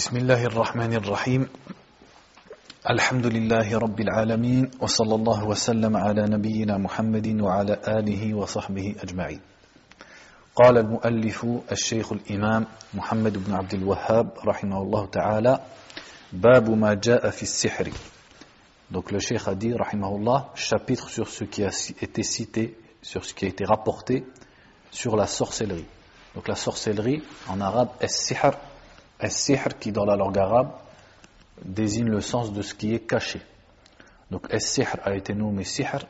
بسم 0.00 0.16
الله 0.16 0.44
الرحمن 0.44 0.92
الرحيم. 0.94 1.48
الحمد 2.90 3.26
لله 3.26 3.78
رب 3.78 4.00
العالمين 4.00 4.70
وصلى 4.80 5.14
الله 5.14 5.44
وسلم 5.44 5.96
على 5.96 6.22
نبينا 6.24 6.78
محمد 6.78 7.40
وعلى 7.40 7.80
آله 7.88 8.34
وصحبه 8.34 8.94
أجمعين. 9.02 9.40
قال 10.56 10.78
المؤلف 10.78 11.46
الشيخ 11.72 12.12
الإمام 12.12 12.66
محمد 12.94 13.44
بن 13.44 13.52
عبد 13.52 13.74
الوهاب 13.74 14.32
رحمه 14.46 14.82
الله 14.82 15.06
تعالى 15.06 15.60
باب 16.32 16.70
ما 16.70 16.94
جاء 16.94 17.30
في 17.30 17.42
السحر. 17.42 17.92
Donc 18.90 19.12
le 19.12 19.18
Cheikh 19.18 19.48
a 19.48 19.54
dit, 19.54 19.74
rahimahullah, 19.74 20.48
chapitre 20.54 21.10
sur 21.10 21.28
ce 21.28 21.44
qui 21.44 21.62
a 21.62 21.70
été 22.00 22.22
cité, 22.22 22.74
sur 23.02 23.22
ce 23.26 23.34
qui 23.34 23.44
a 23.44 23.48
été 23.48 23.66
rapporté 23.66 24.24
sur 24.90 25.14
la 25.14 25.26
sorcellerie. 25.26 25.84
Donc 26.34 26.48
la 26.48 26.56
sorcellerie, 26.56 27.22
en 27.48 27.60
arabe, 27.60 27.90
es-sihr, 28.00 28.52
es-sihr 29.20 29.78
qui 29.78 29.92
dans 29.92 30.04
la 30.04 30.16
langue 30.16 30.38
arabe 30.38 30.72
désigne 31.64 32.08
le 32.08 32.20
sens 32.20 32.52
de 32.52 32.62
ce 32.62 32.74
qui 32.74 32.94
est 32.94 33.00
caché. 33.00 33.40
Donc 34.30 34.46
es-sihr 34.50 34.96
a 35.04 35.14
été 35.14 35.34
nommé 35.34 35.64
sihr. 35.64 36.06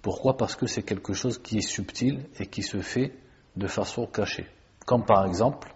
Pourquoi? 0.00 0.36
Parce 0.36 0.56
que 0.56 0.66
c'est 0.66 0.82
quelque 0.82 1.12
chose 1.12 1.40
qui 1.40 1.58
est 1.58 1.68
subtil 1.68 2.26
et 2.38 2.46
qui 2.46 2.62
se 2.62 2.80
fait 2.80 3.14
de 3.56 3.66
façon 3.66 4.06
cachée. 4.06 4.48
Comme 4.84 5.04
par 5.04 5.24
exemple, 5.26 5.72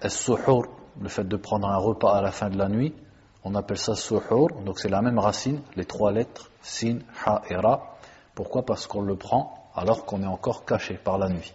es-suhur, 0.00 0.62
le 1.00 1.08
fait 1.08 1.24
de 1.24 1.36
prendre 1.36 1.68
un 1.68 1.76
repas 1.76 2.16
à 2.16 2.22
la 2.22 2.30
fin 2.30 2.48
de 2.48 2.56
la 2.56 2.68
nuit, 2.68 2.94
on 3.42 3.54
appelle 3.54 3.78
ça 3.78 3.94
suhur, 3.94 4.48
donc 4.64 4.78
c'est 4.78 4.88
la 4.88 5.02
même 5.02 5.18
racine, 5.18 5.60
les 5.76 5.84
trois 5.84 6.12
lettres, 6.12 6.50
sin, 6.62 7.00
ha 7.26 7.42
et 7.50 7.56
ra. 7.56 7.96
Pourquoi? 8.34 8.64
Parce 8.64 8.86
qu'on 8.86 9.02
le 9.02 9.16
prend 9.16 9.70
alors 9.74 10.06
qu'on 10.06 10.22
est 10.22 10.26
encore 10.26 10.64
caché 10.64 10.94
par 10.94 11.18
la 11.18 11.28
nuit. 11.28 11.52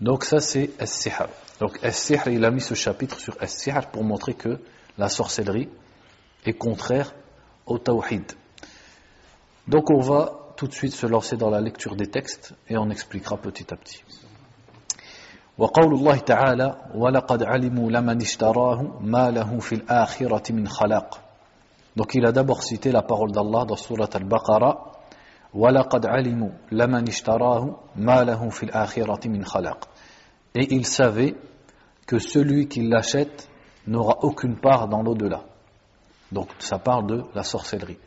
Donc 0.00 0.24
ça 0.24 0.40
c'est 0.40 0.70
es-sihr. 0.80 1.28
Donc 1.59 1.79
es-sihr, 1.83 2.27
il 2.27 2.45
a 2.45 2.51
mis 2.51 2.61
ce 2.61 2.73
chapitre 2.73 3.19
sur 3.19 3.35
es-sihr 3.41 3.87
pour 3.91 4.03
montrer 4.03 4.33
que 4.33 4.59
la 4.97 5.09
sorcellerie 5.09 5.69
est 6.45 6.53
contraire 6.53 7.13
au 7.65 7.77
tawhid. 7.77 8.31
Donc 9.67 9.89
on 9.89 9.99
va 9.99 10.53
tout 10.55 10.67
de 10.67 10.73
suite 10.73 10.93
se 10.93 11.05
lancer 11.05 11.37
dans 11.37 11.49
la 11.49 11.61
lecture 11.61 11.95
des 11.95 12.07
textes 12.07 12.53
et 12.67 12.77
on 12.77 12.89
expliquera 12.89 13.37
petit 13.37 13.73
à 13.73 13.77
petit. 13.77 14.03
وقول 15.59 15.93
الله 15.93 16.17
تعالى 16.17 16.75
ولقد 16.95 17.43
علموا 17.43 17.91
لمن 17.91 18.21
اشتراه 18.21 18.99
ما 19.01 19.31
له 19.31 19.59
في 19.59 19.75
الآخرة 19.75 20.53
من 20.53 20.67
خلاق 20.67 21.19
Donc 21.97 22.15
il 22.15 22.25
a 22.25 22.31
d'abord 22.31 22.63
cité 22.63 22.93
la 22.93 23.01
parole 23.01 23.33
d'Allah 23.33 23.65
dans 23.65 23.75
Surat 23.75 24.07
Al-Baqarah 24.13 24.77
ولقد 25.53 26.05
علموا 26.05 26.49
لمن 26.71 27.07
اشتراه 27.07 27.75
ما 27.95 28.23
له 28.23 28.49
في 28.49 28.63
الآخرة 28.63 29.27
من 29.27 29.45
خلاق 29.45 29.87
Et 30.55 30.73
il 30.73 30.85
savait 30.85 31.35
que 32.05 32.19
celui 32.19 32.67
qui 32.67 32.81
l'achète 32.87 33.49
n'aura 33.87 34.17
aucune 34.23 34.55
part 34.55 34.87
dans 34.87 35.03
l'au-delà. 35.03 35.43
Donc 36.31 36.49
ça 36.59 36.79
parle 36.79 37.07
de 37.07 37.23
la 37.35 37.43
sorcellerie. 37.43 37.97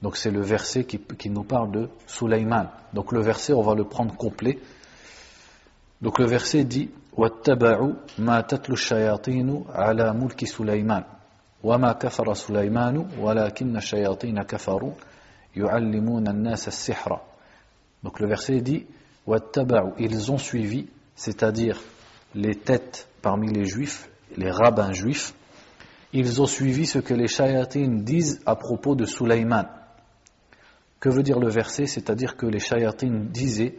Donc 0.00 0.16
c'est 0.16 0.30
le 0.30 0.42
verset 0.42 0.84
qui, 0.84 0.98
qui 0.98 1.30
nous 1.30 1.42
parle 1.42 1.72
de 1.72 1.88
Sulaiman. 2.06 2.68
Donc 2.92 3.12
le 3.12 3.20
verset, 3.20 3.52
on 3.52 3.62
va 3.62 3.74
le 3.74 3.84
prendre 3.84 4.16
complet. 4.16 4.58
Donc 6.00 6.18
le 6.18 6.26
verset 6.26 6.64
dit 6.64 6.90
واتبعوا 7.18 7.92
ما 8.18 8.40
تتلو 8.40 8.74
الشياطين 8.74 9.64
على 9.68 10.12
ملك 10.12 10.44
سليمان 10.44 11.04
وما 11.62 11.92
كفر 11.92 12.34
سليمان 12.34 13.08
ولكن 13.18 13.76
الشياطين 13.76 14.42
كفروا 14.42 14.92
يعلمون 15.56 16.28
الناس 16.28 16.68
السحر 16.68 17.20
Donc 18.04 18.20
le 18.20 18.28
verset 18.28 18.60
dit 18.60 18.86
واتبعوا 19.26 19.92
ils 19.98 20.30
ont 20.30 20.38
suivi 20.38 20.86
c'est-à-dire 21.16 21.80
les 22.35 22.55
têtes 22.55 23.07
parmi 23.21 23.51
les 23.51 23.65
juifs 23.65 24.09
les 24.37 24.51
rabbins 24.51 24.93
juifs 24.93 25.33
ils 26.11 26.41
ont 26.41 26.45
suivi 26.45 26.85
ce 26.85 26.99
que 26.99 27.13
les 27.13 27.27
shayatines 27.27 28.03
disent 28.03 28.41
à 28.45 28.55
propos 28.55 28.95
de 28.95 29.05
Sulaiman 29.05 29.67
que 30.99 31.09
veut 31.09 31.23
dire 31.23 31.39
le 31.39 31.49
verset? 31.49 31.85
C'est-à-dire 31.85 32.37
que 32.37 32.45
les 32.45 32.59
shayatines 32.59 33.27
disaient 33.27 33.77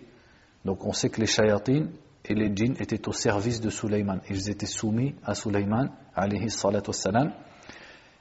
donc 0.65 0.84
on 0.84 0.93
sait 0.93 1.11
que 1.11 1.21
les 1.21 1.27
shayatines 1.27 1.91
et 2.25 2.34
les 2.34 2.55
djinns 2.55 2.77
étaient 2.81 3.09
au 3.09 3.12
service 3.12 3.61
de 3.61 3.71
Sulaiman. 3.71 4.21
Ils 4.31 4.51
étaient 4.51 4.67
soumis 4.67 5.15
à 5.25 5.34
Sulaiman, 5.34 5.91
alayhi 6.15 6.50
salatu 6.50 6.89
wassalam. 6.89 7.33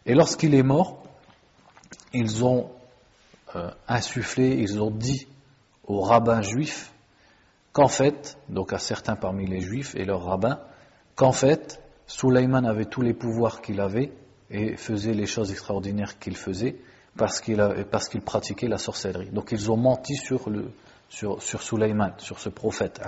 Et 0.05 0.13
lorsqu'il 0.13 0.53
est 0.55 0.63
mort, 0.63 1.03
ils 2.13 2.43
ont 2.43 2.69
euh, 3.55 3.71
insufflé, 3.87 4.57
ils 4.59 4.81
ont 4.81 4.91
dit 4.91 5.27
aux 5.85 6.01
rabbins 6.01 6.41
juifs 6.41 6.92
qu'en 7.73 7.87
fait, 7.87 8.37
donc 8.47 8.71
à 8.71 8.79
certains 8.79 9.15
parmi 9.15 9.47
les 9.47 9.59
juifs 9.59 9.95
et 9.95 10.05
leurs 10.05 10.23
rabbins, 10.23 10.59
qu'en 11.15 11.31
fait, 11.31 11.81
Sulaiman 12.05 12.65
avait 12.65 12.85
tous 12.85 13.01
les 13.01 13.13
pouvoirs 13.13 13.61
qu'il 13.61 13.81
avait 13.81 14.11
et 14.49 14.77
faisait 14.77 15.13
les 15.13 15.25
choses 15.25 15.51
extraordinaires 15.51 16.19
qu'il 16.19 16.37
faisait 16.37 16.77
parce 17.17 17.41
qu'il 17.41 18.21
pratiquait 18.21 18.67
la 18.67 18.77
sorcellerie. 18.77 19.29
Donc 19.31 19.51
ils 19.51 19.71
ont 19.71 19.77
menti 19.77 20.15
sur 20.15 20.49
le, 20.49 20.71
sur, 21.09 21.41
ce 21.41 22.49
prophète, 22.49 23.01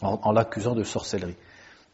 en, 0.00 0.20
en 0.22 0.32
l'accusant 0.32 0.74
de 0.74 0.82
sorcellerie. 0.82 1.36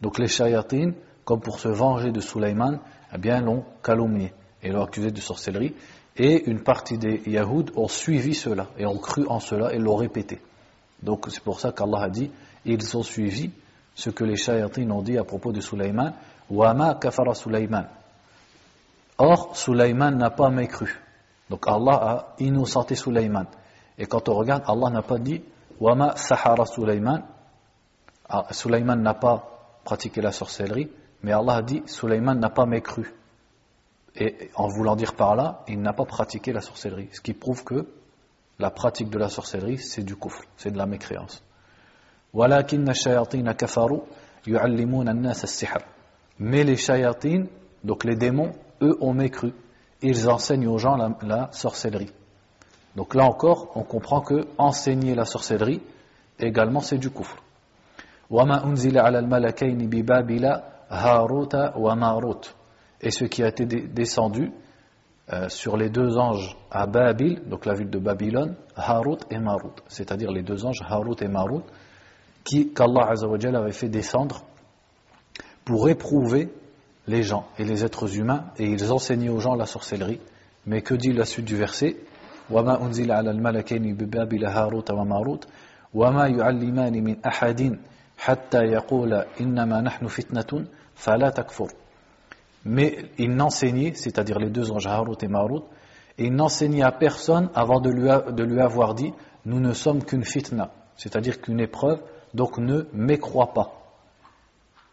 Donc 0.01 0.19
les 0.19 0.29
shayatines, 0.29 0.95
comme 1.25 1.41
pour 1.41 1.61
se 1.61 1.69
venger 1.69 2.11
de 2.11 2.21
Sulaiman, 2.21 2.81
eh 3.13 3.19
bien 3.19 3.41
l'ont 3.41 3.65
calomnié 3.83 4.33
et 4.63 4.71
l'ont 4.71 4.85
accusé 4.85 5.11
de 5.11 5.21
sorcellerie. 5.21 5.75
Et 6.17 6.49
une 6.51 6.63
partie 6.63 6.99
des 6.99 7.23
Yahoud 7.27 7.73
ont 7.77 7.89
suivi 7.89 8.35
cela 8.35 8.69
et 8.77 8.87
ont 8.87 8.99
cru 8.99 9.27
en 9.29 9.39
cela 9.39 9.73
et 9.73 9.79
l'ont 9.79 9.97
répété. 9.97 10.41
Donc 11.03 11.27
c'est 11.31 11.43
pour 11.43 11.61
ça 11.61 11.73
qu'Allah 11.73 12.03
a 12.03 12.09
dit 12.09 12.31
ils 12.65 12.97
ont 12.97 13.03
suivi 13.03 13.51
ce 13.95 14.11
que 14.11 14.25
les 14.25 14.37
shayatines 14.37 14.93
ont 14.93 15.03
dit 15.03 15.19
à 15.19 15.25
propos 15.25 15.53
de 15.53 15.61
Sulaiman. 15.61 16.15
Wama 16.51 16.95
kafara 16.95 17.35
Sulaiman. 17.35 17.87
Or, 19.19 19.57
Sulaiman 19.57 20.17
n'a 20.17 20.31
pas 20.31 20.51
mécru. 20.51 21.01
Donc 21.51 21.67
Allah 21.67 21.95
a 21.95 22.35
innocenté 22.41 22.95
Sulaiman. 22.95 23.47
Et 23.97 24.07
quand 24.07 24.29
on 24.29 24.35
regarde, 24.35 24.63
Allah 24.67 24.91
n'a 24.91 25.03
pas 25.03 25.19
dit 25.19 25.43
Wama 25.81 26.17
Sahara 26.17 26.67
Sulaiman. 26.67 27.25
Ah, 28.29 28.47
Sulaiman 28.51 29.01
n'a 29.01 29.15
pas 29.15 29.81
pratiqué 29.85 30.21
la 30.21 30.33
sorcellerie, 30.33 30.91
mais 31.23 31.33
Allah 31.33 31.57
a 31.57 31.63
dit 31.63 31.83
Sulaiman 31.87 32.39
n'a 32.39 32.51
pas 32.51 32.67
mécru. 32.67 33.15
Et 34.15 34.51
en 34.55 34.69
voulant 34.69 34.97
dire 34.97 35.15
par 35.15 35.35
là, 35.35 35.63
il 35.69 35.81
n'a 35.81 35.93
pas 35.93 36.05
pratiqué 36.05 36.53
la 36.53 36.61
sorcellerie. 36.61 37.09
Ce 37.13 37.21
qui 37.21 37.33
prouve 37.33 37.65
que 37.65 37.87
la 38.59 38.71
pratique 38.71 39.11
de 39.11 39.19
la 39.19 39.29
sorcellerie, 39.29 39.79
c'est 39.79 40.03
du 40.03 40.17
kufr, 40.17 40.43
c'est 40.57 40.71
de 40.71 40.79
la 40.79 40.87
mécréance. 40.87 41.43
Mais 46.39 46.65
les 46.65 46.77
shayatines, 46.77 47.49
donc 47.85 48.05
les 48.05 48.17
démons, 48.17 48.53
eux 48.83 48.97
ont 49.01 49.15
mécru. 49.15 49.53
Ils 50.03 50.29
enseignent 50.29 50.69
aux 50.69 50.79
gens 50.79 50.97
la, 50.97 51.17
la 51.23 51.49
sorcellerie. 51.53 52.13
Donc 52.97 53.15
là 53.15 53.25
encore, 53.25 53.71
on 53.75 53.83
comprend 53.83 54.21
que 54.21 54.47
enseigner 54.59 55.15
la 55.15 55.25
sorcellerie, 55.25 55.81
également, 56.39 56.81
c'est 56.81 56.99
du 56.99 57.11
kufr. 57.11 57.37
Et 63.01 63.11
ce 63.11 63.25
qui 63.25 63.43
a 63.43 63.49
été 63.49 63.65
descendu 63.67 64.53
euh, 65.32 65.50
sur 65.50 65.78
les 65.78 65.90
deux 65.90 66.18
anges 66.18 66.58
à 66.72 66.86
Babil, 66.86 67.42
donc 67.48 67.66
la 67.66 67.74
ville 67.74 67.90
de 67.90 68.00
Babylone, 68.00 68.56
Harut 68.76 69.20
et 69.32 69.40
Marut, 69.40 69.76
c'est-à-dire 69.88 70.32
les 70.32 70.44
deux 70.44 70.66
anges 70.66 70.82
Harut 70.88 71.16
et 71.22 71.28
Marut, 71.28 71.64
qui 72.44 72.74
qu'Allah 72.74 73.14
avait 73.56 73.72
fait 73.72 73.90
descendre 73.90 74.44
pour 75.64 75.88
éprouver 75.88 76.52
les 77.08 77.24
gens 77.24 77.48
et 77.58 77.64
les 77.64 77.86
êtres 77.86 78.18
humains, 78.18 78.46
et 78.58 78.66
ils 78.66 78.92
enseignaient 78.92 79.30
aux 79.30 79.40
gens 79.40 79.56
la 79.56 79.66
sorcellerie. 79.66 80.20
Mais 80.66 80.82
que 80.82 80.94
dit 80.94 81.12
la 81.12 81.26
suite 81.26 81.46
du 81.46 81.56
verset 81.56 81.98
وما 82.50 82.86
أنزل 82.86 83.12
على 83.12 83.32
الملكين 83.32 83.96
ببابل 83.96 84.46
هاروت 84.46 84.92
وماروت 84.92 85.48
وما 85.94 86.28
يعلمان 86.28 87.04
من 87.04 87.26
أحد 87.26 87.80
حتى 88.18 88.58
يقول 88.58 89.14
إنما 89.42 89.82
نحن 89.82 90.08
فتنة 90.08 90.66
فلا 90.96 91.30
تكفر 91.30 91.68
Mais 92.66 93.06
il 93.18 93.36
n'enseignait, 93.36 93.94
c'est-à-dire 93.94 94.40
les 94.40 94.50
deux 94.50 94.72
anges 94.72 94.88
Harut 94.88 95.18
et 95.22 95.28
Marut, 95.28 95.64
il 96.18 96.34
n'enseignait 96.34 96.84
à 96.84 96.92
personne 96.92 97.50
avant 97.56 97.80
de 97.80 97.90
lui, 97.90 98.10
de 98.34 98.44
lui 98.44 98.62
avoir 98.62 98.94
dit 98.94 99.14
Nous 99.46 99.60
ne 99.60 99.74
sommes 99.74 100.04
qu'une 100.04 100.24
fitna, 100.24 100.72
c'est-à-dire 100.96 101.42
qu'une 101.42 101.60
épreuve, 101.60 102.00
donc 102.34 102.58
ne 102.58 102.84
mécrois 102.94 103.54
pas. 103.54 103.74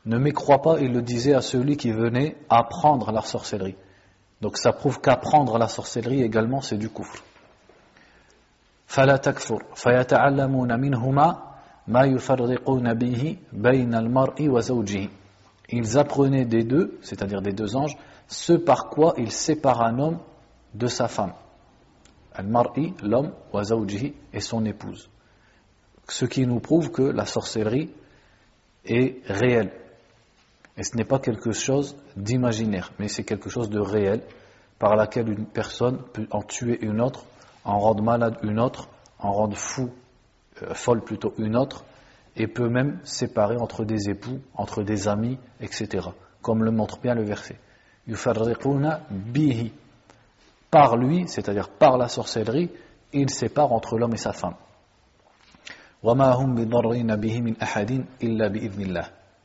Ne 0.07 0.19
mécrois 0.19 0.63
pas, 0.63 0.81
il 0.81 0.93
le 0.93 1.03
disait 1.03 1.35
à 1.35 1.43
celui 1.43 1.77
qui 1.77 1.93
venait 1.93 2.37
apprendre 2.49 3.13
la 3.13 3.21
sorcellerie. 3.21 3.77
Donc 4.41 4.57
ça 4.57 4.73
prouve 4.73 5.01
qu'apprendre 5.01 5.59
la 5.59 5.69
sorcellerie 5.69 6.23
également 6.23 6.61
c'est 6.61 6.79
du 6.79 6.89
kufr. 6.89 7.23
فلا 8.91 9.17
تكفر 9.17 9.65
فيتعلمون 9.75 10.81
منهما 10.81 11.43
ما 11.89 12.05
يفرقون 12.05 12.95
به 12.95 13.37
بين 13.53 13.95
المرء 13.95 14.49
وزوجه 14.49 15.09
Ils 15.70 15.98
apprenaient 15.98 16.46
des 16.46 16.64
deux, 16.64 16.98
c'est-à-dire 17.02 17.42
des 17.42 17.54
deux 17.54 17.76
anges, 17.76 17.98
ce 18.28 18.54
par 18.54 18.90
quoi 18.90 19.14
ils 19.18 19.32
séparent 19.32 19.82
un 19.82 20.00
homme 20.00 20.20
de 20.74 20.88
sa 20.88 21.08
femme. 21.08 21.34
Al-mar'i, 22.34 22.94
l'homme, 23.02 23.32
wa 23.54 23.64
et 24.34 24.40
son 24.40 24.66
épouse. 24.66 25.10
Ce 26.08 26.26
qui 26.26 26.46
nous 26.46 26.60
prouve 26.60 26.92
que 26.92 27.02
la 27.02 27.26
sorcellerie 27.26 27.90
est 28.86 29.22
réelle. 29.26 29.72
Et 30.78 30.84
ce 30.84 30.98
n'est 30.98 31.06
pas 31.06 31.20
quelque 31.20 31.52
chose 31.52 31.96
d'imaginaire, 32.18 32.92
mais 33.00 33.08
c'est 33.08 33.24
quelque 33.24 33.50
chose 33.50 33.70
de 33.70 33.80
réel, 33.80 34.22
par 34.78 34.96
laquelle 34.96 35.30
une 35.30 35.46
personne 35.46 36.00
peut 36.14 36.28
en 36.32 36.42
tuer 36.42 36.78
une 36.82 37.00
autre, 37.00 37.26
en 37.64 37.80
rendre 37.80 38.04
malade 38.04 38.38
une 38.44 38.60
autre, 38.60 38.90
en 39.20 39.32
rendre 39.32 39.56
fou, 39.56 39.90
euh, 40.62 40.74
folle 40.74 41.02
plutôt 41.02 41.34
une 41.38 41.56
autre, 41.56 41.86
et 42.36 42.48
peut 42.48 42.70
même 42.70 43.00
séparer 43.04 43.58
entre 43.58 43.86
des 43.86 44.10
époux, 44.10 44.40
entre 44.56 44.84
des 44.84 45.08
amis, 45.08 45.38
etc. 45.62 46.10
Comme 46.42 46.64
le 46.64 46.72
montre 46.72 47.00
bien 47.00 47.16
le 47.16 47.24
verset. 47.24 47.58
bihi. 49.10 49.72
Par 50.70 50.98
lui, 50.98 51.28
c'est-à-dire 51.28 51.70
par 51.70 51.98
la 51.98 52.08
sorcellerie, 52.08 52.70
il 53.14 53.30
sépare 53.30 53.72
entre 53.72 53.98
l'homme 53.98 54.14
et 54.14 54.18
sa 54.18 54.34
femme. 54.34 54.56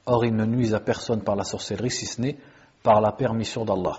Or, 0.07 0.25
il 0.25 0.35
ne 0.35 0.45
nuisent 0.45 0.75
à 0.75 0.81
personne 0.81 1.23
par 1.23 1.37
la 1.37 1.45
sorcellerie 1.45 1.91
si 1.91 2.07
ce 2.07 2.21
n'est 2.21 2.37
par 2.83 3.01
la 3.01 3.13
permission 3.13 3.65
d'Allah. 3.65 3.99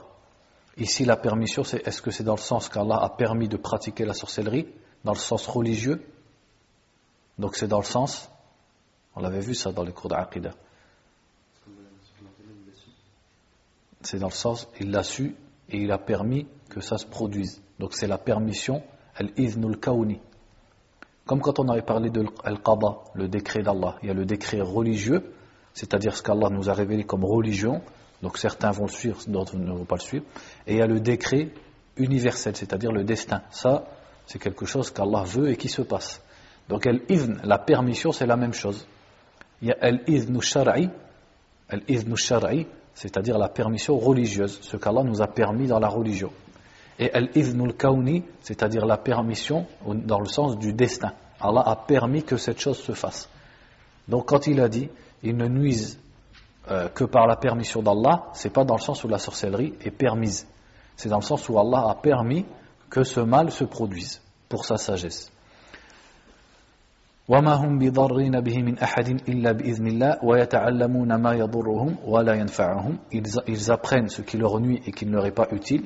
Ici, 0.77 1.05
la 1.05 1.15
permission, 1.15 1.63
c'est 1.63 1.85
est-ce 1.87 2.01
que 2.01 2.11
c'est 2.11 2.23
dans 2.23 2.35
le 2.35 2.41
sens 2.41 2.69
qu'Allah 2.69 2.97
a 3.01 3.09
permis 3.09 3.47
de 3.47 3.57
pratiquer 3.57 4.05
la 4.05 4.13
sorcellerie, 4.13 4.67
dans 5.03 5.13
le 5.13 5.17
sens 5.17 5.47
religieux? 5.47 6.05
Donc 7.37 7.55
c'est 7.55 7.67
dans 7.67 7.79
le 7.79 7.85
sens, 7.85 8.29
on 9.15 9.21
l'avait 9.21 9.39
vu 9.39 9.55
ça 9.55 9.71
dans 9.71 9.83
les 9.83 9.91
cours 9.91 10.09
d'Aqidah. 10.09 10.53
C'est 14.01 14.17
dans 14.17 14.27
le 14.27 14.33
sens, 14.33 14.67
il 14.79 14.91
l'a 14.91 15.03
su 15.03 15.35
et 15.69 15.77
il 15.77 15.91
a 15.91 15.97
permis 15.97 16.47
que 16.69 16.81
ça 16.81 16.97
se 16.97 17.05
produise. 17.05 17.61
Donc 17.79 17.93
c'est 17.93 18.07
la 18.07 18.17
permission, 18.17 18.81
al-iznul 19.15 19.79
kauni. 19.79 20.19
Comme 21.25 21.41
quand 21.41 21.59
on 21.59 21.69
avait 21.69 21.83
parlé 21.83 22.09
de 22.09 22.25
al-qada, 22.43 22.97
le 23.13 23.27
décret 23.27 23.61
d'Allah. 23.61 23.97
Il 24.01 24.07
y 24.07 24.11
a 24.11 24.13
le 24.13 24.25
décret 24.25 24.61
religieux, 24.61 25.33
c'est-à-dire 25.73 26.15
ce 26.15 26.23
qu'Allah 26.23 26.49
nous 26.49 26.69
a 26.69 26.73
révélé 26.73 27.03
comme 27.03 27.23
religion. 27.23 27.81
Donc 28.21 28.37
certains 28.37 28.71
vont 28.71 28.85
le 28.85 28.91
suivre, 28.91 29.19
d'autres 29.27 29.55
ne 29.55 29.71
vont 29.71 29.85
pas 29.85 29.95
le 29.95 30.01
suivre. 30.01 30.25
Et 30.65 30.73
il 30.73 30.79
y 30.79 30.81
a 30.81 30.87
le 30.87 30.99
décret 30.99 31.49
universel, 31.97 32.55
c'est-à-dire 32.55 32.91
le 32.91 33.03
destin. 33.03 33.43
Ça, 33.51 33.85
c'est 34.25 34.39
quelque 34.39 34.65
chose 34.65 34.89
qu'Allah 34.91 35.23
veut 35.23 35.49
et 35.49 35.57
qui 35.57 35.69
se 35.69 35.81
passe. 35.81 36.23
Donc 36.69 36.87
al-izn, 36.87 37.39
la 37.43 37.59
permission, 37.59 38.11
c'est 38.11 38.25
la 38.25 38.37
même 38.37 38.53
chose. 38.53 38.87
Il 39.61 39.67
y 39.67 39.71
a 39.71 39.77
al-iznu 39.81 40.41
shar'i, 40.41 40.89
al-iznu 41.69 42.15
shar'i, 42.15 42.67
c'est-à-dire 42.93 43.37
la 43.37 43.49
permission 43.49 43.97
religieuse, 43.97 44.59
ce 44.61 44.77
qu'Allah 44.77 45.03
nous 45.03 45.21
a 45.21 45.27
permis 45.27 45.67
dans 45.67 45.79
la 45.79 45.87
religion. 45.87 46.31
Et 46.99 47.11
al-iznul 47.13 47.73
kauni, 47.73 48.23
c'est-à-dire 48.41 48.85
la 48.85 48.97
permission 48.97 49.65
dans 49.85 50.19
le 50.19 50.27
sens 50.27 50.57
du 50.57 50.73
destin. 50.73 51.13
Allah 51.39 51.63
a 51.65 51.75
permis 51.75 52.23
que 52.23 52.37
cette 52.37 52.59
chose 52.59 52.77
se 52.77 52.91
fasse. 52.91 53.29
Donc 54.07 54.27
quand 54.27 54.47
il 54.47 54.59
a 54.59 54.69
dit, 54.69 54.89
il 55.23 55.37
ne 55.37 55.47
nuise 55.47 55.99
euh, 56.69 56.89
que 56.89 57.03
par 57.03 57.27
la 57.27 57.35
permission 57.35 57.81
d'Allah, 57.81 58.27
c'est 58.33 58.51
pas 58.51 58.63
dans 58.63 58.75
le 58.75 58.81
sens 58.81 59.03
où 59.03 59.07
la 59.07 59.17
sorcellerie 59.17 59.73
est 59.83 59.91
permise. 59.91 60.47
C'est 60.95 61.09
dans 61.09 61.17
le 61.17 61.23
sens 61.23 61.47
où 61.49 61.57
Allah 61.57 61.89
a 61.89 61.95
permis 61.95 62.45
que 62.89 63.03
ce 63.03 63.19
mal 63.19 63.51
se 63.51 63.63
produise 63.63 64.21
pour 64.49 64.65
sa 64.65 64.77
sagesse. 64.77 65.31
وما 67.28 67.54
هم 67.54 67.78
بضارين 67.78 68.40
به 68.40 68.62
من 68.62 68.78
أحد 68.78 69.08
إلا 69.28 69.52
بإذن 69.52 69.86
الله 69.86 70.24
ويتعلمون 70.24 71.14
ما 71.14 71.32
يضرهم 71.34 71.96
ولا 72.06 72.34
ينفعهم 72.34 72.98
ils 73.12 73.70
apprennent 73.70 74.08
ce 74.08 74.22
qui 74.22 74.36
leur 74.38 74.60
nuit 74.60 74.80
et 74.86 74.92
qui 74.92 75.06
ne 75.06 75.12
leur 75.12 75.26
est 75.26 75.34
pas 75.34 75.48
utile 75.52 75.84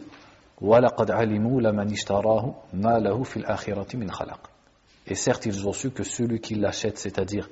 ولقد 0.61 1.11
علموا 1.11 1.61
لمن 1.61 1.93
اشتراه 1.93 2.55
ما 2.75 2.99
له 2.99 3.23
في 3.23 3.37
الآخرة 3.37 3.97
من 3.97 4.11
خلق 4.11 4.51
et 5.07 5.15
certes 5.15 5.47
ils 5.47 5.67
ont 5.67 5.73
su 5.73 5.91
que 5.91 6.03
celui 6.03 6.41
qui 6.41 6.55
l'achète 6.55 6.99
c'est-à-dire 6.99 7.49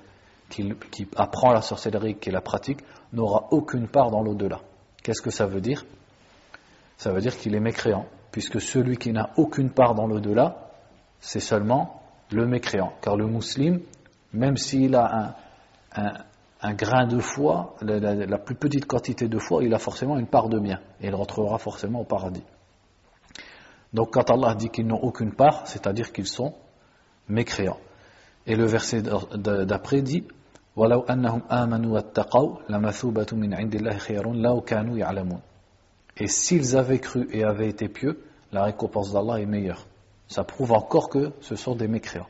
qui, 0.50 0.74
qui 0.90 1.08
apprend 1.16 1.52
la 1.52 1.62
sorcellerie 1.62 2.16
qui 2.16 2.30
la 2.30 2.42
pratique 2.42 2.80
n'aura 3.14 3.48
aucune 3.50 3.88
part 3.88 4.10
dans 4.10 4.22
l'au-delà 4.22 4.60
qu'est-ce 5.02 5.22
que 5.22 5.30
ça 5.30 5.46
veut 5.46 5.62
dire 5.62 5.86
ça 6.98 7.10
veut 7.10 7.20
dire 7.20 7.36
qu'il 7.38 7.54
est 7.54 7.60
mécréant 7.60 8.04
puisque 8.32 8.60
celui 8.60 8.98
qui 8.98 9.12
n'a 9.12 9.30
aucune 9.38 9.70
part 9.70 9.94
dans 9.94 10.06
l'au-delà 10.06 10.70
c'est 11.20 11.40
seulement 11.40 12.01
le 12.33 12.45
mécréant. 12.45 12.93
Car 13.01 13.15
le 13.15 13.27
musulman, 13.27 13.79
même 14.33 14.57
s'il 14.57 14.95
a 14.95 15.37
un, 15.95 16.73
grain 16.73 17.05
de 17.07 17.19
foi, 17.19 17.75
la, 17.81 18.37
plus 18.37 18.55
petite 18.55 18.85
quantité 18.85 19.27
de 19.27 19.37
foi, 19.37 19.63
il 19.63 19.73
a 19.73 19.79
forcément 19.79 20.17
une 20.17 20.27
part 20.27 20.49
de 20.49 20.59
bien. 20.59 20.79
Et 21.01 21.07
il 21.07 21.15
rentrera 21.15 21.57
forcément 21.57 22.01
au 22.01 22.05
paradis. 22.05 22.43
Donc 23.93 24.13
quand 24.13 24.29
Allah 24.31 24.55
dit 24.55 24.69
qu'ils 24.69 24.87
n'ont 24.87 25.01
aucune 25.01 25.33
part, 25.33 25.67
c'est-à-dire 25.67 26.11
qu'ils 26.11 26.27
sont 26.27 26.55
mécréants. 27.29 27.79
Et 28.45 28.55
le 28.55 28.65
verset 28.65 29.01
d'après 29.01 30.01
dit 30.01 30.25
Et 36.17 36.27
s'ils 36.27 36.75
avaient 36.75 36.99
cru 36.99 37.27
et 37.31 37.43
avaient 37.43 37.69
été 37.69 37.87
pieux, 37.87 38.23
la 38.51 38.63
récompense 38.63 39.13
d'Allah 39.13 39.39
est 39.39 39.45
meilleure 39.45 39.85
ça 40.33 40.43
prouve 40.43 40.71
encore 40.71 41.09
que 41.09 41.31
ce 41.41 41.55
sont 41.55 41.75
des 41.75 41.87
mécréants. 41.87 42.27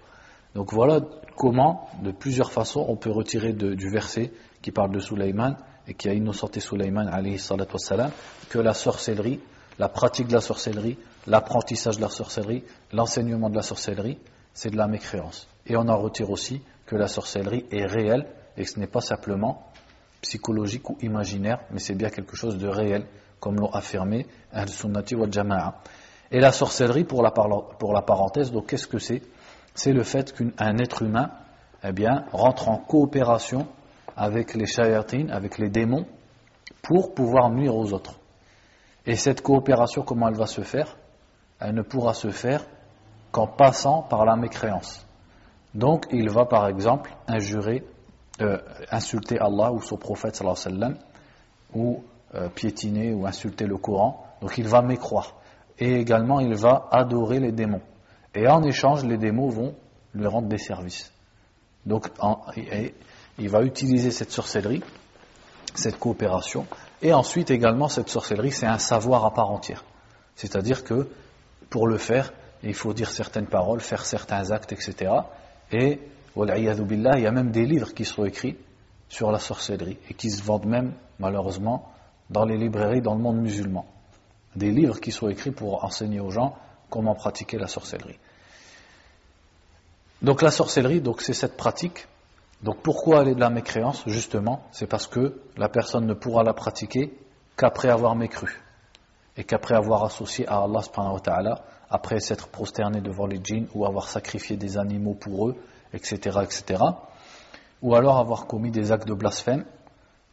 Donc 0.55 0.73
voilà 0.73 0.99
comment, 1.37 1.89
de 2.03 2.11
plusieurs 2.11 2.51
façons, 2.51 2.85
on 2.89 2.97
peut 2.97 3.09
retirer 3.09 3.53
du 3.53 3.89
verset 3.89 4.33
qui 4.61 4.71
parle 4.71 4.91
de 4.91 4.99
Sulaiman 4.99 5.55
et 5.87 5.93
qui 5.93 6.09
a 6.09 6.13
innocenté 6.13 6.59
Sulaiman, 6.59 7.09
que 8.49 8.59
la 8.59 8.73
sorcellerie, 8.73 9.39
la 9.79 9.87
pratique 9.87 10.27
de 10.27 10.33
la 10.33 10.41
sorcellerie, 10.41 10.97
l'apprentissage 11.27 11.95
de 11.95 12.01
la 12.01 12.09
sorcellerie, 12.09 12.63
l'enseignement 12.91 13.49
de 13.49 13.55
la 13.55 13.61
sorcellerie, 13.61 14.17
c'est 14.53 14.69
de 14.69 14.77
la 14.77 14.87
mécréance. 14.87 15.47
Et 15.65 15.77
on 15.77 15.87
en 15.87 15.97
retire 15.97 16.29
aussi 16.29 16.61
que 16.85 16.97
la 16.97 17.07
sorcellerie 17.07 17.65
est 17.71 17.85
réelle 17.85 18.27
et 18.57 18.63
que 18.63 18.69
ce 18.69 18.79
n'est 18.79 18.87
pas 18.87 19.01
simplement 19.01 19.65
psychologique 20.21 20.89
ou 20.89 20.97
imaginaire, 21.01 21.59
mais 21.71 21.79
c'est 21.79 21.95
bien 21.95 22.09
quelque 22.09 22.35
chose 22.35 22.57
de 22.57 22.67
réel, 22.67 23.05
comme 23.39 23.55
l'ont 23.55 23.71
affirmé 23.71 24.27
Al-Sunnati 24.51 25.15
wal 25.15 25.31
Jama'a. 25.31 25.81
Et 26.31 26.39
la 26.39 26.51
sorcellerie, 26.51 27.03
pour 27.03 27.21
la, 27.21 27.31
pour 27.31 27.93
la 27.93 28.01
parenthèse, 28.01 28.51
donc 28.51 28.67
qu'est-ce 28.67 28.87
que 28.87 28.99
c'est? 28.99 29.21
C'est 29.75 29.93
le 29.93 30.03
fait 30.03 30.33
qu'un 30.33 30.77
être 30.77 31.01
humain 31.03 31.31
eh 31.83 31.91
bien, 31.91 32.25
rentre 32.31 32.69
en 32.69 32.77
coopération 32.77 33.67
avec 34.15 34.53
les 34.53 34.65
shayatines, 34.65 35.31
avec 35.31 35.57
les 35.57 35.69
démons, 35.69 36.05
pour 36.81 37.13
pouvoir 37.13 37.49
nuire 37.49 37.75
aux 37.75 37.93
autres. 37.93 38.19
Et 39.05 39.15
cette 39.15 39.41
coopération, 39.41 40.03
comment 40.03 40.29
elle 40.29 40.35
va 40.35 40.45
se 40.45 40.61
faire? 40.61 40.97
Elle 41.59 41.75
ne 41.75 41.81
pourra 41.81 42.13
se 42.13 42.29
faire 42.29 42.65
qu'en 43.31 43.47
passant 43.47 44.03
par 44.03 44.25
la 44.25 44.35
mécréance. 44.35 45.05
Donc, 45.73 46.05
il 46.11 46.29
va 46.29 46.45
par 46.45 46.67
exemple 46.67 47.11
injurer, 47.27 47.83
euh, 48.41 48.57
insulter 48.91 49.39
Allah 49.39 49.71
ou 49.71 49.81
son 49.81 49.97
prophète 49.97 50.41
ou 51.73 52.03
euh, 52.35 52.49
piétiner 52.49 53.13
ou 53.13 53.25
insulter 53.25 53.65
le 53.65 53.77
Coran. 53.77 54.23
Donc, 54.41 54.57
il 54.57 54.67
va 54.67 54.81
mécroire 54.81 55.33
et 55.83 55.99
également 55.99 56.39
il 56.39 56.55
va 56.55 56.87
adorer 56.91 57.41
les 57.41 57.51
démons. 57.51 57.81
Et 58.33 58.47
en 58.47 58.63
échange, 58.63 59.03
les 59.03 59.17
démons 59.17 59.49
vont 59.49 59.75
lui 60.13 60.25
rendre 60.27 60.47
des 60.47 60.57
services. 60.57 61.11
Donc 61.85 62.07
il 63.37 63.49
va 63.49 63.63
utiliser 63.63 64.09
cette 64.11 64.31
sorcellerie, 64.31 64.81
cette 65.75 65.99
coopération, 65.99 66.65
et 67.01 67.11
ensuite 67.11 67.51
également 67.51 67.89
cette 67.89 68.07
sorcellerie, 68.07 68.51
c'est 68.51 68.65
un 68.65 68.77
savoir 68.77 69.25
à 69.25 69.33
part 69.33 69.51
entière. 69.51 69.83
C'est-à-dire 70.35 70.85
que 70.85 71.09
pour 71.69 71.85
le 71.85 71.97
faire, 71.97 72.31
il 72.63 72.75
faut 72.75 72.93
dire 72.93 73.09
certaines 73.09 73.47
paroles, 73.47 73.81
faire 73.81 74.05
certains 74.05 74.51
actes, 74.51 74.71
etc. 74.71 75.11
Et, 75.69 75.99
billah, 76.33 77.17
il 77.17 77.23
y 77.23 77.27
a 77.27 77.31
même 77.31 77.51
des 77.51 77.65
livres 77.65 77.93
qui 77.93 78.05
sont 78.05 78.23
écrits 78.23 78.55
sur 79.09 79.33
la 79.33 79.39
sorcellerie 79.39 79.97
et 80.09 80.13
qui 80.13 80.29
se 80.29 80.41
vendent 80.43 80.65
même, 80.65 80.93
malheureusement, 81.19 81.91
dans 82.29 82.45
les 82.45 82.57
librairies 82.57 83.01
dans 83.01 83.15
le 83.15 83.21
monde 83.21 83.41
musulman 83.41 83.85
des 84.55 84.71
livres 84.71 84.99
qui 84.99 85.11
sont 85.11 85.29
écrits 85.29 85.51
pour 85.51 85.83
enseigner 85.83 86.19
aux 86.19 86.29
gens 86.29 86.55
comment 86.89 87.15
pratiquer 87.15 87.57
la 87.57 87.67
sorcellerie. 87.67 88.19
Donc 90.21 90.41
la 90.41 90.51
sorcellerie, 90.51 91.01
donc 91.01 91.21
c'est 91.21 91.33
cette 91.33 91.57
pratique. 91.57 92.07
Donc 92.61 92.81
pourquoi 92.81 93.21
elle 93.21 93.29
est 93.29 93.35
de 93.35 93.39
la 93.39 93.49
mécréance 93.49 94.03
Justement, 94.07 94.63
c'est 94.71 94.87
parce 94.87 95.07
que 95.07 95.41
la 95.57 95.67
personne 95.67 96.05
ne 96.05 96.13
pourra 96.13 96.43
la 96.43 96.53
pratiquer 96.53 97.13
qu'après 97.57 97.89
avoir 97.89 98.15
mécru 98.15 98.61
et 99.35 99.43
qu'après 99.43 99.75
avoir 99.75 100.03
associé 100.03 100.47
à 100.47 100.59
Allah 100.59 100.81
subhanahu 100.81 101.15
wa 101.15 101.19
ta'ala, 101.19 101.63
après 101.89 102.19
s'être 102.19 102.47
prosterné 102.47 103.01
devant 103.01 103.25
les 103.25 103.41
djinns 103.43 103.67
ou 103.73 103.85
avoir 103.85 104.07
sacrifié 104.07 104.55
des 104.55 104.77
animaux 104.77 105.13
pour 105.13 105.49
eux, 105.49 105.55
etc., 105.93 106.39
etc. 106.43 106.81
Ou 107.81 107.95
alors 107.95 108.17
avoir 108.17 108.47
commis 108.47 108.71
des 108.71 108.91
actes 108.91 109.07
de 109.07 109.13
blasphème, 109.13 109.65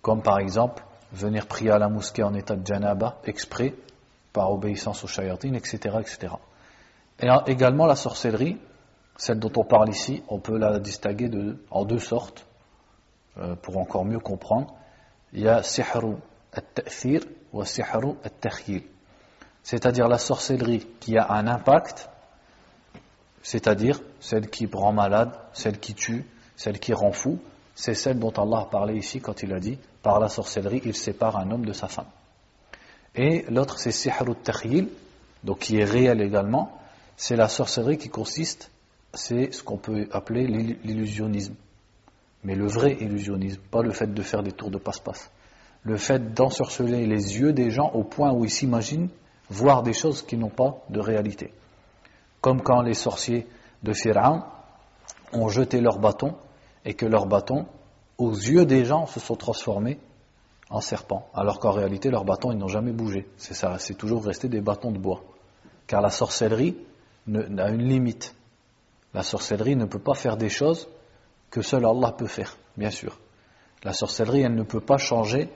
comme 0.03 0.23
par 0.23 0.39
exemple 0.39 0.85
venir 1.13 1.47
prier 1.47 1.71
à 1.71 1.79
la 1.79 1.89
mosquée 1.89 2.23
en 2.23 2.35
état 2.35 2.55
de 2.55 2.65
janaba 2.65 3.19
exprès 3.25 3.75
par 4.33 4.53
obéissance 4.53 5.05
aux 5.05 5.09
shayatines, 5.09 5.55
etc., 5.55 5.97
etc. 6.01 6.35
Et 7.21 7.29
également 7.47 7.87
la 7.87 7.97
sorcellerie, 7.97 8.59
celle 9.17 9.39
dont 9.39 9.53
on 9.57 9.65
parle 9.65 9.91
ici, 9.91 10.23
on 10.29 10.39
peut 10.39 10.57
la 10.57 10.79
distinguer 10.79 11.31
en 11.71 11.85
deux 11.85 11.99
sortes, 11.99 12.47
euh, 13.39 13.55
pour 13.55 13.77
encore 13.79 14.05
mieux 14.05 14.19
comprendre. 14.19 14.75
Il 15.33 15.41
y 15.41 15.49
a 15.49 15.63
sihru 15.63 16.17
al-ta'thir 16.53 17.21
ou 17.53 17.65
sihru 17.65 18.15
al 18.25 18.81
C'est-à-dire 19.63 20.09
la 20.09 20.19
sorcellerie 20.19 20.87
qui 20.99 21.17
a 21.17 21.31
un 21.31 21.47
impact, 21.47 22.11
c'est-à-dire 23.43 24.01
celle 24.19 24.51
qui 24.51 24.67
rend 24.67 24.93
malade, 24.93 25.31
celle 25.53 25.79
qui 25.79 25.95
tue, 25.95 26.27
celle 26.57 26.81
qui 26.81 26.93
rend 26.93 27.13
fou, 27.13 27.39
c'est 27.75 27.95
celle 27.95 28.19
dont 28.19 28.33
Allah 28.33 28.63
a 28.63 28.67
parlé 28.67 28.97
ici 28.97 29.21
quand 29.21 29.43
il 29.43 29.53
a 29.53 29.61
dit 29.61 29.79
par 30.03 30.19
la 30.19 30.29
sorcellerie, 30.29 30.83
il 30.85 30.97
sépare 30.97 31.37
un 31.37 31.51
homme 31.51 31.65
de 31.65 31.73
sa 31.73 31.89
femme. 31.89 32.11
Et 33.15 33.45
l'autre, 33.51 33.79
c'est 33.79 33.93
sihrut 33.93 34.43
takhil, 34.43 34.89
donc 35.45 35.61
qui 35.61 35.79
est 35.79 35.85
réel 35.85 36.21
également. 36.21 36.79
C'est 37.17 37.37
la 37.37 37.49
sorcellerie 37.49 37.99
qui 37.99 38.09
consiste, 38.09 38.71
c'est 39.13 39.53
ce 39.53 39.63
qu'on 39.63 39.77
peut 39.77 40.09
appeler 40.13 40.47
l'illusionnisme. 40.47 41.55
Mais 42.45 42.55
le 42.55 42.67
vrai 42.67 42.97
illusionnisme, 43.01 43.61
pas 43.71 43.83
le 43.83 43.91
fait 43.91 44.13
de 44.13 44.23
faire 44.23 44.43
des 44.43 44.53
tours 44.53 44.71
de 44.71 44.79
passe-passe. 44.79 45.31
Le 45.83 45.97
fait 45.97 46.33
d'ensorceler 46.33 47.07
les 47.07 47.39
yeux 47.39 47.53
des 47.53 47.71
gens 47.71 47.91
au 47.93 48.05
point 48.05 48.33
où 48.33 48.45
ils 48.45 48.51
s'imaginent 48.51 49.09
voir 49.51 49.83
des 49.83 49.93
choses 49.93 50.23
qui 50.23 50.37
n'ont 50.37 50.51
pas 50.51 50.79
de 50.89 51.01
réalité. 51.01 51.53
Comme 52.41 52.63
quand 52.63 52.83
les 52.83 52.95
sorciers 52.95 53.47
de 53.83 53.93
Pharaon 53.93 54.45
ont 55.33 55.49
jeté 55.49 55.81
leur 55.81 55.99
bâton 55.99 56.35
et 56.85 56.95
que 56.95 57.07
leurs 57.07 57.27
bâtons, 57.27 57.67
aux 58.17 58.33
yeux 58.33 58.65
des 58.65 58.85
gens, 58.85 59.07
se 59.07 59.21
sont 59.21 59.37
transformés 59.37 59.99
en 60.71 60.81
serpents, 60.81 61.29
alors 61.35 61.59
qu'en 61.59 61.73
réalité 61.73 62.11
leurs 62.11 62.25
bâtons 62.25 62.53
ils 62.53 62.59
n'ont 62.59 62.69
jamais 62.69 62.93
bougé. 62.93 63.29
C'est 63.37 63.95
toujours 63.95 64.25
resté 64.25 64.49
des 64.49 64.61
bâtons 64.61 64.93
de 64.93 64.99
bois. 64.99 65.23
Car 65.87 66.01
la 66.01 66.11
sorcellerie 66.11 66.77
a 67.29 67.69
une 67.71 67.89
limite. 67.89 68.35
La 69.13 69.23
sorcellerie 69.23 69.77
ne 69.77 69.85
peut 69.85 69.99
pas 69.99 70.15
faire 70.15 70.37
des 70.37 70.49
choses 70.49 70.89
que 71.51 71.63
seul 71.63 71.85
Allah 71.85 72.13
peut 72.13 72.29
faire, 72.29 72.57
bien 72.77 72.91
sûr. 72.91 73.19
La 73.83 73.93
sorcellerie, 73.93 74.43
elle 74.43 74.55
ne 74.55 74.63
peut 74.63 74.81
pas 74.81 74.99
changer 74.99 75.51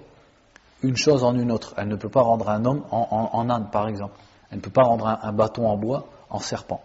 une 0.82 0.96
chose 0.96 1.24
en 1.24 1.34
une 1.34 1.52
autre. 1.52 1.74
Elle 1.76 1.88
ne 1.88 1.96
peut 1.96 2.08
pas 2.08 2.22
rendre 2.22 2.48
un 2.48 2.64
homme 2.64 2.84
en, 2.90 3.48
âne, 3.50 3.68
par 3.70 3.88
exemple. 3.88 4.14
Elle 4.50 4.58
ne 4.58 4.62
peut 4.62 4.70
pas 4.70 4.82
rendre 4.82 5.06
un, 5.06 5.32
bâton 5.32 5.68
en 5.68 5.76
bois 5.76 6.06
en 6.30 6.40
serpent. 6.40 6.82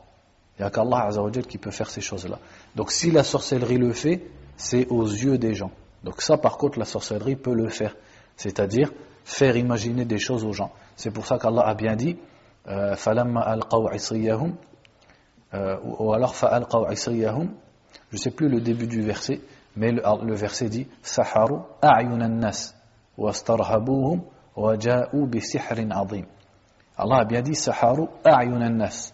Il 0.58 0.62
n'y 0.62 0.68
a 0.68 0.70
qu'Allah 0.70 1.10
qui 1.48 1.58
peut 1.58 1.72
faire 1.72 1.90
ces 1.90 2.02
choses-là. 2.02 2.40
Donc 2.76 2.92
si 2.92 3.12
la 3.12 3.24
sorcellerie 3.24 3.78
le 3.78 3.94
fait, 3.94 4.30
c'est 4.58 4.88
aux 4.88 5.06
yeux 5.06 5.38
des 5.38 5.56
gens. 5.56 5.72
Donc 6.04 6.22
ça, 6.22 6.38
par 6.38 6.58
contre, 6.58 6.78
la 6.78 6.86
sorcellerie 6.86 7.36
peut 7.36 7.54
le 7.54 7.70
faire. 7.70 7.96
C'est-à-dire 8.40 8.92
faire 9.26 9.58
imaginer 9.58 10.06
des 10.06 10.18
choses 10.18 10.46
aux 10.46 10.54
gens. 10.54 10.72
C'est 10.96 11.12
pour 11.12 11.28
ça 11.28 11.38
qu'Allah 11.38 11.64
a 11.64 11.74
bien 11.76 11.98
dit 11.98 12.18
euh, 12.70 12.96
euh, 15.54 15.78
ou 15.84 16.14
alors 16.14 16.34
je 16.34 18.16
ne 18.16 18.18
sais 18.18 18.32
plus 18.32 18.48
le 18.48 18.62
début 18.62 18.88
du 18.88 19.02
verset, 19.02 19.42
mais 19.76 19.92
le, 19.92 20.36
verset 20.36 20.70
dit 20.70 20.88
Saharu 21.02 21.58
nas 21.78 22.74
bi. 26.06 26.24
Allah 26.98 27.18
a 27.18 27.26
bien 27.26 27.42
dit 27.42 27.56
Saharu 27.56 28.06
nas. 28.24 29.12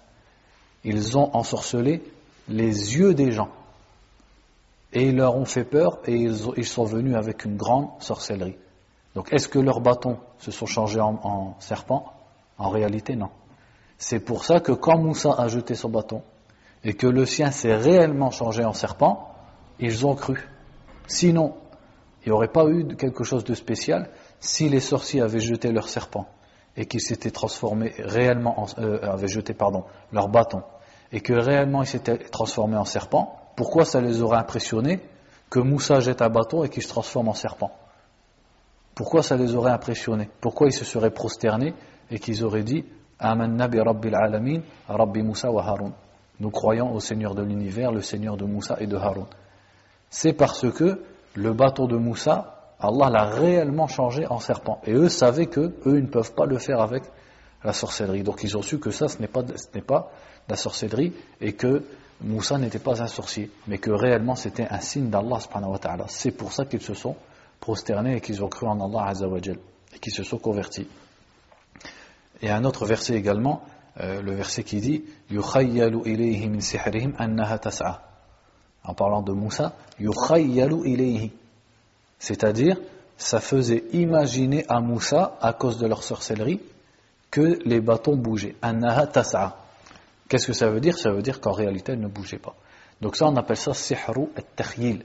Ils 0.84 1.18
ont 1.18 1.36
ensorcelé 1.36 2.04
les 2.48 2.96
yeux 2.96 3.16
des 3.16 3.32
gens 3.32 3.50
et 4.94 5.08
ils 5.10 5.16
leur 5.16 5.36
ont 5.36 5.46
fait 5.46 5.64
peur 5.64 5.98
et 6.06 6.16
ils, 6.16 6.66
sont 6.66 6.86
venus 6.86 7.16
avec 7.16 7.44
une 7.44 7.58
grande 7.58 7.90
sorcellerie. 8.00 8.58
Donc 9.16 9.32
est-ce 9.32 9.48
que 9.48 9.60
leurs 9.60 9.80
bâtons 9.80 10.18
se 10.38 10.52
sont 10.52 10.66
changés 10.66 11.00
en, 11.00 11.20
en 11.24 11.56
serpents? 11.60 12.14
En 12.58 12.70
réalité 12.70 13.16
non. 13.16 13.30
C'est 13.98 14.20
pour 14.20 14.44
ça 14.44 14.60
que 14.60 14.74
quand 14.74 14.98
Moussa 14.98 15.34
a 15.38 15.48
jeté 15.48 15.74
son 15.76 15.90
bâton 15.90 16.22
et 16.84 16.94
que 16.94 17.08
le 17.08 17.26
sien 17.26 17.52
s'est 17.52 17.76
réellement 17.76 18.30
changé 18.30 18.64
en 18.64 18.74
serpent, 18.74 19.34
ils 19.80 20.06
ont 20.06 20.16
cru. 20.16 20.48
Sinon, 21.08 21.56
il 22.26 22.30
n'y 22.30 22.34
aurait 22.34 22.50
pas 22.50 22.66
eu 22.68 22.96
quelque 22.96 23.24
chose 23.24 23.44
de 23.44 23.54
spécial 23.54 24.10
si 24.40 24.68
les 24.70 24.80
sorciers 24.80 25.22
avaient 25.22 25.40
jeté 25.40 25.72
leur 25.72 25.88
serpent 25.88 26.28
et 26.76 26.86
qu'ils 26.86 27.02
s'étaient 27.02 27.32
transformés 27.32 27.94
réellement, 28.00 28.60
en, 28.62 28.66
euh, 28.80 29.00
leur 30.12 30.28
bâton 30.28 30.64
et 31.12 31.22
que 31.22 31.34
réellement 31.34 31.84
ils 31.84 31.88
s'étaient 31.88 32.18
transformés 32.18 32.78
en 32.78 32.86
serpent. 32.86 33.38
Pourquoi 33.56 33.86
ça 33.86 34.02
les 34.02 34.22
aurait 34.22 34.38
impressionnés 34.38 35.00
que 35.50 35.60
Moussa 35.60 36.02
jette 36.02 36.22
un 36.22 36.30
bâton 36.30 36.64
et 36.64 36.70
qu'il 36.70 36.84
se 36.84 36.90
transforme 36.90 37.30
en 37.30 37.34
serpent? 37.34 37.72
Pourquoi 38.96 39.22
ça 39.22 39.36
les 39.36 39.54
aurait 39.56 39.72
impressionnés? 39.72 40.30
Pourquoi 40.40 40.68
ils 40.68 40.74
se 40.74 40.86
seraient 40.86 41.12
prosternés 41.12 41.74
et 42.10 42.18
qu'ils 42.18 42.44
auraient 42.46 42.64
dit 42.64 42.86
Amanna 43.20 43.68
bi 43.68 43.80
Rabbil 43.80 44.16
Alamin, 44.16 44.62
Rabbi 44.88 45.22
Moussa 45.22 45.52
wa 45.52 45.64
Harun. 45.64 45.94
Nous 46.40 46.50
croyons 46.50 46.94
au 46.94 47.00
Seigneur 47.00 47.36
de 47.36 47.44
l'univers, 47.44 47.92
le 47.92 48.02
Seigneur 48.02 48.38
de 48.38 48.46
Moussa 48.46 48.78
et 48.80 48.88
de 48.88 48.96
Harun. 48.96 49.28
C'est 50.10 50.34
parce 50.34 50.70
que 50.72 51.02
le 51.36 51.54
bateau 51.54 51.88
de 51.88 51.98
Moussa, 51.98 52.74
Allah 52.80 53.10
l'a 53.10 53.26
réellement 53.26 53.88
changé 53.88 54.26
en 54.28 54.40
serpent. 54.40 54.80
Et 54.86 54.94
eux 54.94 55.10
savaient 55.10 55.48
que 55.48 55.74
eux 55.86 56.00
ne 56.00 56.08
peuvent 56.08 56.34
pas 56.34 56.46
le 56.46 56.58
faire 56.58 56.80
avec 56.80 57.04
la 57.64 57.74
sorcellerie. 57.74 58.24
Donc 58.24 58.44
ils 58.44 58.56
ont 58.58 58.62
su 58.62 58.80
que 58.80 58.92
ça, 58.92 59.08
ce 59.08 59.20
n'est 59.20 59.28
pas, 59.28 59.42
ce 59.56 59.80
pas 59.80 60.12
la 60.48 60.56
sorcellerie 60.56 61.14
et 61.42 61.54
que 61.54 61.84
Moussa 62.22 62.58
n'était 62.58 62.80
pas 62.80 63.02
un 63.02 63.08
sorcier, 63.08 63.52
mais 63.68 63.78
que 63.78 63.92
réellement 63.92 64.36
c'était 64.36 64.68
un 64.70 64.80
signe 64.80 65.10
d'Allah 65.10 65.40
C'est 66.08 66.32
pour 66.32 66.54
ça 66.54 66.66
qu'ils 66.66 66.82
se 66.82 66.94
sont 66.94 67.16
prosternés 67.66 68.18
et 68.18 68.22
qu'ils 68.22 68.44
ont 68.44 68.48
cru 68.48 68.68
en 68.68 68.80
Allah 68.80 69.12
et 69.92 69.98
qu'ils 69.98 70.14
se 70.14 70.22
sont 70.22 70.38
convertis. 70.38 70.88
Et 72.44 72.52
un 72.52 72.64
autre 72.64 72.86
verset 72.86 73.16
également, 73.16 73.64
euh, 74.00 74.22
le 74.22 74.36
verset 74.36 74.64
qui 74.64 74.80
dit 74.82 75.04
En 78.84 78.94
parlant 78.94 79.24
de 79.24 79.32
Moussa, 79.32 79.74
C'est-à-dire, 82.20 82.78
ça 83.18 83.40
faisait 83.40 83.84
imaginer 83.94 84.66
à 84.70 84.80
Moussa, 84.80 85.36
à 85.42 85.54
cause 85.54 85.80
de 85.80 85.88
leur 85.88 86.04
sorcellerie, 86.04 86.62
que 87.32 87.58
les 87.66 87.82
bâtons 87.82 88.16
bougeaient. 88.16 88.56
Annaha. 88.62 89.08
Qu'est-ce 90.30 90.46
que 90.46 90.54
ça 90.54 90.70
veut 90.70 90.82
dire? 90.82 91.00
Ça 91.00 91.12
veut 91.12 91.24
dire 91.24 91.42
qu'en 91.42 91.54
réalité, 91.54 91.94
elle 91.94 92.02
ne 92.02 92.08
bougeait 92.08 92.38
pas. 92.38 92.56
Donc 93.02 93.16
ça, 93.16 93.26
on 93.26 93.36
appelle 93.36 93.58
ça 93.58 93.74
sihru 93.74 94.28
at-takhyil. 94.36 95.04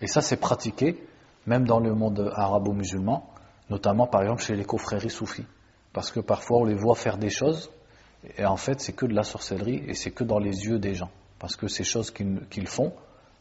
Et 0.00 0.08
ça, 0.08 0.22
c'est 0.22 0.38
pratiqué 0.38 0.98
même 1.46 1.66
dans 1.66 1.80
le 1.80 1.94
monde 1.94 2.30
arabo-musulman, 2.34 3.28
notamment 3.70 4.06
par 4.06 4.22
exemple 4.22 4.42
chez 4.42 4.56
les 4.56 4.64
confréries 4.64 5.10
soufis. 5.10 5.46
Parce 5.92 6.10
que 6.10 6.20
parfois, 6.20 6.58
on 6.58 6.64
les 6.64 6.74
voit 6.74 6.94
faire 6.94 7.18
des 7.18 7.30
choses, 7.30 7.70
et 8.36 8.44
en 8.44 8.56
fait, 8.56 8.80
c'est 8.80 8.92
que 8.92 9.06
de 9.06 9.14
la 9.14 9.22
sorcellerie, 9.22 9.82
et 9.86 9.94
c'est 9.94 10.10
que 10.10 10.24
dans 10.24 10.38
les 10.38 10.64
yeux 10.66 10.78
des 10.78 10.94
gens. 10.94 11.10
Parce 11.38 11.56
que 11.56 11.68
ces 11.68 11.84
choses 11.84 12.10
qu'ils 12.10 12.68
font, 12.68 12.92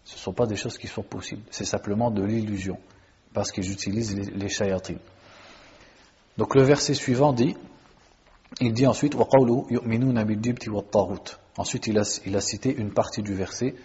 ce 0.04 0.16
ne 0.16 0.20
sont 0.20 0.34
pas 0.34 0.46
des 0.46 0.56
choses 0.56 0.78
qui 0.78 0.88
sont 0.88 1.04
possibles. 1.04 1.44
C'est 1.50 1.66
simplement 1.66 2.12
de 2.12 2.24
l'illusion. 2.24 2.78
Parce 3.34 3.52
qu'ils 3.52 3.72
utilisent 3.72 4.16
les, 4.16 4.26
les 4.26 4.86
Donc 6.38 6.56
le 6.56 6.62
verset 6.62 6.94
suivant 6.94 7.34
dit 7.34 7.56
il 8.60 8.74
dit 8.74 8.86
ensuite 8.86 9.16
Ensuite, 11.58 11.88
il 11.88 11.98
a, 11.98 12.42
cité 12.42 12.76
une 12.76 12.94
partie 12.94 13.22
du 13.22 13.34
verset 13.34 13.76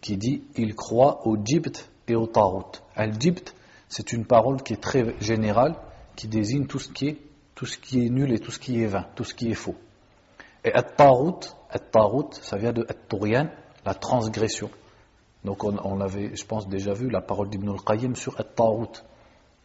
qui 0.00 0.16
dit 0.16 0.44
Il 0.56 0.74
croit 0.74 1.26
au 1.26 1.36
jibt 1.42 1.90
et 2.11 2.15
au 2.15 2.27
tarut. 2.27 2.81
Al-jibt, 2.95 3.53
c'est 3.89 4.13
une 4.13 4.25
parole 4.25 4.61
qui 4.63 4.73
est 4.73 4.81
très 4.81 5.15
générale, 5.19 5.75
qui 6.15 6.27
désigne 6.27 6.65
tout 6.65 6.79
ce 6.79 6.89
qui 6.89 7.07
est, 7.09 7.17
tout 7.55 7.65
ce 7.65 7.77
qui 7.77 8.05
est 8.05 8.09
nul 8.09 8.31
et 8.31 8.39
tout 8.39 8.51
ce 8.51 8.59
qui 8.59 8.81
est 8.81 8.87
vain, 8.87 9.05
tout 9.15 9.23
ce 9.23 9.33
qui 9.33 9.51
est 9.51 9.55
faux. 9.55 9.75
Et 10.63 10.73
at-tarut, 10.73 12.33
ça 12.41 12.57
vient 12.57 12.73
de 12.73 12.85
at 12.89 13.47
la 13.85 13.93
transgression. 13.93 14.69
Donc 15.43 15.63
on, 15.63 15.77
on 15.83 15.97
l'avait, 15.97 16.35
je 16.35 16.45
pense, 16.45 16.67
déjà 16.67 16.93
vu 16.93 17.09
la 17.09 17.21
parole 17.21 17.49
d'Ibn 17.49 17.69
al-Qayyim 17.69 18.15
sur 18.15 18.39
at-tarut. 18.39 19.03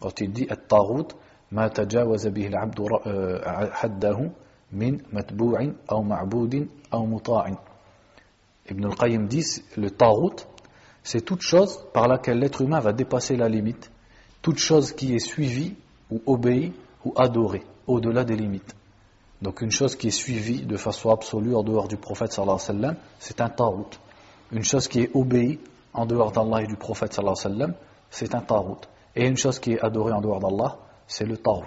Quand 0.00 0.20
il 0.20 0.32
dit 0.32 0.46
at-tarut, 0.48 1.14
ما 1.52 1.68
تجاوز 1.68 2.26
به 2.26 2.46
العبد 2.46 2.80
حده 3.72 4.30
من 4.72 4.98
متبوع 5.12 5.72
أو 5.92 6.02
معبود 6.02 6.68
أو 6.94 7.06
مطاع 7.06 7.56
Ibn 8.70 8.84
al-Qayyim 8.84 9.26
dit 9.26 9.64
le 9.76 9.90
tarout 9.90 10.46
c'est 11.07 11.21
toute 11.21 11.39
chose 11.39 11.79
par 11.93 12.09
laquelle 12.09 12.39
l'être 12.39 12.61
humain 12.61 12.81
va 12.81 12.91
dépasser 12.91 13.37
la 13.37 13.47
limite 13.47 13.89
toute 14.41 14.57
chose 14.57 14.91
qui 14.91 15.15
est 15.15 15.25
suivie 15.25 15.73
ou 16.11 16.21
obéie 16.25 16.73
ou 17.05 17.13
adorée 17.15 17.63
au-delà 17.85 18.25
des 18.25 18.35
limites. 18.35 18.75
Donc 19.41 19.61
une 19.61 19.71
chose 19.71 19.95
qui 19.95 20.07
est 20.09 20.11
suivie 20.11 20.63
de 20.63 20.75
façon 20.75 21.09
absolue 21.09 21.55
en 21.55 21.63
dehors 21.63 21.87
du 21.87 21.95
prophète 21.95 22.33
sallallahu 22.33 22.59
alayhi 22.59 22.81
wa 22.81 22.87
sallam 22.87 22.95
c'est 23.19 23.39
un 23.39 23.47
tarout. 23.47 23.89
Une 24.51 24.65
chose 24.65 24.89
qui 24.89 24.99
est 24.99 25.11
obéie 25.15 25.59
en 25.93 26.05
dehors 26.05 26.33
d'Allah 26.33 26.63
et 26.63 26.67
du 26.67 26.75
prophète 26.75 27.13
sallallahu 27.13 27.35
alayhi 27.39 27.57
wa 27.57 27.67
sallam 27.67 27.75
c'est 28.09 28.35
un 28.35 28.41
tarout. 28.41 28.81
Et 29.15 29.25
une 29.25 29.37
chose 29.37 29.59
qui 29.59 29.71
est 29.73 29.79
adorée 29.79 30.11
en 30.11 30.19
dehors 30.19 30.41
d'Allah 30.41 30.75
c'est 31.07 31.25
le 31.25 31.37
Tarot. 31.37 31.63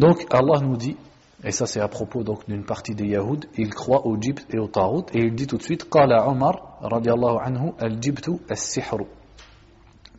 Donc 0.00 0.26
Allah 0.30 0.58
nous 0.60 0.76
dit, 0.76 0.96
et 1.44 1.52
ça 1.52 1.66
c'est 1.66 1.80
à 1.80 1.88
propos 1.88 2.24
donc 2.24 2.46
d'une 2.48 2.64
partie 2.64 2.94
des 2.94 3.06
Yahoud, 3.06 3.46
ils 3.56 3.72
croient 3.72 4.06
au 4.06 4.20
Jibt 4.20 4.46
et 4.50 4.58
au 4.58 4.66
Tarot, 4.68 5.06
et 5.12 5.20
il 5.20 5.34
dit 5.34 5.46
tout 5.46 5.56
de 5.56 5.62
suite, 5.62 5.88
Qala 5.88 6.28
Omar, 6.28 6.78
radiallahu 6.80 7.38
anhu, 7.42 7.72
al-Jibtu 7.78 8.32
as-Sihru. 8.48 9.06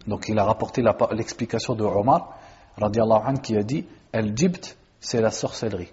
Donc 0.08 0.30
il 0.30 0.40
a 0.40 0.46
rapporté 0.46 0.82
l'explication 1.12 1.76
de 1.76 1.84
Omar, 1.84 2.38
radiallahu 2.78 3.22
anhu, 3.26 3.40
qui 3.42 3.58
a 3.58 3.64
dit, 3.64 3.86
al-Jibt, 4.14 4.78
c'est 5.00 5.22
la 5.22 5.32
sorcellerie. 5.32 5.92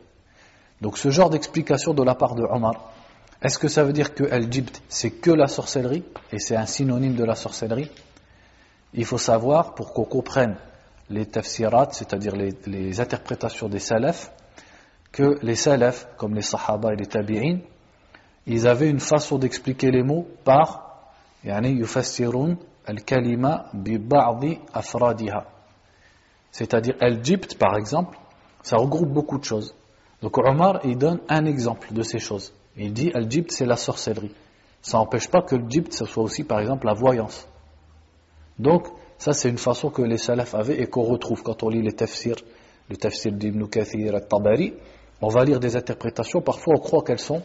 Donc 0.80 0.98
ce 0.98 1.10
genre 1.10 1.30
d'explication 1.30 1.94
de 1.94 2.02
la 2.02 2.14
part 2.14 2.34
de 2.34 2.44
Omar, 2.44 2.92
est-ce 3.42 3.58
que 3.58 3.68
ça 3.68 3.84
veut 3.84 3.92
dire 3.92 4.14
que 4.14 4.24
al-Jibt, 4.24 4.82
c'est 4.88 5.10
que 5.10 5.30
la 5.30 5.46
sorcellerie, 5.46 6.04
et 6.32 6.38
c'est 6.38 6.56
un 6.56 6.66
synonyme 6.66 7.14
de 7.14 7.24
la 7.24 7.34
sorcellerie? 7.34 7.90
Il 8.94 9.04
faut 9.04 9.18
savoir, 9.18 9.74
pour 9.74 9.92
qu'on 9.92 10.04
comprenne 10.04 10.56
les 11.10 11.26
tafsirat, 11.26 11.88
c'est-à-dire 11.92 12.34
les, 12.34 13.00
interprétations 13.00 13.68
des 13.68 13.78
salafs, 13.78 14.32
que 15.16 15.38
les 15.40 15.54
salafs, 15.54 16.06
comme 16.18 16.34
les 16.34 16.42
sahaba 16.42 16.92
et 16.92 16.96
les 16.96 17.06
tabi'in, 17.06 17.60
ils 18.46 18.68
avaient 18.68 18.90
une 18.90 19.00
façon 19.00 19.38
d'expliquer 19.38 19.90
les 19.90 20.02
mots 20.02 20.28
par 20.44 21.08
al-kalima 22.86 23.70
bi 23.72 23.98
afradiha. 24.74 25.46
C'est-à-dire, 26.52 26.96
Al-Jibt, 27.00 27.56
par 27.58 27.78
exemple, 27.78 28.18
ça 28.62 28.76
regroupe 28.76 29.08
beaucoup 29.08 29.38
de 29.38 29.44
choses. 29.44 29.74
Donc 30.20 30.36
Omar, 30.36 30.80
il 30.84 30.98
donne 30.98 31.20
un 31.30 31.46
exemple 31.46 31.94
de 31.94 32.02
ces 32.02 32.18
choses. 32.18 32.52
Il 32.76 32.92
dit, 32.92 33.10
Al-Jibt, 33.14 33.50
c'est 33.50 33.64
la 33.64 33.76
sorcellerie. 33.76 34.34
Ça 34.82 34.98
n'empêche 34.98 35.28
pas 35.30 35.40
que 35.40 35.56
le 35.56 35.64
Jibt, 35.66 35.94
ce 35.94 36.04
soit 36.04 36.22
aussi, 36.24 36.44
par 36.44 36.60
exemple, 36.60 36.86
la 36.86 36.92
voyance. 36.92 37.48
Donc, 38.58 38.88
ça, 39.16 39.32
c'est 39.32 39.48
une 39.48 39.56
façon 39.56 39.88
que 39.88 40.02
les 40.02 40.18
salafs 40.18 40.54
avaient 40.54 40.78
et 40.78 40.88
qu'on 40.88 41.04
retrouve 41.04 41.42
quand 41.42 41.62
on 41.62 41.70
lit 41.70 41.80
les 41.80 41.94
tafsirs, 41.94 42.36
le 42.90 42.98
tafsir 42.98 43.32
d'Ibn 43.32 43.66
Kathir, 43.66 44.14
al-Tabari. 44.14 44.74
On 45.20 45.28
va 45.28 45.44
lire 45.44 45.60
des 45.60 45.76
interprétations, 45.76 46.40
parfois 46.40 46.74
on 46.76 46.80
croit 46.80 47.02
qu'elles 47.02 47.18
sont 47.18 47.42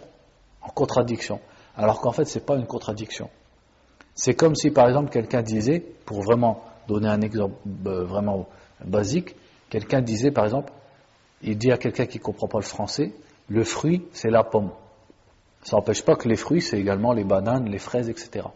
en 0.61 0.69
contradiction. 0.69 1.39
Alors 1.75 2.01
qu'en 2.01 2.11
fait, 2.11 2.25
ce 2.25 2.37
n'est 2.37 2.45
pas 2.45 2.57
une 2.57 2.67
contradiction. 2.67 3.29
C'est 4.13 4.33
comme 4.33 4.55
si, 4.55 4.71
par 4.71 4.87
exemple, 4.87 5.09
quelqu'un 5.09 5.41
disait, 5.41 5.79
pour 6.05 6.21
vraiment 6.21 6.63
donner 6.87 7.07
un 7.07 7.21
exemple 7.21 7.55
euh, 7.87 8.03
vraiment 8.03 8.47
basique, 8.83 9.35
quelqu'un 9.69 10.01
disait, 10.01 10.31
par 10.31 10.43
exemple, 10.45 10.73
il 11.41 11.57
dit 11.57 11.71
à 11.71 11.77
quelqu'un 11.77 12.05
qui 12.05 12.17
ne 12.17 12.23
comprend 12.23 12.47
pas 12.47 12.59
le 12.59 12.65
français, 12.65 13.13
le 13.49 13.63
fruit, 13.63 14.03
c'est 14.11 14.29
la 14.29 14.43
pomme. 14.43 14.71
Ça 15.63 15.77
n'empêche 15.77 16.03
pas 16.03 16.15
que 16.15 16.27
les 16.27 16.35
fruits, 16.35 16.61
c'est 16.61 16.79
également 16.79 17.13
les 17.13 17.23
bananes, 17.23 17.69
les 17.69 17.79
fraises, 17.79 18.09
etc. 18.09 18.47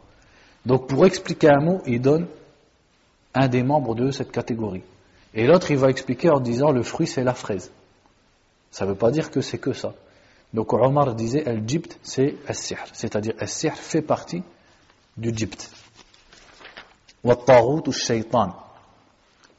Donc, 0.66 0.88
pour 0.88 1.06
expliquer 1.06 1.50
un 1.50 1.62
mot, 1.62 1.82
il 1.86 2.02
donne 2.02 2.28
un 3.34 3.48
des 3.48 3.64
membres 3.64 3.96
de 3.96 4.12
cette 4.12 4.32
catégorie. 4.32 4.84
Et 5.34 5.48
l'autre, 5.48 5.72
il 5.72 5.78
va 5.78 5.90
expliquer 5.90 6.30
en 6.30 6.40
disant, 6.40 6.72
le 6.72 6.84
fruit, 6.84 7.08
c'est 7.08 7.24
la 7.24 7.34
fraise. 7.34 7.72
Ça 8.76 8.84
ne 8.84 8.90
veut 8.90 8.98
pas 8.98 9.10
dire 9.10 9.32
que 9.32 9.40
c'est 9.40 9.58
que 9.58 9.72
ça. 9.72 9.94
Donc 10.54 10.74
Omar 10.74 11.16
disait 11.16 11.48
Al-Jibt 11.48 11.98
c'est 12.04 12.36
Al-Sihr, 12.46 12.84
c'est-à-dire 12.92 13.34
Al-Sihr 13.40 13.74
fait 13.74 14.02
partie 14.02 14.44
du 15.16 15.34
Jibt. 15.34 15.72
Wa 17.24 17.38
ou 17.64 17.92
shaitan. 17.94 18.54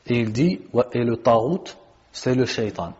Et 0.06 0.20
il 0.20 0.32
dit 0.32 0.60
et 0.92 1.02
le 1.02 1.16
Tarout 1.16 1.78
c'est 2.12 2.34
le 2.34 2.44
shaitan. 2.44 2.92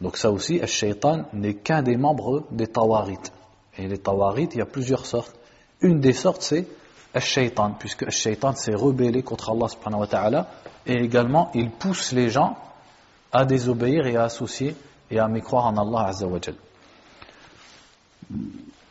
Donc 0.00 0.16
ça 0.16 0.32
aussi, 0.32 0.58
Al-Shaitan 0.60 1.26
n'est 1.32 1.54
qu'un 1.54 1.82
des 1.82 1.96
membres 1.96 2.42
des 2.50 2.66
Tawarit. 2.66 3.30
Et 3.76 3.86
les 3.86 3.98
Tawarit, 3.98 4.48
il 4.54 4.58
y 4.58 4.60
a 4.60 4.66
plusieurs 4.66 5.06
sortes. 5.06 5.36
Une 5.80 6.00
des 6.00 6.14
sortes 6.14 6.42
c'est 6.42 6.66
Al-Shaitan, 7.14 7.76
puisque 7.78 8.02
Al-Shaitan 8.02 8.56
s'est 8.56 8.74
rebellé 8.74 9.22
contre 9.22 9.52
Allah 9.52 9.68
subhanahu 9.68 10.00
wa 10.00 10.06
ta'ala 10.08 10.48
et 10.84 10.94
également 10.94 11.52
il 11.54 11.70
pousse 11.70 12.10
les 12.10 12.28
gens 12.28 12.58
à 13.30 13.44
désobéir 13.44 14.08
et 14.08 14.16
à 14.16 14.24
associer 14.24 14.74
et 15.09 15.19
à 15.19 15.27
mécroire 15.27 15.65
en 15.65 15.77
Allah 15.77 16.07
azza 16.07 16.27
wa 16.27 16.39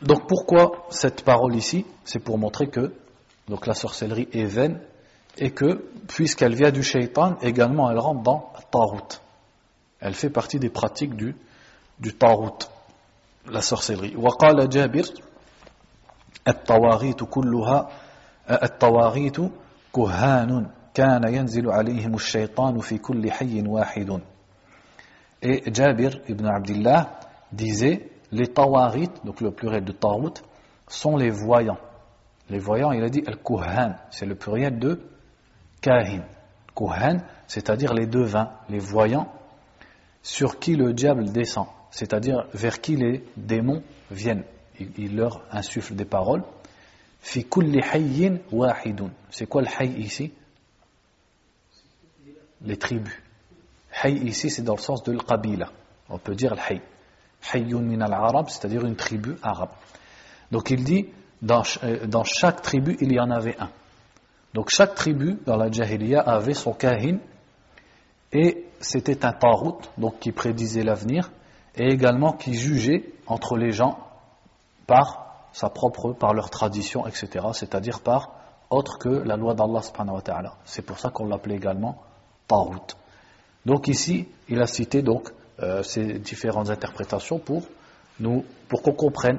donc 0.01 0.27
pourquoi 0.27 0.85
cette 0.89 1.23
parole 1.23 1.55
ici 1.55 1.85
C'est 2.03 2.19
pour 2.19 2.37
montrer 2.37 2.67
que 2.67 2.93
donc 3.47 3.65
la 3.67 3.73
sorcellerie 3.73 4.27
est 4.33 4.45
vaine 4.45 4.79
et 5.37 5.51
que 5.51 5.85
puisqu'elle 6.07 6.55
vient 6.55 6.71
du 6.71 6.83
shaitan, 6.83 7.35
également 7.41 7.89
elle 7.89 7.99
rentre 7.99 8.21
dans 8.21 8.53
Tarout. 8.71 9.21
Elle 9.99 10.13
fait 10.13 10.29
partie 10.29 10.59
des 10.59 10.69
pratiques 10.69 11.15
du, 11.15 11.35
du 11.99 12.13
Tarout, 12.13 12.69
la 13.49 13.61
sorcellerie. 13.61 14.15
وقال 14.15 14.69
جابر 14.69 15.05
الطواغيت 16.47 17.23
كلها 17.23 17.89
الطواغيت 18.49 19.37
كهان 19.95 20.67
كان 20.93 21.33
ينزل 21.33 21.69
عليهم 21.69 22.15
الشيطان 22.15 22.79
في 22.79 22.97
كل 22.97 23.31
حي 23.31 23.61
واحد 23.67 24.21
et 25.42 25.62
Jabir 25.72 26.20
ibn 26.28 26.46
Abdullah 26.46 27.20
disait 27.52 28.10
les 28.32 28.48
tawarit, 28.48 29.10
donc 29.24 29.40
le 29.40 29.50
pluriel 29.50 29.84
de 29.84 29.92
tawut, 29.92 30.42
sont 30.86 31.16
les 31.16 31.30
voyants. 31.30 31.78
Les 32.50 32.58
voyants, 32.58 32.92
il 32.92 33.02
a 33.02 33.08
dit 33.08 33.22
al-kuhan, 33.26 33.94
c'est 34.10 34.26
le 34.26 34.34
pluriel 34.34 34.78
de 34.78 35.00
kahin. 35.80 36.24
Kuhan, 36.74 37.18
c'est-à-dire 37.46 37.92
les 37.92 38.06
devins, 38.06 38.52
les 38.68 38.78
voyants, 38.78 39.32
sur 40.22 40.58
qui 40.58 40.76
le 40.76 40.92
diable 40.92 41.30
descend, 41.30 41.66
c'est-à-dire 41.90 42.46
vers 42.52 42.80
qui 42.80 42.96
les 42.96 43.24
démons 43.36 43.82
viennent. 44.10 44.44
Il, 44.78 45.16
leur 45.16 45.42
insuffle 45.50 45.94
des 45.94 46.04
paroles. 46.04 46.44
Fi 47.20 47.44
kulli 47.44 47.80
hayyin 47.80 48.38
wahidun. 48.52 49.10
C'est 49.30 49.46
quoi 49.46 49.62
le 49.62 49.68
hay 49.68 49.88
ici? 49.98 50.32
Les 52.62 52.76
tribus. 52.76 53.12
Hay 54.02 54.14
ici, 54.26 54.50
c'est 54.50 54.62
dans 54.62 54.76
le 54.76 54.80
sens 54.80 55.02
de 55.02 55.12
l'qabila. 55.12 55.68
On 56.08 56.18
peut 56.18 56.34
dire 56.34 56.54
le 56.54 56.60
hay. 56.60 56.80
Hayyun 57.52 57.82
min 57.82 58.00
al-Arab, 58.00 58.48
c'est-à-dire 58.48 58.84
une 58.84 58.96
tribu 58.96 59.36
arabe. 59.42 59.70
Donc 60.50 60.70
il 60.70 60.84
dit, 60.84 61.08
dans, 61.42 61.62
euh, 61.84 62.06
dans, 62.06 62.24
chaque 62.24 62.62
tribu, 62.62 62.96
il 63.00 63.12
y 63.12 63.20
en 63.20 63.30
avait 63.30 63.56
un. 63.58 63.70
Donc 64.54 64.70
chaque 64.70 64.94
tribu, 64.94 65.38
dans 65.46 65.56
la 65.56 65.70
Jahiliya, 65.70 66.20
avait 66.20 66.54
son 66.54 66.72
kahin, 66.72 67.18
et 68.32 68.66
c'était 68.80 69.24
un 69.24 69.32
tarout, 69.32 69.80
donc 69.96 70.18
qui 70.18 70.32
prédisait 70.32 70.82
l'avenir, 70.82 71.30
et 71.76 71.86
également 71.88 72.32
qui 72.32 72.54
jugeait 72.54 73.12
entre 73.26 73.56
les 73.56 73.72
gens 73.72 73.98
par 74.86 75.48
sa 75.52 75.70
propre, 75.70 76.12
par 76.12 76.34
leur 76.34 76.50
tradition, 76.50 77.06
etc., 77.06 77.46
c'est-à-dire 77.52 78.00
par 78.00 78.32
autre 78.70 78.98
que 78.98 79.08
la 79.08 79.36
loi 79.36 79.54
d'Allah. 79.54 79.80
C'est 80.64 80.82
pour 80.82 80.98
ça 80.98 81.10
qu'on 81.10 81.26
l'appelait 81.26 81.56
également 81.56 82.02
tarout. 82.46 82.96
Donc 83.66 83.88
ici, 83.88 84.26
il 84.48 84.60
a 84.60 84.66
cité 84.66 85.02
donc 85.02 85.30
euh, 85.60 85.82
ces 85.82 86.18
différentes 86.18 86.70
interprétations 86.70 87.38
pour, 87.38 87.62
nous, 88.20 88.44
pour 88.68 88.82
qu'on 88.82 88.92
comprenne 88.92 89.38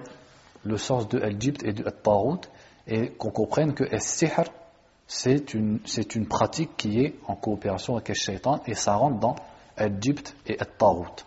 le 0.64 0.78
sens 0.78 1.08
de 1.08 1.20
Al-Jibt 1.20 1.64
et 1.64 1.74
de 1.74 1.86
Al-Tarut 1.86 2.42
et 2.88 3.12
qu'on 3.12 3.32
comprenne 3.32 3.74
que 3.74 3.84
Al-Sihr 3.84 4.46
c'est 5.08 5.54
une, 5.56 5.80
une 6.16 6.28
pratique 6.28 6.78
qui 6.78 7.00
est 7.00 7.16
en 7.26 7.36
coopération 7.36 7.96
avec 7.96 8.10
Al-Shaytan 8.12 8.62
et 8.68 8.76
ça 8.76 8.96
rentre 8.96 9.20
dans 9.20 9.36
Al-Jibt 9.78 10.36
et 10.46 10.60
Al-Tarut. 10.60 11.26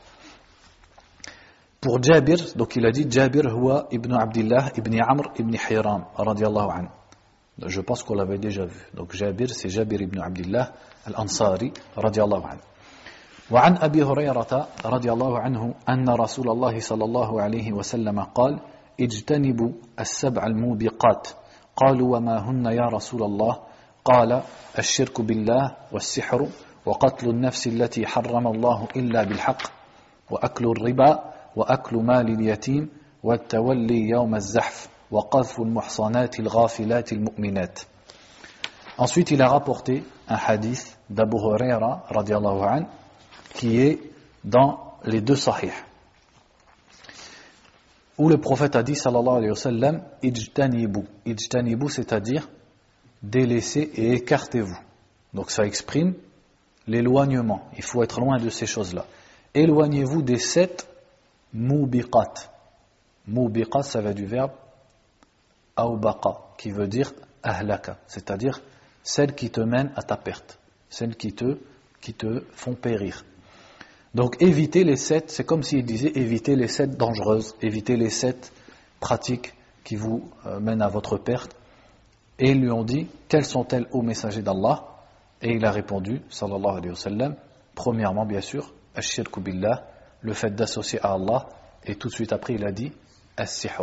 Pour 1.80 2.00
Jabir, 2.00 2.36
donc 2.54 2.76
il 2.76 2.86
a 2.86 2.92
dit 2.92 3.06
Jabir 3.10 3.44
huwa 3.46 3.88
ibn 3.90 4.12
Abdullah 4.12 4.70
ibn 4.76 5.00
Amr 5.00 5.32
ibn 5.36 5.56
Hiram 5.56 6.04
radiallahu 6.16 6.70
anhu. 6.70 6.88
Je 7.66 7.80
pense 7.80 8.04
qu'on 8.04 8.14
l'avait 8.14 8.38
déjà 8.38 8.66
vu. 8.66 8.78
Donc 8.94 9.12
Jabir, 9.14 9.50
c'est 9.50 9.68
Jabir 9.68 10.00
ibn 10.00 10.20
Abdullah 10.20 10.72
al-Ansari 11.06 11.72
radiallahu 11.96 12.44
anhu. 12.44 12.60
وعن 13.52 13.76
أبي 13.76 14.02
هريرة 14.02 14.68
رضي 14.84 15.12
الله 15.12 15.38
عنه 15.38 15.74
أن 15.88 16.08
رسول 16.08 16.50
الله 16.50 16.80
صلى 16.80 17.04
الله 17.04 17.42
عليه 17.42 17.72
وسلم 17.72 18.20
قال 18.20 18.60
اجتنبوا 19.00 19.70
السبع 20.00 20.46
الموبقات. 20.46 21.28
قالوا 21.76 22.16
وما 22.16 22.50
هن 22.50 22.66
يا 22.66 22.86
رسول 22.88 23.22
الله؟ 23.22 23.58
قال 24.04 24.42
الشرك 24.78 25.20
بالله 25.20 25.76
والسحر 25.92 26.48
وقتل 26.86 27.28
النفس 27.28 27.66
التي 27.66 28.06
حرم 28.06 28.46
الله 28.46 28.88
إلا 28.96 29.24
بالحق 29.24 29.62
وأكل 30.30 30.64
الربا 30.66 31.32
وأكل 31.56 31.96
مال 31.96 32.28
اليتيم 32.28 32.88
والتولي 33.22 34.08
يوم 34.08 34.34
الزحف 34.34 34.88
وقذف 35.10 35.60
المحصنات 35.60 36.40
الغافلات 36.40 37.12
المؤمنات. 37.12 37.78
Ensuite, 38.98 39.30
il 39.30 39.40
a 39.42 39.48
rapporté 39.48 40.04
un 40.28 40.36
hadith 40.36 40.98
d'Abu 41.08 41.36
Huraira, 41.38 42.02
radiallahu 42.10 42.62
anhu, 42.62 42.86
qui 43.54 43.80
est 43.80 44.00
dans 44.44 44.98
les 45.04 45.20
deux 45.20 45.36
sahih. 45.36 45.72
Où 48.18 48.28
le 48.28 48.38
prophète 48.38 48.76
a 48.76 48.82
dit, 48.82 48.94
sallallahu 48.94 49.36
alayhi 49.36 49.50
wa 49.50 49.56
sallam, 49.56 50.02
ijtanibu. 50.22 51.04
Ijtanibu, 51.26 51.88
c'est-à-dire 51.88 52.48
délaissez 53.22 53.90
et 53.94 54.14
écartez-vous. 54.14 54.78
Donc 55.32 55.50
ça 55.50 55.64
exprime 55.64 56.14
l'éloignement. 56.86 57.68
Il 57.76 57.82
faut 57.82 58.02
être 58.02 58.20
loin 58.20 58.38
de 58.38 58.50
ces 58.50 58.66
choses-là. 58.66 59.06
Éloignez-vous 59.54 60.22
des 60.22 60.38
sept 60.38 60.88
mubiqat. 61.52 62.34
Mubiqat, 63.26 63.82
ça 63.82 64.00
vient 64.00 64.12
du 64.12 64.26
verbe 64.26 64.52
aubaka, 65.76 66.38
qui 66.58 66.70
veut 66.70 66.86
dire 66.86 67.12
ahlaka, 67.42 67.98
c'est-à-dire 68.06 68.60
celles 69.02 69.34
qui 69.34 69.50
te 69.50 69.60
mènent 69.60 69.92
à 69.96 70.02
ta 70.02 70.16
perte, 70.16 70.58
celles 70.88 71.16
qui 71.16 71.32
te, 71.32 71.58
qui 72.00 72.14
te 72.14 72.44
font 72.52 72.74
périr. 72.74 73.24
Donc 74.14 74.42
éviter 74.42 74.84
les 74.84 74.96
sept, 74.96 75.30
c'est 75.30 75.44
comme 75.44 75.62
s'il 75.62 75.84
disait 75.84 76.12
éviter 76.14 76.54
les 76.54 76.68
sept 76.68 76.96
dangereuses, 76.98 77.54
éviter 77.62 77.96
les 77.96 78.10
sept 78.10 78.52
pratiques 79.00 79.54
qui 79.84 79.96
vous 79.96 80.30
euh, 80.46 80.60
mènent 80.60 80.82
à 80.82 80.88
votre 80.88 81.16
perte. 81.16 81.56
Et 82.38 82.50
ils 82.50 82.60
lui 82.60 82.70
ont 82.70 82.84
dit, 82.84 83.08
quelles 83.28 83.46
sont-elles 83.46 83.86
au 83.92 84.02
messager 84.02 84.42
d'Allah? 84.42 84.86
Et 85.40 85.52
il 85.52 85.64
a 85.64 85.70
répondu, 85.70 86.20
sallallahu 86.28 86.76
alayhi 86.76 86.90
wa 86.90 86.94
sallam, 86.94 87.36
premièrement 87.74 88.26
bien 88.26 88.42
sûr, 88.42 88.72
billah, 89.38 89.86
le 90.20 90.34
fait 90.34 90.54
d'associer 90.54 91.00
à 91.02 91.14
Allah, 91.14 91.48
et 91.84 91.94
tout 91.94 92.08
de 92.08 92.12
suite 92.12 92.32
après 92.32 92.54
il 92.54 92.64
a 92.64 92.70
dit, 92.70 92.92
as-sihr. 93.36 93.82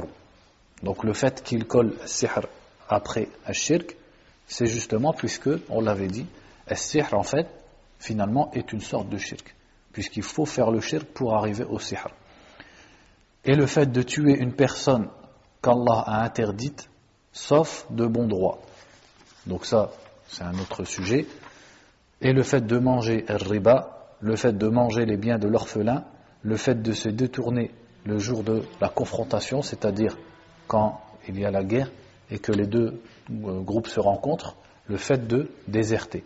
Donc 0.84 1.04
le 1.04 1.14
fait 1.14 1.42
qu'il 1.44 1.66
colle 1.66 1.96
as-sihr 2.04 2.42
après 2.88 3.30
ashirk, 3.46 3.98
c'est 4.48 4.68
justement 4.68 5.12
puisque, 5.12 5.50
on 5.70 5.82
l'avait 5.82 6.08
dit, 6.08 6.28
as-sihr 6.68 7.14
en 7.14 7.24
fait, 7.24 7.48
finalement 8.00 8.52
est 8.54 8.72
une 8.72 8.82
sorte 8.82 9.10
de 9.10 9.18
shirk 9.18 9.56
puisqu'il 9.92 10.24
faut 10.24 10.46
faire 10.46 10.72
le 10.72 10.80
shirk 10.80 11.06
pour 11.08 11.36
arriver 11.36 11.64
au 11.64 11.80
sihr. 11.80 12.08
Et 13.46 13.56
le 13.56 13.66
fait 13.66 13.92
de 13.92 14.02
tuer 14.02 14.38
une 14.38 14.54
personne 14.54 15.10
qu'Allah 15.62 16.04
a 16.06 16.24
interdite, 16.24 16.90
sauf 17.32 17.86
de 17.90 18.06
bon 18.06 18.28
droit. 18.28 18.60
Donc 19.46 19.66
ça, 19.66 19.92
c'est 20.28 20.44
un 20.44 20.58
autre 20.60 20.84
sujet. 20.84 21.26
et 22.22 22.34
le 22.34 22.44
fait 22.44 22.66
de 22.66 22.78
manger 22.78 23.26
riba, 23.28 24.16
le 24.20 24.36
fait 24.36 24.58
de 24.58 24.68
manger 24.68 25.06
les 25.06 25.18
biens 25.18 25.40
de 25.40 25.48
l'orphelin, 25.48 26.04
le 26.44 26.58
fait 26.58 26.82
de 26.82 26.92
se 26.92 27.10
détourner 27.10 27.72
le 28.06 28.20
jour 28.20 28.44
de 28.44 28.64
la 28.82 28.90
confrontation, 28.90 29.62
c'est-à-dire 29.62 30.18
quand 30.68 31.02
il 31.28 31.40
y 31.40 31.46
a 31.46 31.52
la 31.52 31.64
guerre 31.64 31.92
et 32.30 32.40
que 32.40 32.52
les 32.52 32.68
deux 32.68 33.02
euh, 33.32 33.60
groupes 33.62 33.88
se 33.88 34.00
rencontrent, 34.00 34.56
le 34.88 34.98
fait 34.98 35.28
de 35.28 35.50
déserter. 35.68 36.24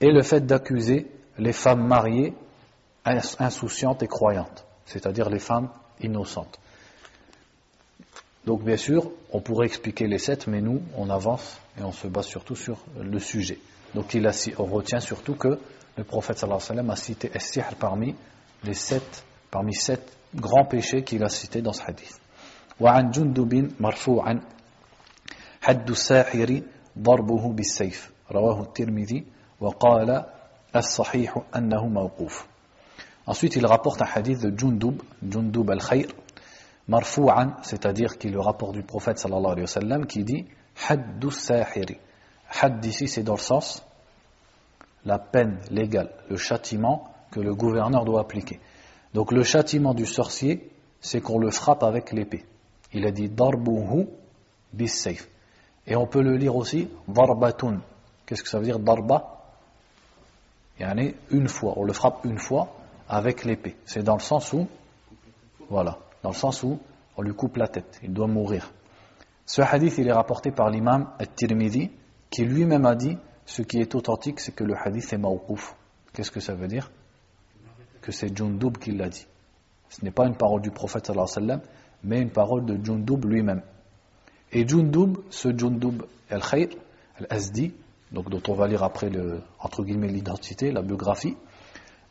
Et 0.00 0.10
le 0.10 0.22
fait 0.22 0.44
d'accuser 0.44 1.10
les 1.38 1.52
femmes 1.52 1.86
mariées 1.86 2.34
insouciantes 3.05 4.03
et 4.03 4.07
croyantes, 4.07 4.65
c'est-à-dire 4.85 5.29
les 5.29 5.39
femmes 5.39 5.69
innocentes. 6.01 6.59
Donc 8.45 8.63
bien 8.63 8.77
sûr, 8.77 9.11
on 9.31 9.41
pourrait 9.41 9.67
expliquer 9.67 10.07
les 10.07 10.17
sept, 10.17 10.47
mais 10.47 10.61
nous, 10.61 10.81
on 10.95 11.09
avance 11.09 11.57
et 11.77 11.83
on 11.83 11.91
se 11.91 12.07
base 12.07 12.25
surtout 12.25 12.55
sur 12.55 12.77
le 12.99 13.19
sujet. 13.19 13.59
Donc 13.93 14.13
il 14.13 14.25
a, 14.27 14.31
on 14.57 14.65
retient 14.65 14.99
surtout 14.99 15.35
que 15.35 15.59
le 15.97 16.03
prophète 16.03 16.37
sallallahu 16.37 16.61
alayhi 16.61 16.69
wa 16.69 16.75
sallam 16.75 16.89
a 16.91 16.95
cité 16.95 17.31
Essihr 17.33 17.75
parmi 17.79 18.15
les 18.63 18.73
sept, 18.73 19.23
parmi 19.51 19.73
sept 19.73 20.17
grands 20.35 20.65
péchés 20.65 21.03
qu'il 21.03 21.23
a 21.23 21.29
cités 21.29 21.61
dans 21.61 21.73
ce 21.73 21.83
hadith. 21.83 22.19
وعن 22.79 23.11
جندب 23.11 23.71
مرفوعا 23.79 24.41
حد 25.61 25.89
الساحر 25.89 26.61
ضربه 26.97 27.53
بالسيف 27.53 28.11
رواه 28.31 28.61
الترمذي 28.61 29.25
وقال 29.59 30.25
الصحيح 30.75 31.41
أنه 31.55 31.87
موقوف 31.87 32.47
Ensuite, 33.26 33.56
il 33.56 33.66
rapporte 33.66 34.02
un 34.02 34.08
hadith 34.12 34.40
de 34.40 34.56
Jundub, 34.56 35.00
Jundub 35.26 35.70
al-Khayr, 35.70 36.08
marfou'an, 36.88 37.56
c'est-à-dire 37.62 38.18
qui 38.18 38.28
le 38.28 38.40
rapporte 38.40 38.74
du 38.74 38.82
prophète 38.82 39.18
sallallahu 39.18 39.52
alayhi 39.52 39.62
wa 39.62 39.66
sallam, 39.66 40.06
qui 40.06 40.24
dit 40.24 40.44
Haddu 40.88 41.30
sahiri. 41.30 41.98
Hadd 42.60 42.84
ici, 42.84 43.08
c'est 43.08 43.22
dans 43.22 43.34
le 43.34 43.40
sens 43.40 43.82
la 45.04 45.18
peine 45.18 45.60
légale, 45.70 46.10
le 46.28 46.36
châtiment 46.36 47.12
que 47.30 47.40
le 47.40 47.54
gouverneur 47.54 48.04
doit 48.04 48.20
appliquer. 48.20 48.60
Donc 49.12 49.32
le 49.32 49.42
châtiment 49.42 49.94
du 49.94 50.06
sorcier, 50.06 50.70
c'est 51.00 51.20
qu'on 51.20 51.38
le 51.38 51.50
frappe 51.50 51.82
avec 51.82 52.12
l'épée. 52.12 52.44
Il 52.92 53.06
a 53.06 53.10
dit 53.10 53.28
darbuhu 53.28 54.06
bis 54.72 55.08
Et 55.86 55.96
on 55.96 56.06
peut 56.06 56.22
le 56.22 56.36
lire 56.36 56.56
aussi 56.56 56.88
darbatun. 57.08 57.80
Qu'est-ce 58.26 58.42
que 58.42 58.48
ça 58.48 58.58
veut 58.58 58.64
dire 58.64 58.78
darba? 58.78 59.42
Yani 60.80 61.14
une 61.30 61.48
fois, 61.48 61.74
on 61.76 61.84
le 61.84 61.92
frappe 61.92 62.24
une 62.24 62.38
fois 62.38 62.68
avec 63.08 63.44
l'épée. 63.44 63.76
C'est 63.84 64.02
dans 64.02 64.14
le 64.14 64.20
sens 64.20 64.52
où, 64.52 64.66
voilà, 65.68 65.98
dans 66.22 66.30
le 66.30 66.34
sens 66.34 66.62
où 66.62 66.78
on 67.16 67.22
lui 67.22 67.34
coupe 67.34 67.56
la 67.56 67.68
tête, 67.68 68.00
il 68.02 68.12
doit 68.12 68.26
mourir. 68.26 68.72
Ce 69.46 69.60
hadith, 69.60 69.98
il 69.98 70.08
est 70.08 70.12
rapporté 70.12 70.50
par 70.50 70.70
l'imam 70.70 71.10
At-Tirmidhi, 71.18 71.90
qui 72.30 72.44
lui-même 72.44 72.86
a 72.86 72.94
dit, 72.94 73.18
ce 73.46 73.62
qui 73.62 73.78
est 73.78 73.94
authentique, 73.94 74.40
c'est 74.40 74.54
que 74.54 74.64
le 74.64 74.74
hadith 74.74 75.12
est 75.12 75.18
mawqouf. 75.18 75.76
Qu'est-ce 76.12 76.30
que 76.30 76.40
ça 76.40 76.54
veut 76.54 76.68
dire? 76.68 76.90
Que 78.00 78.10
c'est 78.10 78.34
Jundub 78.36 78.78
qui 78.78 78.92
l'a 78.92 79.08
dit. 79.08 79.26
Ce 79.90 80.04
n'est 80.04 80.10
pas 80.10 80.26
une 80.26 80.36
parole 80.36 80.62
du 80.62 80.70
prophète 80.70 81.06
sallallahu 81.06 81.28
alayhi 81.36 81.48
wa 81.48 81.56
sallam, 81.56 81.60
mais 82.02 82.20
une 82.20 82.30
parole 82.30 82.64
de 82.64 82.82
Jundub 82.82 83.24
lui-même. 83.24 83.62
Et 84.52 84.66
Jundub, 84.66 85.18
ce 85.30 85.56
Jundub 85.56 86.02
al-Khayr, 86.30 86.68
al-Azdi, 87.18 87.74
donc 88.12 88.30
dont 88.30 88.42
on 88.48 88.54
va 88.54 88.66
lire 88.66 88.82
après 88.82 89.10
le, 89.10 89.42
entre 89.58 89.84
guillemets 89.84 90.08
l'identité, 90.08 90.70
la 90.70 90.82
biographie, 90.82 91.36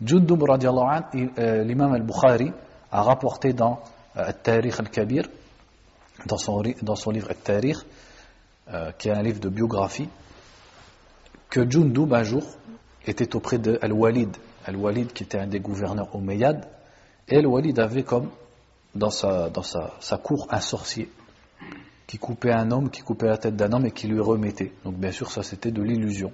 Jundub 0.06 0.44
euh, 0.44 1.64
l'imam 1.64 1.94
al-Bukhari 1.94 2.52
a 2.92 3.02
rapporté 3.02 3.54
dans 3.54 3.82
euh, 4.18 4.26
Al-Tarikh 4.26 4.80
al-Kabir, 4.80 5.24
dans 6.26 6.38
son, 6.38 6.62
dans 6.82 6.96
livre 7.12 7.30
Al-Tarikh, 7.30 7.78
euh, 8.72 8.92
qui 8.98 9.10
est 9.10 9.12
un 9.12 9.22
livre 9.22 9.40
de 9.40 9.50
biographie, 9.50 10.10
que 11.50 11.70
Jundub 11.70 12.14
un 12.14 12.24
jour 12.24 12.44
était 13.06 13.36
auprès 13.36 13.60
de 13.60 13.80
Al-Walid, 13.82 14.36
Al-Walid 14.66 15.14
qui 15.14 15.24
était 15.24 15.40
un 15.40 15.48
des 15.48 15.60
gouverneurs 15.60 16.14
omeyyades, 16.16 16.66
et 17.28 17.38
Al-Walid 17.38 17.80
avait 17.80 18.04
comme 18.04 18.30
dans, 18.96 19.10
sa, 19.10 19.50
dans 19.50 19.64
sa, 19.64 19.94
sa 20.00 20.18
cour 20.18 20.48
un 20.50 20.60
sorcier 20.60 21.10
qui 22.08 22.18
coupait 22.18 22.52
un 22.52 22.70
homme, 22.72 22.90
qui 22.90 23.02
coupait 23.02 23.28
la 23.28 23.38
tête 23.38 23.56
d'un 23.56 23.72
homme 23.72 23.86
et 23.86 23.92
qui 23.92 24.08
lui 24.08 24.20
remettait. 24.20 24.74
Donc 24.84 24.96
bien 24.96 25.12
sûr 25.12 25.32
ça 25.32 25.44
c'était 25.44 25.72
de 25.72 25.82
l'illusion. 25.82 26.32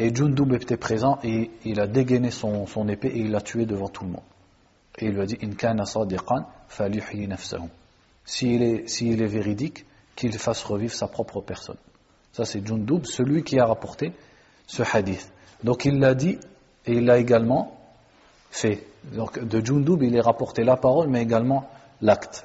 Et 0.00 0.14
Jundub 0.14 0.54
était 0.54 0.78
présent 0.78 1.18
et 1.22 1.50
il 1.66 1.78
a 1.78 1.86
dégainé 1.86 2.30
son, 2.30 2.64
épée 2.88 3.08
et 3.08 3.18
il 3.18 3.32
l'a 3.32 3.42
tué 3.42 3.66
devant 3.66 3.88
tout 3.88 4.04
le 4.04 4.12
monde. 4.12 4.22
Et 4.98 5.04
il 5.04 5.12
lui 5.12 5.20
a 5.20 5.26
dit 5.26 5.36
In 5.42 5.50
kana 5.50 5.84
sadiqan. 5.84 6.46
S'il 8.24 8.62
est, 8.62 8.88
s'il 8.88 9.20
est 9.20 9.26
véridique, 9.26 9.84
qu'il 10.16 10.32
fasse 10.38 10.62
revivre 10.64 10.94
sa 10.94 11.06
propre 11.06 11.42
personne. 11.42 11.76
Ça 12.32 12.46
c'est 12.46 12.66
Jundub, 12.66 13.04
celui 13.04 13.42
qui 13.42 13.58
a 13.60 13.66
rapporté 13.66 14.14
ce 14.66 14.82
hadith. 14.90 15.30
Donc 15.64 15.84
il 15.84 15.98
l'a 15.98 16.14
dit 16.14 16.38
et 16.86 16.94
il 16.94 17.04
l'a 17.04 17.18
également 17.18 17.78
fait. 18.50 18.86
Donc 19.12 19.38
de 19.38 19.62
Jundub, 19.62 20.02
il 20.02 20.16
est 20.16 20.22
rapporté 20.22 20.64
la 20.64 20.78
parole 20.78 21.08
mais 21.08 21.20
également 21.20 21.68
l'acte. 22.00 22.42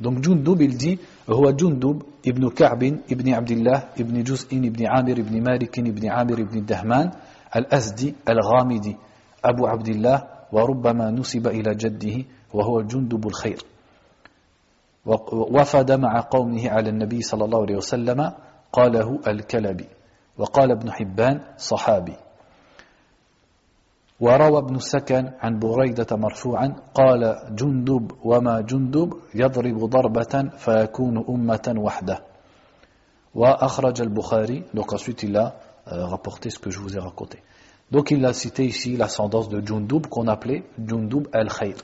Donc 0.00 0.22
Jundub, 0.22 0.60
il 0.60 0.76
dit 0.76 0.98
هو 1.30 1.50
جندب 1.50 2.02
ابن 2.28 2.50
كعب 2.50 2.82
ابن 3.12 3.34
عبد 3.34 3.50
الله 3.50 3.78
ابن 4.00 4.22
جزء 4.22 4.58
ابن 4.58 4.86
عامر 4.86 5.12
ابن 5.12 5.42
مالك 5.42 5.78
ابن 5.78 6.08
عامر 6.08 6.38
ابن 6.38 6.58
الدهمان 6.58 7.10
الأزدي 7.56 8.14
الغامدي 8.28 8.96
أبو 9.44 9.66
عبد 9.66 9.88
الله 9.88 10.24
وربما 10.52 11.10
نسب 11.10 11.46
إلى 11.46 11.74
جده 11.74 12.24
وهو 12.54 12.82
جندب 12.82 13.26
الخير. 13.26 13.58
وفد 15.32 15.92
مع 15.92 16.20
قومه 16.20 16.70
على 16.70 16.88
النبي 16.88 17.22
صلى 17.22 17.44
الله 17.44 17.60
عليه 17.62 17.76
وسلم 17.76 18.32
قاله 18.72 19.20
الكلبي. 19.26 19.88
وقال 20.38 20.70
ابن 20.70 20.90
حبان 20.92 21.40
صحابي. 21.56 22.16
وروى 24.20 24.58
ابن 24.58 24.76
السكن 24.76 25.30
عن 25.40 25.58
بريدة 25.58 26.16
مرفوعا 26.16 26.76
قال 26.94 27.36
جندب 27.50 28.12
وما 28.24 28.60
جندب 28.60 29.14
يضرب 29.34 29.84
ضربة 29.84 30.50
فيكون 30.58 31.24
أمة 31.28 31.74
وحده 31.76 32.18
وأخرج 33.34 34.00
البخاري 34.00 34.64
donc 34.74 34.92
ensuite 34.92 35.22
il 35.22 35.36
a 35.36 35.56
euh, 35.88 36.06
rapporté 36.06 36.48
ce 36.50 36.58
que 36.58 36.70
je 36.70 36.78
vous 36.78 36.96
ai 36.96 36.98
raconté 36.98 37.42
donc 37.90 38.10
il 38.10 38.24
a 38.24 38.32
cité 38.32 38.64
ici 38.64 38.96
l'ascendance 38.96 39.50
de 39.50 39.64
Jundub 39.64 40.06
qu'on 40.06 40.28
appelait 40.28 40.64
Jundub 40.82 41.28
al-Khayr 41.32 41.76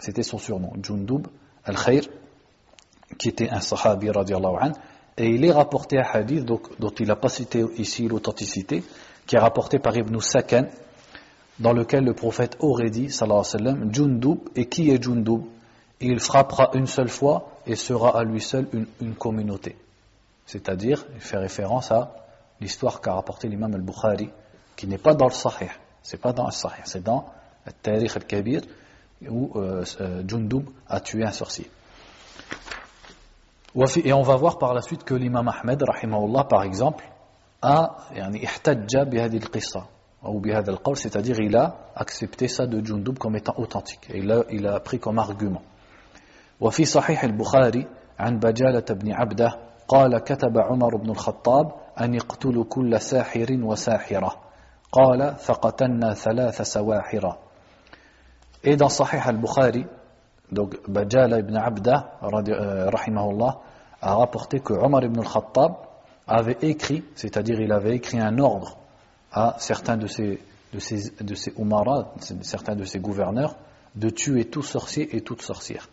c'était 0.00 0.24
son 0.24 0.38
surnom 0.38 0.72
Jundub 0.82 1.28
al-Khayr 1.64 2.02
qui 3.18 3.28
était 3.28 3.50
un 3.50 3.60
sahabi 3.60 4.10
radiallahu 4.10 4.56
anhu 4.60 4.72
et 5.16 5.28
il 5.28 5.44
est 5.44 5.52
rapporté 5.52 5.98
un 5.98 6.04
hadith 6.12 6.44
donc, 6.44 6.76
dont 6.80 6.90
il 6.98 7.06
n'a 7.06 7.16
pas 7.16 7.28
cité 7.28 7.64
ici 7.76 8.08
l'authenticité 8.08 8.82
qui 9.26 9.36
est 9.36 9.40
rapporté 9.40 9.78
par 9.78 9.96
Ibn 9.96 10.18
Sakan 10.18 10.64
dans 11.58 11.72
lequel 11.72 12.04
le 12.04 12.14
prophète 12.14 12.56
aurait 12.60 12.90
dit, 12.90 13.10
sallallahu 13.10 13.40
alayhi 13.40 13.64
wa 13.64 13.72
sallam, 13.72 13.94
Jundub, 13.94 14.38
et 14.54 14.66
qui 14.66 14.90
est 14.90 15.02
Jundub? 15.02 15.42
Il 16.00 16.20
frappera 16.20 16.70
une 16.74 16.86
seule 16.86 17.08
fois 17.08 17.50
et 17.66 17.74
sera 17.74 18.16
à 18.16 18.22
lui 18.22 18.40
seul 18.40 18.68
une, 19.00 19.14
communauté. 19.14 19.76
C'est-à-dire, 20.46 21.04
il 21.14 21.20
fait 21.20 21.38
référence 21.38 21.90
à 21.90 22.12
l'histoire 22.60 23.00
qu'a 23.00 23.14
rapporté 23.14 23.48
l'imam 23.48 23.74
al-Bukhari, 23.74 24.30
qui 24.76 24.86
n'est 24.86 24.98
pas 24.98 25.14
dans 25.14 25.26
le 25.26 25.32
Sahih, 25.32 25.70
c'est 26.02 26.20
pas 26.20 26.32
dans 26.32 26.46
le 26.46 26.52
Sahih, 26.52 26.82
c'est 26.84 27.02
dans 27.02 27.28
le 27.66 27.72
Tariq 27.72 28.12
al-Kabir, 28.14 28.62
où 29.28 29.50
euh, 29.56 29.84
euh, 30.00 30.22
Jundub 30.26 30.68
a 30.88 31.00
tué 31.00 31.24
un 31.24 31.32
sorcier. 31.32 31.68
Et 34.04 34.12
on 34.12 34.22
va 34.22 34.36
voir 34.36 34.58
par 34.58 34.74
la 34.74 34.80
suite 34.80 35.04
que 35.04 35.14
l'imam 35.14 35.48
Ahmed, 35.48 35.82
rahimahullah, 35.82 36.44
par 36.44 36.62
exemple, 36.62 37.04
a, 37.60 37.96
yani, 38.14 38.38
ihtajja 38.38 39.00
al-qissa, 39.02 39.86
ou 40.22 40.42
c'est-à-dire 40.94 41.40
il 41.40 41.56
a 41.56 41.76
accepté 41.94 42.48
ça 42.48 42.66
de 42.66 42.84
Jundub 42.84 43.18
comme 43.18 43.36
étant 43.36 43.54
authentique. 43.56 44.08
Et 44.10 44.18
il 44.18 44.30
a, 44.32 44.44
il 44.50 44.66
a 44.66 44.80
pris 44.80 44.98
comme 44.98 45.18
argument. 45.18 45.62
وفي 46.60 46.84
صحيح 46.84 47.24
البخاري 47.24 47.86
عن 48.18 48.38
بجالة 48.38 48.84
بن 48.90 49.12
عبده 49.12 49.58
قال 49.88 50.18
كتب 50.18 50.58
عمر 50.58 50.96
بن 50.96 51.10
الخطاب 51.10 51.72
أن 52.00 52.14
يقتلوا 52.14 52.64
كل 52.64 53.00
ساحر 53.00 53.46
وساحرة 53.62 54.36
قال 54.92 55.36
فقتلنا 55.36 56.14
ثلاث 56.14 56.62
سواحر 56.62 57.36
Et 58.64 58.74
dans 58.74 58.88
Sahih 58.88 59.20
al-Bukhari, 59.24 59.86
donc 60.50 60.76
Bajala 60.88 61.38
ibn 61.38 61.56
Abda, 61.56 62.18
rahimahullah, 62.20 63.60
a 64.02 64.14
rapporté 64.16 64.58
que 64.58 64.72
Omar 64.72 65.04
ibn 65.04 65.20
al-Khattab 65.20 65.74
avait 66.26 66.58
écrit, 66.62 67.04
c'est-à-dire 67.14 67.60
il 67.60 67.70
avait 67.70 67.94
écrit 67.94 68.18
un 68.18 68.36
ordre 68.38 68.77
à 69.32 69.56
certains 69.58 69.96
de 69.96 70.06
ces, 70.06 70.40
de 70.72 70.78
ces, 70.78 71.12
certains 72.42 72.76
de 72.76 72.84
ces 72.84 72.98
gouverneurs, 72.98 73.56
de 73.94 74.10
tuer 74.10 74.44
tout 74.44 74.62
sorcier 74.62 75.16
et 75.16 75.20
toute 75.20 75.42
sorcière. 75.42 75.88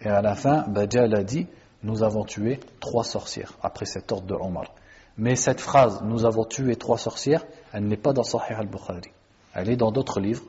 Et 0.00 0.08
à 0.08 0.22
la 0.22 0.34
fin, 0.34 0.66
Bajal 0.68 1.14
a 1.14 1.22
dit 1.22 1.46
Nous 1.82 2.02
avons 2.02 2.24
tué 2.24 2.60
trois 2.80 3.04
sorcières, 3.04 3.52
après 3.62 3.86
cet 3.86 4.12
ordre 4.12 4.26
de 4.26 4.34
Omar. 4.34 4.74
Mais 5.16 5.36
cette 5.36 5.60
phrase 5.60 6.02
Nous 6.02 6.24
avons 6.24 6.44
tué 6.44 6.76
trois 6.76 6.98
sorcières, 6.98 7.44
elle 7.72 7.86
n'est 7.86 7.96
pas 7.96 8.12
dans 8.12 8.22
Sahih 8.22 8.54
al-Bukhari. 8.54 9.10
Elle 9.54 9.70
est 9.70 9.76
dans 9.76 9.90
d'autres 9.90 10.20
livres, 10.20 10.44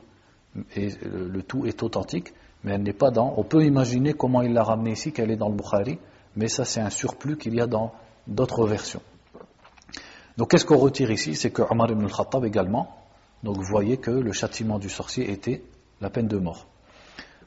et 0.76 0.90
le 1.02 1.42
tout 1.42 1.66
est 1.66 1.82
authentique, 1.82 2.32
mais 2.64 2.72
elle 2.72 2.82
n'est 2.82 2.92
pas 2.92 3.10
dans. 3.10 3.34
On 3.36 3.44
peut 3.44 3.64
imaginer 3.64 4.12
comment 4.12 4.42
il 4.42 4.52
l'a 4.52 4.62
ramené 4.62 4.92
ici, 4.92 5.12
qu'elle 5.12 5.30
est 5.30 5.36
dans 5.36 5.48
le 5.48 5.54
Bukhari, 5.54 5.98
mais 6.36 6.48
ça 6.48 6.64
c'est 6.64 6.80
un 6.80 6.90
surplus 6.90 7.36
qu'il 7.38 7.54
y 7.54 7.60
a 7.60 7.66
dans 7.66 7.92
d'autres 8.26 8.66
versions. 8.66 9.02
Donc 10.37 10.51
qu'est-ce 10.51 10.65
qu'on 10.65 10.77
retire 10.77 11.11
ici 11.11 11.35
C'est 11.35 11.51
que 11.51 11.61
Omar 11.61 11.91
ibn 11.91 12.03
al-Khattab 12.05 12.45
également, 12.45 12.95
donc 13.43 13.57
vous 13.57 13.63
voyez 13.63 13.97
que 13.97 14.11
le 14.11 14.31
châtiment 14.31 14.79
du 14.79 14.89
sorcier 14.89 15.31
était 15.31 15.63
la 16.01 16.09
peine 16.09 16.27
de 16.27 16.37
mort. 16.37 16.65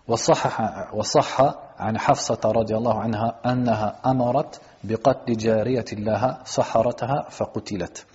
وصح 0.09 1.41
عن 1.79 1.99
حفصة 1.99 2.41
رضي 2.45 2.77
الله 2.77 3.01
عنها 3.01 3.41
أنها 3.47 4.01
أمرت 4.07 4.61
بقتل 4.85 5.37
جارية 5.37 5.85
لها 5.93 6.43
سحرتها 6.45 7.27
فقتلت. 7.31 8.07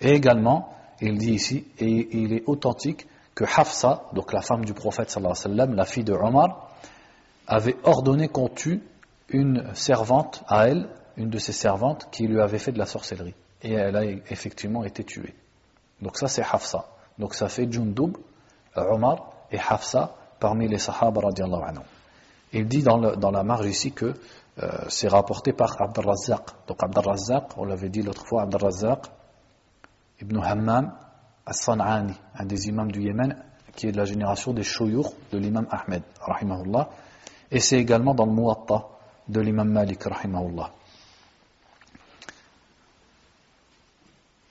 Et 0.00 0.10
également, 0.10 0.68
il 1.00 1.16
dit 1.16 1.32
ici, 1.32 1.64
et 1.78 2.08
il 2.18 2.32
est 2.32 2.42
authentique 2.46 3.06
que 3.34 3.44
Hafsa, 3.44 4.02
donc 4.12 4.32
la 4.32 4.40
femme 4.42 4.64
du 4.64 4.74
prophète 4.74 5.10
sallallahu 5.10 5.32
alayhi 5.38 5.48
wa 5.48 5.56
sallam, 5.56 5.74
la 5.76 5.84
fille 5.84 6.04
de 6.04 6.12
Omar, 6.12 6.70
avait 7.46 7.76
ordonné 7.84 8.28
qu'on 8.28 8.48
tue 8.48 8.82
une 9.28 9.74
servante 9.74 10.42
à 10.48 10.68
elle, 10.68 10.88
une 11.16 11.30
de 11.30 11.38
ses 11.38 11.52
servantes, 11.52 12.08
qui 12.10 12.26
lui 12.26 12.40
avait 12.40 12.58
fait 12.58 12.72
de 12.72 12.78
la 12.78 12.86
sorcellerie. 12.86 13.34
Et 13.63 13.73
elle 13.73 13.95
a 13.95 14.03
effectivement 14.03 14.83
été 14.83 15.03
tuée. 15.03 15.35
Donc 16.01 16.17
ça 16.17 16.27
c'est 16.27 16.43
Hafsa. 16.43 16.85
Donc 17.19 17.35
ça 17.35 17.47
fait 17.49 17.71
Jundub, 17.71 18.17
Omar 18.75 19.31
et 19.51 19.59
Hafsa 19.59 20.15
parmi 20.39 20.67
les 20.67 20.79
Sahaba 20.79 21.21
radiallahu 21.21 21.61
anhu. 21.63 21.83
Il 22.53 22.67
dit 22.67 22.83
dans, 22.83 22.97
la 22.97 23.43
marge 23.43 23.67
ici 23.67 23.91
que 23.93 24.13
euh, 24.61 24.69
c'est 24.89 25.07
rapporté 25.07 25.53
par 25.53 25.81
Abd 25.81 25.97
Razzaq. 25.99 26.41
Donc 26.67 26.83
Abd 26.83 26.97
Razzaq, 26.97 27.57
on 27.57 27.65
l'avait 27.65 27.89
dit 27.89 28.01
l'autre 28.01 28.25
fois, 28.25 28.43
Abd 28.43 28.55
Razzaq 28.55 29.05
ibn 30.21 30.39
Hammam 30.43 30.93
as-San'ani, 31.45 32.13
un 32.35 32.45
des 32.45 32.67
imams 32.67 32.91
du 32.91 33.01
Yémen, 33.01 33.35
qui 33.75 33.87
est 33.87 33.91
de 33.91 33.97
la 33.97 34.05
génération 34.05 34.53
des 34.53 34.63
Shuyur 34.63 35.11
de 35.31 35.37
l'imam 35.37 35.65
Ahmed, 35.71 36.03
rahimahullah. 36.19 36.89
Et 37.49 37.59
c'est 37.59 37.77
également 37.77 38.13
dans 38.13 38.25
le 38.25 38.33
Muwatta 38.33 38.87
de 39.27 39.39
l'imam 39.39 39.69
Malik, 39.69 40.03
rahimahullah. 40.03 40.71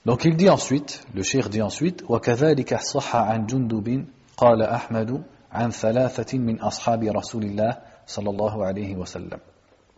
Donc 0.06 0.24
il 0.26 0.36
dit 0.36 0.50
ensuite, 0.50 1.06
le 1.16 1.24
cheikh 1.24 1.50
dit 1.50 1.62
ensuite, 1.62 2.04
وكذلك 2.10 2.80
صح 2.80 3.16
عن 3.16 3.46
جندب 3.46 4.06
قال 4.38 4.62
أحمد 4.62 5.24
عن 5.52 5.72
ثلاثة 5.72 6.38
من 6.38 6.62
أصحاب 6.62 7.04
رسول 7.04 7.44
الله 7.44 7.78
صلى 8.06 8.30
الله 8.30 8.66
عليه 8.66 8.96
وسلم. 8.96 9.40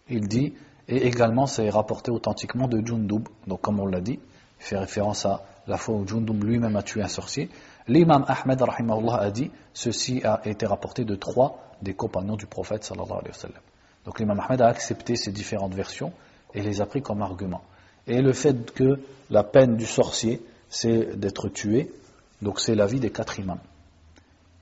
Il 0.10 0.28
dit, 0.28 0.54
et 0.88 1.08
également 1.08 1.46
c'est 1.46 1.70
rapporté 1.70 2.12
authentiquement 2.12 2.68
de 2.70 2.86
Jundub, 2.86 3.28
donc 3.46 3.60
comme 3.62 3.80
on 3.82 3.86
l'a 3.86 4.00
dit, 4.00 4.20
il 4.60 4.64
fait 4.64 4.78
référence 4.78 5.26
à 5.26 5.42
la 5.68 5.78
fois 5.78 5.96
où 5.96 6.08
Jundub 6.08 6.42
lui-même 6.44 6.78
a 6.78 6.84
tué 6.84 7.02
un 7.02 7.10
sorcier. 7.10 7.50
L'imam 7.90 8.24
Ahmed 8.28 8.62
rahimahullah 8.62 9.18
a 9.18 9.32
dit, 9.32 9.52
ceci 9.74 10.22
a 10.24 10.40
été 10.46 10.66
rapporté 10.66 11.04
de 11.04 11.16
trois 11.16 11.60
des 11.82 11.94
compagnons 11.94 12.38
du 12.38 12.46
prophète 12.46 12.86
sallallahu 12.86 13.12
alayhi 13.12 13.30
wa 13.30 13.34
sallam. 13.34 13.62
Donc 14.06 14.20
l'imam 14.20 14.40
Ahmed 14.40 14.62
a 14.62 14.68
accepté 14.68 15.18
ces 15.18 15.34
différentes 15.34 15.74
versions 15.74 16.14
et 16.54 16.62
les 16.62 16.80
a 16.80 16.86
pris 16.86 17.02
comme 17.02 17.22
argument. 17.22 17.62
Et 18.07 18.21
le 18.21 18.33
fait 18.33 18.73
que 18.73 19.01
la 19.31 19.45
peine 19.45 19.77
du 19.77 19.87
sorcier, 19.87 20.41
c'est 20.69 21.19
d'être 21.19 21.49
tué, 21.49 21.93
donc 22.41 22.61
c'est 22.61 22.75
l'avis 22.75 23.01
des 23.01 23.11
quatre 23.11 23.39
imams. 23.39 23.61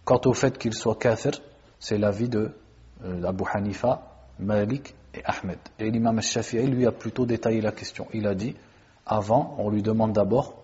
Quant 0.04 0.20
au 0.26 0.34
fait 0.34 0.58
qu'il 0.58 0.74
soit 0.74 0.96
kafir, 0.96 1.32
c'est 1.78 1.98
l'avis 1.98 2.28
de 2.28 2.50
euh, 3.04 3.24
Abu 3.24 3.44
Hanifa, 3.52 4.02
Malik 4.38 4.94
et 5.14 5.22
Ahmed. 5.24 5.58
Et 5.78 5.90
l'imam 5.90 6.18
al-Shafi'i, 6.18 6.66
lui, 6.66 6.86
a 6.86 6.92
plutôt 6.92 7.26
détaillé 7.26 7.60
la 7.60 7.72
question. 7.72 8.06
Il 8.12 8.26
a 8.26 8.34
dit, 8.34 8.54
avant, 9.06 9.54
on 9.58 9.70
lui 9.70 9.82
demande 9.82 10.12
d'abord, 10.12 10.62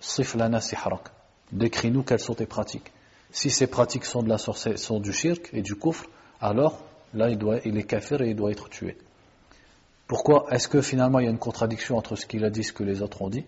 Siflana 0.00 0.60
sihrak, 0.60 1.08
décris-nous 1.52 2.02
quelles 2.02 2.20
sont 2.20 2.34
tes 2.34 2.46
pratiques. 2.46 2.92
Si 3.30 3.50
ces 3.50 3.66
pratiques 3.66 4.04
sont, 4.04 4.22
de 4.22 4.28
la 4.28 4.38
sont 4.38 5.00
du 5.00 5.12
shirk 5.12 5.50
et 5.52 5.62
du 5.62 5.76
kufr, 5.76 6.06
alors 6.40 6.78
là, 7.14 7.30
il, 7.30 7.38
doit, 7.38 7.58
il 7.64 7.76
est 7.76 7.84
kafir 7.84 8.20
et 8.22 8.30
il 8.30 8.36
doit 8.36 8.50
être 8.50 8.68
tué. 8.68 8.96
Pourquoi 10.06 10.46
Est-ce 10.50 10.68
que 10.68 10.82
finalement 10.82 11.18
il 11.18 11.24
y 11.24 11.28
a 11.28 11.30
une 11.30 11.38
contradiction 11.38 11.96
entre 11.96 12.16
ce 12.16 12.26
qu'il 12.26 12.44
a 12.44 12.50
dit 12.50 12.60
et 12.60 12.64
ce 12.64 12.72
que 12.72 12.84
les 12.84 13.02
autres 13.02 13.22
ont 13.22 13.30
dit? 13.30 13.44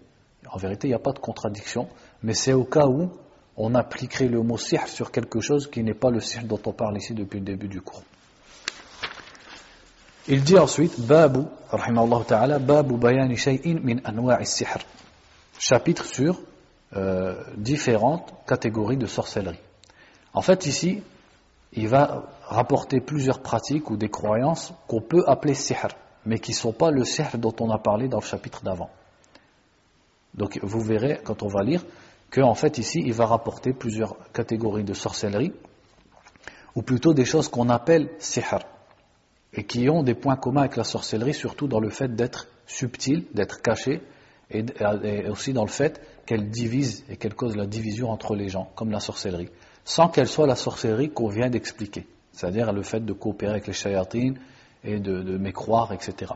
En 0.51 0.59
vérité, 0.59 0.89
il 0.89 0.91
n'y 0.91 0.95
a 0.95 1.01
pas 1.01 1.13
de 1.13 1.19
contradiction, 1.19 1.89
mais 2.23 2.35
c'est 2.35 2.53
au 2.53 2.65
cas 2.65 2.87
où 2.87 3.11
on 3.57 3.75
appliquerait 3.75 4.29
le 4.29 4.43
mot 4.43 4.57
sihr 4.59 4.87
sur 4.87 5.11
quelque 5.11 5.41
chose 5.41 5.69
qui 5.71 5.83
n'est 5.83 5.95
pas 5.95 6.11
le 6.11 6.21
sihr 6.21 6.45
dont 6.45 6.61
on 6.67 6.73
parle 6.73 6.97
ici 6.99 7.15
depuis 7.15 7.41
le 7.41 7.45
début 7.45 7.69
du 7.69 7.81
cours. 7.81 8.03
Il 10.29 10.43
dit 10.43 10.59
ensuite, 10.59 11.01
Babu, 11.01 11.41
ta'ala, 12.27 12.59
Babu 12.59 12.97
bayani 12.97 13.37
shay'in 13.37 13.79
min 13.83 13.99
anwa'i 14.05 14.45
sihr. 14.47 14.79
Chapitre 15.59 16.05
sur 16.05 16.41
euh, 16.95 17.43
différentes 17.57 18.35
catégories 18.47 18.97
de 18.97 19.07
sorcellerie. 19.07 19.61
En 20.35 20.43
fait, 20.43 20.67
ici, 20.67 21.03
il 21.73 21.89
va 21.89 22.25
rapporter 22.43 23.01
plusieurs 23.01 23.41
pratiques 23.41 23.91
ou 23.91 23.97
des 23.97 24.09
croyances 24.09 24.73
qu'on 24.87 25.01
peut 25.01 25.25
appeler 25.27 25.55
sihr 25.55 25.89
mais 26.27 26.39
qui 26.39 26.51
ne 26.51 26.57
sont 26.57 26.73
pas 26.73 26.91
le 26.91 27.05
sihr 27.05 27.39
dont 27.39 27.55
on 27.61 27.71
a 27.71 27.79
parlé 27.79 28.09
dans 28.09 28.19
le 28.19 28.25
chapitre 28.25 28.63
d'avant. 28.63 28.91
Donc 30.35 30.59
vous 30.63 30.81
verrez, 30.81 31.21
quand 31.25 31.43
on 31.43 31.49
va 31.49 31.63
lire, 31.63 31.85
qu'en 32.31 32.55
fait 32.55 32.79
ici, 32.79 33.03
il 33.05 33.15
va 33.15 33.27
rapporter 33.27 33.73
plusieurs 33.73 34.17
catégories 34.33 34.85
de 34.85 34.93
sorcellerie, 34.93 35.53
ou 36.75 36.83
plutôt 36.83 37.15
des 37.15 37.25
choses 37.25 37.49
qu'on 37.49 37.71
appelle 37.71 38.11
sihr, 38.19 38.59
et 39.55 39.65
qui 39.65 39.89
ont 39.89 40.03
des 40.03 40.15
points 40.15 40.37
communs 40.37 40.63
avec 40.63 40.77
la 40.77 40.85
sorcellerie, 40.85 41.33
surtout 41.33 41.69
dans 41.69 41.81
le 41.81 41.89
fait 41.89 42.15
d'être 42.15 42.49
subtil, 42.67 43.25
d'être 43.33 43.63
caché, 43.63 44.03
et, 44.51 44.65
aussi 45.29 45.53
dans 45.53 45.65
le 45.65 45.71
fait 45.71 46.01
qu'elle 46.27 46.51
divise 46.51 47.05
et 47.09 47.17
qu'elle 47.17 47.35
cause 47.35 47.57
la 47.57 47.67
division 47.67 48.11
entre 48.11 48.35
les 48.35 48.49
gens, 48.49 48.71
comme 48.75 48.91
la 48.91 49.01
sorcellerie, 49.01 49.49
sans 49.85 50.09
qu'elle 50.09 50.29
soit 50.29 50.47
la 50.47 50.57
sorcellerie 50.57 51.11
qu'on 51.11 51.29
vient 51.29 51.49
d'expliquer, 51.49 52.07
c'est-à-dire 52.33 52.73
le 52.73 52.83
fait 52.83 53.05
de 53.05 53.13
coopérer 53.13 53.53
avec 53.53 53.67
les 53.67 53.73
shayatines, 53.73 54.39
et 54.87 54.99
de, 55.01 55.23
de 55.23 55.37
mécroire, 55.39 55.93
etc. 55.93 56.33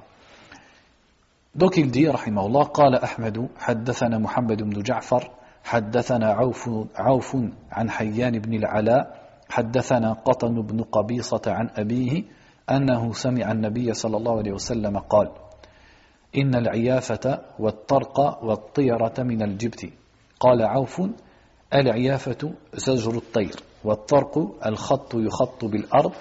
Donc 1.54 1.76
il 1.76 1.90
dit, 1.90 2.06
الله, 2.06 2.62
قال 2.62 2.94
أحمد 2.94 3.48
حدثنا 3.58 4.18
محمد 4.18 4.62
بن 4.62 4.82
جعفر 4.82 5.30
حدثنا 5.64 6.32
عوف, 6.32 6.70
عوف 6.96 7.36
عن 7.72 7.90
حيان 7.90 8.38
بن 8.38 8.54
العلاء 8.54 9.20
حدثنا 9.48 10.12
قطن 10.12 10.62
بن 10.62 10.82
قبيصة 10.82 11.42
عن 11.46 11.70
أبيه 11.76 12.24
أنه 12.70 13.12
سمع 13.12 13.52
النبي 13.52 13.94
صلى 13.94 14.16
الله 14.16 14.38
عليه 14.38 14.52
وسلم 14.52 14.98
قال 14.98 15.30
إن 16.36 16.54
العيافة 16.54 17.40
والطرق 17.58 18.44
والطيرة 18.44 19.14
من 19.18 19.42
الجبت 19.42 19.90
قال 20.40 20.62
عوف 20.62 21.02
العيافة 21.74 22.52
زجر 22.74 23.14
الطير 23.14 23.56
والطرق 23.84 24.66
الخط 24.66 25.14
يخط 25.14 25.64
بالأرض 25.64 26.12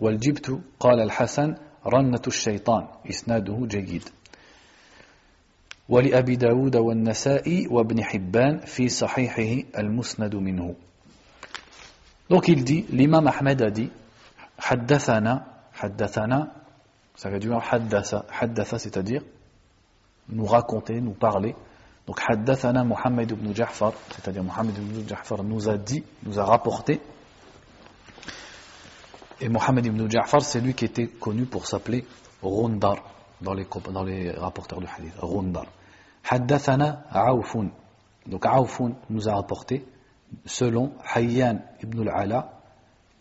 والجبت 0.00 0.60
قال 0.80 1.00
الحسن 1.00 1.54
رنة 1.86 2.22
الشيطان 2.26 2.88
إسناده 3.10 3.58
جيد 3.66 4.08
ولأبي 5.88 6.36
داود 6.36 6.76
والنسائي 6.76 7.66
وابن 7.70 8.04
حبان 8.04 8.58
في 8.58 8.88
صحيحه 8.88 9.78
المسند 9.78 10.34
منه 10.34 10.74
Donc 12.28 12.48
il 12.48 12.64
dit, 12.64 12.84
l'imam 12.90 13.28
Ahmed 13.28 13.62
a 13.62 13.70
dit, 13.70 13.88
حدثنا, 14.58 15.44
حدثنا, 15.72 16.48
ça 17.14 17.30
veut 17.30 17.38
dire 17.38 17.60
حدث, 17.60 18.14
حدث 18.30 18.74
c'est-à-dire 18.76 19.22
nous 20.28 20.44
raconter, 20.44 21.00
nous 21.00 21.12
parler. 21.14 21.54
Donc 22.06 22.18
حدثنا 22.18 22.84
Muhammad 22.84 23.30
ibn 23.30 23.52
Ja'far, 23.54 23.92
c'est-à-dire 24.10 24.42
Muhammad 24.42 24.76
ibn 24.76 25.06
Ja'far 25.08 25.44
nous 25.44 25.68
a 25.68 25.78
dit, 25.78 26.02
nous 26.24 26.40
a 26.40 26.44
rapporté, 26.44 27.00
Et 29.40 29.48
Mohammed 29.48 29.84
ibn 29.84 30.08
Ja'far, 30.08 30.40
c'est 30.40 30.60
lui 30.60 30.74
qui 30.74 30.86
était 30.86 31.08
connu 31.08 31.44
pour 31.44 31.66
s'appeler 31.66 32.06
Rundar 32.42 32.96
dans 33.40 33.52
les, 33.52 33.66
dans 33.92 34.02
les 34.02 34.30
rapporteurs 34.30 34.80
du 34.80 34.86
hadith. 34.86 35.12
Rundar. 35.18 35.66
Haddathana 36.28 37.04
Aoufun. 37.10 37.68
Donc 38.26 38.46
Aoufun 38.46 38.94
nous 39.10 39.28
a 39.28 39.34
rapporté, 39.34 39.84
selon 40.46 40.92
Hayyan 41.14 41.60
ibn 41.82 42.08
al-Ala, 42.08 42.60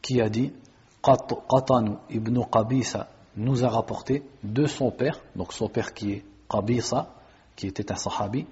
qui 0.01 0.21
a 0.21 0.30
dit 0.30 0.54
Qatanu 1.01 1.97
ibn 2.10 2.41
Qabisa 2.51 3.08
nous 3.38 3.65
a 3.65 3.69
rapporté 3.69 4.23
de 4.43 4.65
son 4.65 4.91
père, 4.91 5.19
donc 5.36 5.51
son 5.51 5.67
père 5.67 5.93
qui 5.93 6.13
est 6.13 6.25
Qabisa, 6.49 7.10
qui 7.56 7.67
était 7.67 7.91
un 7.91 7.95
sahabi, 7.95 8.47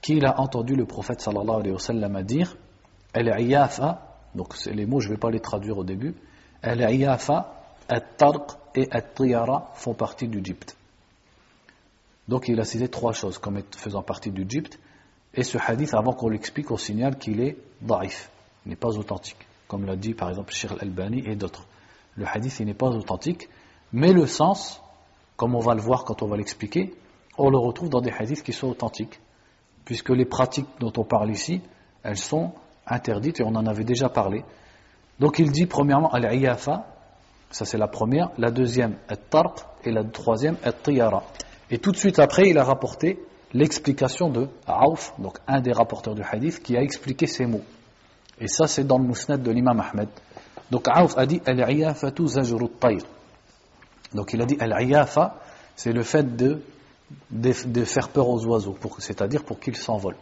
qu'il 0.00 0.24
a 0.24 0.40
entendu 0.40 0.76
le 0.76 0.86
prophète 0.86 1.20
sallallahu 1.20 1.60
alayhi 1.60 1.72
wa 1.72 1.80
sallam 1.80 2.22
dire 2.22 2.56
Al-Iyafa, 3.12 4.16
donc 4.34 4.54
les 4.66 4.86
mots 4.86 5.00
je 5.00 5.08
ne 5.08 5.14
vais 5.14 5.18
pas 5.18 5.30
les 5.30 5.40
traduire 5.40 5.78
au 5.78 5.84
début, 5.84 6.14
Al-Iyafa, 6.64 7.54
At-Tarq 7.88 8.52
et 8.74 8.88
At-Tiyara 8.90 9.70
font 9.74 9.94
partie 9.94 10.28
du. 10.28 10.42
Donc 12.26 12.48
il 12.48 12.58
a 12.58 12.64
cité 12.64 12.88
trois 12.88 13.12
choses 13.12 13.38
comme 13.38 13.62
faisant 13.76 14.02
partie 14.02 14.30
du. 14.30 14.46
Et 15.34 15.42
ce 15.42 15.58
hadith, 15.58 15.92
avant 15.94 16.14
qu'on 16.14 16.28
l'explique, 16.28 16.70
on 16.70 16.76
signale 16.76 17.18
qu'il 17.18 17.40
est 17.40 17.56
daif, 17.82 18.30
il 18.64 18.70
n'est 18.70 18.76
pas 18.76 18.96
authentique. 18.96 19.46
Comme 19.68 19.84
l'a 19.84 19.96
dit 19.96 20.14
par 20.14 20.30
exemple 20.30 20.52
Sheikh 20.52 20.72
Al-Albani 20.72 21.22
et 21.26 21.36
d'autres. 21.36 21.66
Le 22.16 22.26
hadith, 22.26 22.60
il 22.60 22.66
n'est 22.66 22.74
pas 22.74 22.88
authentique, 22.88 23.48
mais 23.92 24.12
le 24.12 24.26
sens, 24.26 24.80
comme 25.36 25.54
on 25.54 25.60
va 25.60 25.74
le 25.74 25.80
voir 25.80 26.04
quand 26.04 26.22
on 26.22 26.28
va 26.28 26.36
l'expliquer, 26.36 26.94
on 27.36 27.50
le 27.50 27.58
retrouve 27.58 27.90
dans 27.90 28.00
des 28.00 28.12
hadiths 28.12 28.42
qui 28.42 28.52
sont 28.52 28.68
authentiques. 28.68 29.20
Puisque 29.84 30.10
les 30.10 30.24
pratiques 30.24 30.68
dont 30.80 30.92
on 30.96 31.04
parle 31.04 31.30
ici, 31.30 31.60
elles 32.02 32.16
sont 32.16 32.52
interdites 32.86 33.40
et 33.40 33.42
on 33.42 33.54
en 33.54 33.66
avait 33.66 33.84
déjà 33.84 34.08
parlé. 34.08 34.44
Donc 35.20 35.38
il 35.38 35.50
dit 35.50 35.66
premièrement 35.66 36.10
al-iyafa, 36.10 36.86
ça 37.50 37.64
c'est 37.64 37.78
la 37.78 37.88
première, 37.88 38.30
la 38.38 38.50
deuxième 38.50 38.96
at-tarq 39.08 39.64
et 39.84 39.92
la 39.92 40.02
troisième 40.04 40.56
at-tiyara. 40.64 41.22
Et 41.70 41.78
tout 41.78 41.92
de 41.92 41.96
suite 41.96 42.18
après, 42.18 42.48
il 42.48 42.58
a 42.58 42.64
rapporté 42.64 43.18
l'explication 43.52 44.28
de 44.28 44.48
Aouf, 44.66 45.14
donc 45.18 45.38
un 45.46 45.60
des 45.60 45.72
rapporteurs 45.72 46.14
du 46.14 46.22
hadith, 46.22 46.62
qui 46.62 46.76
a 46.76 46.82
expliqué 46.82 47.26
ces 47.26 47.46
mots. 47.46 47.62
Et 48.40 48.48
ça, 48.48 48.66
c'est 48.66 48.84
dans 48.84 48.98
le 48.98 49.04
Mousnad 49.04 49.42
de 49.42 49.50
l'imam 49.50 49.80
Ahmed. 49.80 50.08
Donc 50.70 50.88
Aouf 50.88 51.16
a 51.16 51.26
dit 51.26 51.40
Al-Iyafatu 51.46 52.26
zajru 52.26 52.68
tayr. 52.68 53.02
Donc 54.12 54.32
il 54.32 54.42
a 54.42 54.46
dit 54.46 54.56
Al-Iyafa, 54.58 55.36
c'est 55.76 55.92
le 55.92 56.02
fait 56.02 56.36
de, 56.36 56.62
de, 57.30 57.84
faire 57.84 58.08
peur 58.08 58.28
aux 58.28 58.44
oiseaux, 58.46 58.76
c'est-à-dire 58.98 59.44
pour 59.44 59.60
qu'ils 59.60 59.76
s'envolent. 59.76 60.16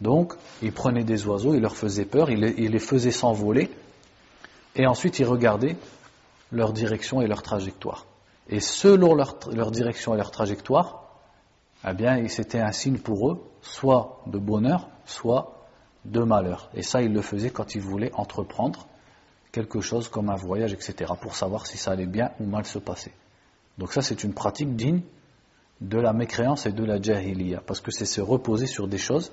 Donc, 0.00 0.34
il 0.62 0.72
prenait 0.72 1.04
des 1.04 1.26
oiseaux, 1.26 1.54
il 1.54 1.60
leur 1.60 1.76
faisait 1.76 2.04
peur, 2.04 2.30
il 2.30 2.40
les, 2.40 2.54
il 2.58 2.78
faisait 2.80 3.10
s'envoler, 3.10 3.70
et 4.76 4.86
ensuite 4.86 5.18
il 5.18 5.24
regardait 5.24 5.76
leur 6.52 6.72
direction 6.72 7.20
et 7.20 7.26
leur 7.26 7.42
trajectoire. 7.42 8.06
Et 8.48 8.60
selon 8.60 9.14
leur, 9.14 9.70
direction 9.70 10.14
et 10.14 10.16
leur 10.16 10.30
trajectoire, 10.30 11.04
eh 11.86 12.28
c'était 12.28 12.60
un 12.60 12.72
signe 12.72 12.98
pour 12.98 13.30
eux, 13.30 13.42
soit 13.62 14.22
de 14.26 14.38
bonheur, 14.38 14.88
soit 15.06 15.66
de 16.04 16.20
malheur. 16.20 16.70
Et 16.74 16.82
ça, 16.82 17.02
ils 17.02 17.12
le 17.12 17.22
faisaient 17.22 17.50
quand 17.50 17.74
ils 17.74 17.80
voulaient 17.80 18.12
entreprendre 18.14 18.86
quelque 19.52 19.80
chose 19.80 20.08
comme 20.08 20.28
un 20.28 20.36
voyage, 20.36 20.72
etc., 20.72 21.12
pour 21.20 21.36
savoir 21.36 21.66
si 21.66 21.78
ça 21.78 21.92
allait 21.92 22.06
bien 22.06 22.32
ou 22.40 22.44
mal 22.44 22.66
se 22.66 22.78
passer. 22.78 23.12
Donc 23.78 23.92
ça, 23.92 24.02
c'est 24.02 24.24
une 24.24 24.34
pratique 24.34 24.76
digne 24.76 25.02
de 25.80 25.98
la 25.98 26.12
mécréance 26.12 26.66
et 26.66 26.72
de 26.72 26.84
la 26.84 27.00
jahiliya, 27.00 27.62
parce 27.66 27.80
que 27.80 27.90
c'est 27.90 28.04
se 28.04 28.20
reposer 28.20 28.66
sur 28.66 28.88
des 28.88 28.98
choses 28.98 29.32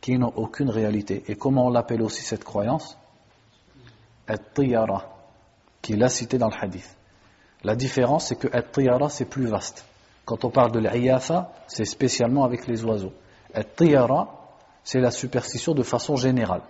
qui 0.00 0.18
n'ont 0.18 0.32
aucune 0.36 0.70
réalité. 0.70 1.22
Et 1.28 1.36
comment 1.36 1.66
on 1.66 1.70
l'appelle 1.70 2.02
aussi 2.02 2.22
cette 2.22 2.44
croyance? 2.44 2.96
At-tiyara, 4.26 5.04
qu'il 5.82 6.02
a 6.02 6.08
cité 6.08 6.38
dans 6.38 6.48
le 6.48 6.54
hadith. 6.60 6.96
La 7.64 7.74
différence, 7.74 8.28
c'est 8.28 8.36
que 8.36 8.48
At-tiyara, 8.52 9.10
c'est 9.10 9.26
plus 9.26 9.46
vaste. 9.46 9.84
Quand 10.24 10.44
on 10.44 10.50
parle 10.50 10.72
de 10.72 10.78
l'iyafa, 10.78 11.52
c'est 11.66 11.84
spécialement 11.84 12.44
avec 12.44 12.66
les 12.66 12.84
oiseaux. 12.84 13.12
At-tiyara, 13.52 14.40
c'est 14.84 15.00
la 15.00 15.10
superstition 15.10 15.74
de 15.74 15.82
façon 15.82 16.16
générale. 16.16 16.62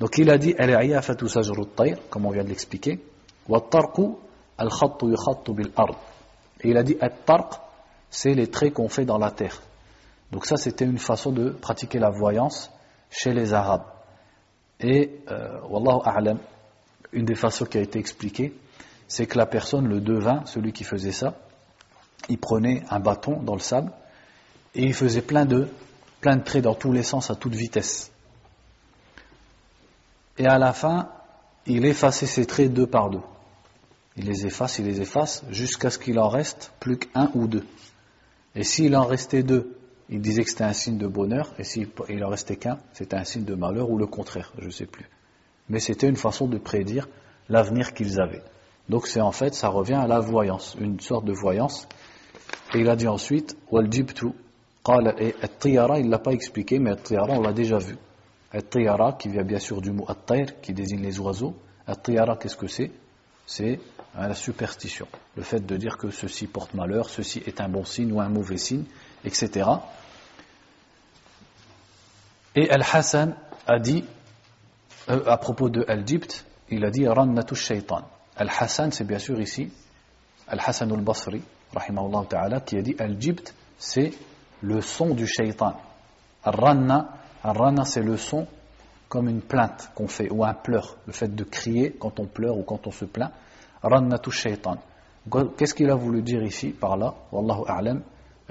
Donc 0.00 0.18
il 0.18 0.30
a 0.30 0.38
dit 0.38 0.54
al-iyafatu 0.58 1.28
sajru 1.28 1.66
tayr 1.66 1.98
comme 2.08 2.26
on 2.26 2.30
vient 2.30 2.44
de 2.44 2.48
l'expliquer. 2.48 3.00
Wa-tarqu 3.48 4.02
al-khattu 4.56 5.52
bil-ard. 5.52 5.96
Et 6.60 6.70
il 6.70 6.76
a 6.76 6.82
dit 6.82 6.96
at-tarq, 7.00 7.54
c'est 8.10 8.34
les 8.34 8.48
traits 8.48 8.74
qu'on 8.74 8.88
fait 8.88 9.04
dans 9.04 9.18
la 9.18 9.30
terre. 9.30 9.60
Donc 10.32 10.46
ça, 10.46 10.56
c'était 10.56 10.84
une 10.84 10.98
façon 10.98 11.32
de 11.32 11.50
pratiquer 11.50 11.98
la 11.98 12.10
voyance 12.10 12.70
chez 13.10 13.32
les 13.32 13.54
Arabes. 13.54 13.86
Et, 14.80 15.20
euh, 15.30 15.60
Wallahu 15.68 16.00
a'lam, 16.04 16.38
une 17.12 17.24
des 17.24 17.34
façons 17.34 17.64
qui 17.64 17.78
a 17.78 17.80
été 17.80 17.98
expliquée, 17.98 18.54
c'est 19.06 19.26
que 19.26 19.38
la 19.38 19.46
personne, 19.46 19.88
le 19.88 20.00
devin, 20.00 20.44
celui 20.44 20.72
qui 20.72 20.84
faisait 20.84 21.12
ça, 21.12 21.34
il 22.28 22.38
prenait 22.38 22.84
un 22.90 23.00
bâton 23.00 23.40
dans 23.42 23.54
le 23.54 23.60
sable 23.60 23.90
et 24.74 24.82
il 24.82 24.94
faisait 24.94 25.22
plein 25.22 25.46
de, 25.46 25.68
plein 26.20 26.36
de 26.36 26.42
traits 26.42 26.64
dans 26.64 26.74
tous 26.74 26.92
les 26.92 27.02
sens 27.02 27.30
à 27.30 27.34
toute 27.34 27.54
vitesse. 27.54 28.12
Et 30.36 30.46
à 30.46 30.58
la 30.58 30.74
fin, 30.74 31.08
il 31.66 31.86
effaçait 31.86 32.26
ces 32.26 32.44
traits 32.44 32.72
deux 32.72 32.86
par 32.86 33.08
deux. 33.08 33.22
Il 34.16 34.26
les 34.26 34.46
efface, 34.46 34.78
il 34.78 34.84
les 34.84 35.00
efface, 35.00 35.44
jusqu'à 35.50 35.90
ce 35.90 35.98
qu'il 35.98 36.18
en 36.18 36.28
reste 36.28 36.72
plus 36.80 36.98
qu'un 36.98 37.30
ou 37.34 37.46
deux. 37.46 37.66
Et 38.54 38.64
s'il 38.64 38.94
en 38.94 39.04
restait 39.04 39.42
deux 39.42 39.77
il 40.08 40.20
disait 40.20 40.44
que 40.44 40.50
c'était 40.50 40.64
un 40.64 40.72
signe 40.72 40.98
de 40.98 41.06
bonheur, 41.06 41.52
et 41.58 41.64
s'il 41.64 41.88
en 42.24 42.28
restait 42.28 42.56
qu'un, 42.56 42.78
c'était 42.92 43.16
un 43.16 43.24
signe 43.24 43.44
de 43.44 43.54
malheur, 43.54 43.90
ou 43.90 43.98
le 43.98 44.06
contraire, 44.06 44.52
je 44.58 44.66
ne 44.66 44.70
sais 44.70 44.86
plus. 44.86 45.06
Mais 45.68 45.80
c'était 45.80 46.08
une 46.08 46.16
façon 46.16 46.46
de 46.46 46.58
prédire 46.58 47.08
l'avenir 47.48 47.92
qu'ils 47.92 48.20
avaient. 48.20 48.42
Donc 48.88 49.06
c'est 49.06 49.20
en 49.20 49.32
fait, 49.32 49.54
ça 49.54 49.68
revient 49.68 49.94
à 49.94 50.06
la 50.06 50.20
voyance, 50.20 50.76
une 50.80 50.98
sorte 51.00 51.26
de 51.26 51.32
voyance. 51.32 51.86
Et 52.74 52.80
il 52.80 52.88
a 52.88 52.96
dit 52.96 53.08
ensuite, 53.08 53.56
et 53.70 53.76
il 53.76 53.82
ne 56.06 56.10
l'a 56.10 56.18
pas 56.18 56.32
expliqué, 56.32 56.78
mais 56.78 56.94
on 57.10 57.42
l'a 57.42 57.52
déjà 57.52 57.78
vu. 57.78 57.96
At-Tiyara, 58.52 59.12
qui 59.14 59.28
vient 59.28 59.44
bien 59.44 59.58
sûr 59.58 59.82
du 59.82 59.90
mot 59.90 60.06
At-Tayr, 60.08 60.60
qui 60.62 60.72
désigne 60.72 61.02
les 61.02 61.20
oiseaux. 61.20 61.54
At-Tiyara, 61.86 62.36
qu'est-ce 62.36 62.56
que 62.56 62.66
c'est? 62.66 62.90
C'est 63.46 63.78
hein, 64.16 64.28
la 64.28 64.34
superstition. 64.34 65.06
Le 65.36 65.42
fait 65.42 65.60
de 65.64 65.76
dire 65.76 65.98
que 65.98 66.10
ceci 66.10 66.46
porte 66.46 66.72
malheur, 66.72 67.10
ceci 67.10 67.42
est 67.46 67.60
un 67.60 67.68
bon 67.68 67.84
signe 67.84 68.12
ou 68.12 68.20
un 68.20 68.30
mauvais 68.30 68.56
signe, 68.56 68.84
etc. 69.24 69.68
Et 72.54 72.70
Al-Hassan 72.70 73.36
a 73.66 73.78
dit, 73.78 74.04
euh, 75.08 75.22
à 75.26 75.36
propos 75.36 75.68
de 75.68 75.84
Al-Jibt, 75.86 76.44
il 76.70 76.84
a 76.84 76.90
dit 76.90 77.06
Rannatu 77.06 77.54
shaitan. 77.54 78.02
Al-Hassan, 78.36 78.92
c'est 78.92 79.04
bien 79.04 79.18
sûr 79.18 79.40
ici, 79.40 79.70
Al-Hassan 80.48 80.90
al-Basri, 80.92 81.42
rahimahullah 81.74 82.24
ta'ala, 82.28 82.60
qui 82.60 82.76
a 82.76 82.82
dit 82.82 82.96
Al-Jibt, 82.98 83.54
c'est 83.78 84.12
le 84.62 84.80
son 84.80 85.14
du 85.14 85.26
shaitan. 85.26 85.74
Al-Ranna, 86.42 87.84
c'est 87.84 88.02
le 88.02 88.16
son 88.16 88.46
comme 89.08 89.28
une 89.28 89.40
plainte 89.40 89.90
qu'on 89.94 90.08
fait, 90.08 90.30
ou 90.30 90.44
un 90.44 90.54
pleur, 90.54 90.96
le 91.06 91.12
fait 91.12 91.34
de 91.34 91.44
crier 91.44 91.96
quand 91.98 92.20
on 92.20 92.26
pleure 92.26 92.56
ou 92.58 92.62
quand 92.62 92.86
on 92.86 92.90
se 92.90 93.04
plaint. 93.04 93.32
Rannatu 93.82 94.30
shaitan. 94.30 94.78
Qu'est-ce 95.56 95.74
qu'il 95.74 95.90
a 95.90 95.94
voulu 95.94 96.22
dire 96.22 96.42
ici, 96.42 96.70
par 96.70 96.96
là? 96.96 97.14
Wallahu 97.32 97.62
a'lam. 97.68 98.02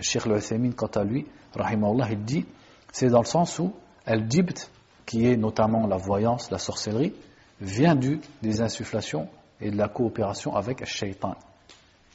Cheikh 0.02 0.28
al 0.28 0.76
quant 0.76 0.88
à 0.88 1.04
lui, 1.04 1.26
rahimahullah, 1.56 2.08
il 2.12 2.24
dit, 2.24 2.46
c'est 2.92 3.08
dans 3.08 3.22
le 3.22 3.26
sens 3.26 3.60
où 3.60 3.74
Al-Dibt, 4.06 4.72
qui 5.06 5.26
est 5.26 5.38
notamment 5.38 5.88
la 5.88 5.98
voyance, 5.98 6.52
la 6.52 6.60
sorcellerie, 6.60 7.14
vient 7.60 7.96
du, 7.96 8.20
des 8.42 8.62
insufflations 8.62 9.28
et 9.60 9.72
de 9.72 9.78
la 9.78 9.88
coopération 9.88 10.56
avec 10.56 10.86
Shaitan. 10.86 11.36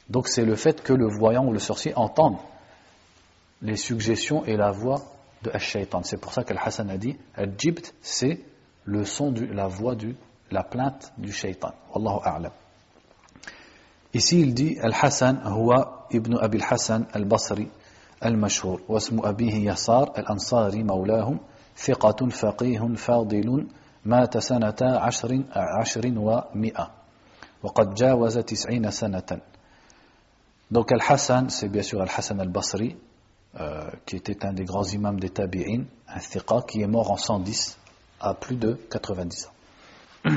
Donc 0.09 0.27
c'est 0.27 0.45
le 0.45 0.55
fait 0.55 0.81
que 0.81 0.93
le 0.93 1.07
voyant 1.07 1.45
ou 1.45 1.53
le 1.53 1.59
sorcier 1.59 1.93
entende 1.95 2.37
les 3.61 3.75
suggestions 3.75 4.45
et 4.45 4.57
la 4.57 4.71
voix 4.71 5.01
de 5.41 5.51
Shaitan. 5.57 6.03
C'est 6.03 6.17
pour 6.17 6.33
ça 6.33 6.43
qu'Al-Hassan 6.43 6.89
a 6.89 6.97
dit 6.97 7.17
Al-Jibt, 7.35 7.93
c'est 8.01 8.41
le 8.85 9.05
son, 9.05 9.31
de 9.31 9.45
la 9.45 9.67
voix, 9.67 9.95
de 9.95 10.15
la 10.51 10.63
plainte 10.63 11.13
du 11.17 11.31
Shaitan. 11.31 11.73
Wallahu 11.93 12.19
a'lam. 12.23 12.51
Ici 14.13 14.41
il 14.41 14.53
dit 14.53 14.77
Al-Hassan, 14.79 15.41
huwa 15.45 16.07
ibn 16.11 16.37
Abi 16.37 16.61
al-Hassan 16.61 17.07
al-Basri 17.13 17.67
al-Mashhur, 18.21 18.79
واسم 18.89 19.25
أبيه 19.25 19.71
يسار 19.71 20.13
الأنصاري 20.17 20.83
مولاهم 20.83 21.39
ثقة 21.77 22.29
فقيه 22.29 22.95
فاضل 22.95 23.67
مات 24.05 24.37
سنة 24.37 24.75
عشر, 24.81 25.43
عشر 25.55 26.13
ومئة 26.17 26.91
وقد 27.63 27.93
جاوز 27.93 28.37
تسعين 28.37 28.91
سنة 28.91 29.39
Donc 30.71 30.91
Al-Hassan, 30.91 31.49
c'est 31.49 31.69
bien 31.69 31.83
sûr 31.83 32.01
Al-Hassan 32.01 32.39
al-Basri, 32.39 32.95
euh, 33.59 33.89
qui 34.05 34.15
était 34.15 34.45
un 34.45 34.53
des 34.53 34.63
grands 34.63 34.83
imams 34.83 35.19
des 35.19 35.29
Tabi'in, 35.29 35.83
un 36.07 36.19
thiqa 36.19 36.61
qui 36.67 36.81
est 36.81 36.87
mort 36.87 37.11
en 37.11 37.17
110 37.17 37.77
à 38.19 38.33
plus 38.33 38.55
de 38.55 38.73
90 38.89 39.47
ans. 39.47 40.29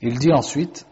Il 0.00 0.18
dit 0.18 0.32
ensuite, 0.32 0.86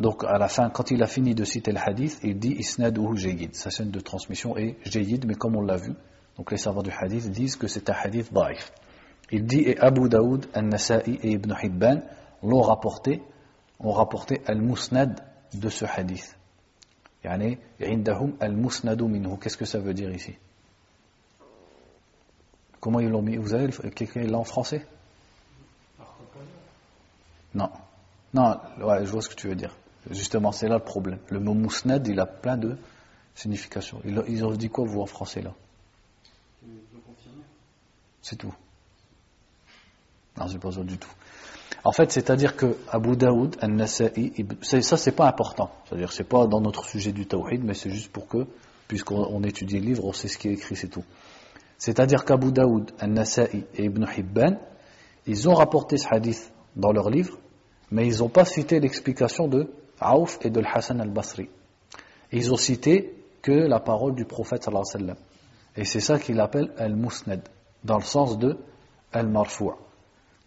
donc 0.00 0.24
à 0.24 0.38
la 0.38 0.48
fin, 0.48 0.70
quand 0.70 0.90
il 0.90 1.02
a 1.02 1.06
fini 1.06 1.34
de 1.34 1.44
citer 1.44 1.72
le 1.72 1.78
hadith, 1.78 2.18
il 2.22 2.38
dit 2.38 2.52
Isnaduhu 2.52 3.16
Jayyid. 3.16 3.54
Sa 3.54 3.70
chaîne 3.70 3.90
de 3.90 4.00
transmission 4.00 4.56
est 4.56 4.76
Jayyid, 4.84 5.24
mais 5.26 5.34
comme 5.34 5.56
on 5.56 5.62
l'a 5.62 5.76
vu, 5.76 5.94
donc 6.36 6.50
les 6.50 6.56
savants 6.56 6.82
du 6.82 6.90
hadith 6.90 7.30
disent 7.30 7.56
que 7.56 7.68
c'est 7.68 7.88
un 7.90 7.94
hadith 7.94 8.32
daif. 8.32 8.72
Il 9.30 9.46
dit 9.46 9.60
et 9.60 9.78
Abu 9.78 10.08
Daoud, 10.08 10.46
An-Nasa'i 10.54 11.18
et 11.22 11.32
Ibn 11.32 11.54
Hibban 11.62 12.02
l'ont 12.42 12.60
rapporté, 12.60 13.22
ont 13.78 13.92
rapporté 13.92 14.42
al-musnad 14.46 15.20
de 15.54 15.68
ce 15.68 15.84
hadith. 15.84 16.36
Yani, 17.22 17.58
indahum 17.80 18.34
al-musnadu 18.40 19.04
minhu. 19.04 19.38
Qu'est-ce 19.40 19.56
que 19.56 19.64
ça 19.64 19.78
veut 19.78 19.94
dire 19.94 20.12
ici? 20.12 20.34
Comment 22.80 23.00
ils 23.00 23.08
l'ont 23.08 23.22
mis? 23.22 23.36
Vous 23.36 23.54
avez 23.54 23.70
quelqu'un 23.92 24.24
l'a 24.24 24.38
en 24.38 24.44
français? 24.44 24.84
Non. 27.54 27.70
Non, 28.34 28.58
je 28.78 29.10
vois 29.10 29.22
ce 29.22 29.28
que 29.28 29.34
tu 29.36 29.48
veux 29.48 29.54
dire. 29.54 29.74
Justement, 30.10 30.52
c'est 30.52 30.68
là 30.68 30.76
le 30.76 30.84
problème. 30.84 31.18
Le 31.30 31.40
mot 31.40 31.54
musnad, 31.54 32.06
il 32.06 32.20
a 32.20 32.26
plein 32.26 32.56
de 32.56 32.76
significations. 33.34 34.00
Ils 34.04 34.44
ont 34.44 34.52
dit 34.52 34.68
quoi, 34.68 34.84
vous, 34.86 35.00
en 35.00 35.06
français, 35.06 35.40
là 35.42 35.54
c'est 38.24 38.36
tout. 38.36 38.54
Non, 40.38 40.48
c'est 40.48 40.58
pas 40.58 40.72
ça 40.72 40.82
du 40.82 40.98
tout. 40.98 41.12
En 41.84 41.92
fait, 41.92 42.10
c'est-à-dire 42.10 42.56
que 42.56 42.78
Abu 42.90 43.16
Daoud, 43.16 43.56
An-Nasa'i, 43.62 44.32
ça 44.62 44.96
c'est 44.96 45.12
pas 45.12 45.28
important. 45.28 45.70
C'est-à-dire 45.84 46.10
c'est 46.12 46.24
pas 46.24 46.46
dans 46.46 46.60
notre 46.60 46.88
sujet 46.88 47.12
du 47.12 47.26
tawhid, 47.26 47.62
mais 47.62 47.74
c'est 47.74 47.90
juste 47.90 48.10
pour 48.10 48.26
que, 48.26 48.46
puisqu'on 48.88 49.42
étudie 49.42 49.78
le 49.78 49.86
livre, 49.86 50.04
on 50.06 50.12
sait 50.12 50.28
ce 50.28 50.38
qui 50.38 50.48
est 50.48 50.52
écrit, 50.52 50.74
c'est 50.74 50.88
tout. 50.88 51.04
C'est-à-dire 51.76 52.24
qu'Abu 52.24 52.50
Daoud, 52.50 52.92
An-Nasa'i 53.00 53.66
et 53.74 53.84
Ibn 53.84 54.06
Hibban, 54.16 54.56
ils 55.26 55.48
ont 55.48 55.54
rapporté 55.54 55.98
ce 55.98 56.06
hadith 56.10 56.50
dans 56.76 56.92
leur 56.92 57.10
livre, 57.10 57.38
mais 57.90 58.06
ils 58.06 58.20
n'ont 58.20 58.30
pas 58.30 58.46
cité 58.46 58.80
l'explication 58.80 59.48
de 59.48 59.70
Aouf 60.00 60.38
et 60.42 60.50
de 60.50 60.62
Hassan 60.62 61.00
al-Basri. 61.00 61.48
Ils 62.32 62.52
ont 62.52 62.56
cité 62.56 63.14
que 63.42 63.52
la 63.52 63.80
parole 63.80 64.14
du 64.14 64.24
prophète 64.24 64.64
sallallahu 64.64 64.84
alayhi 64.94 65.08
wa 65.08 65.14
sallam. 65.14 65.24
Et 65.76 65.84
c'est 65.84 66.00
ça 66.00 66.18
qu'il 66.18 66.40
appelle 66.40 66.72
al-Musnad 66.78 67.42
dans 67.84 67.98
le 67.98 68.04
sens 68.04 68.38
de 68.38 68.56
al-marfu'. 69.12 69.74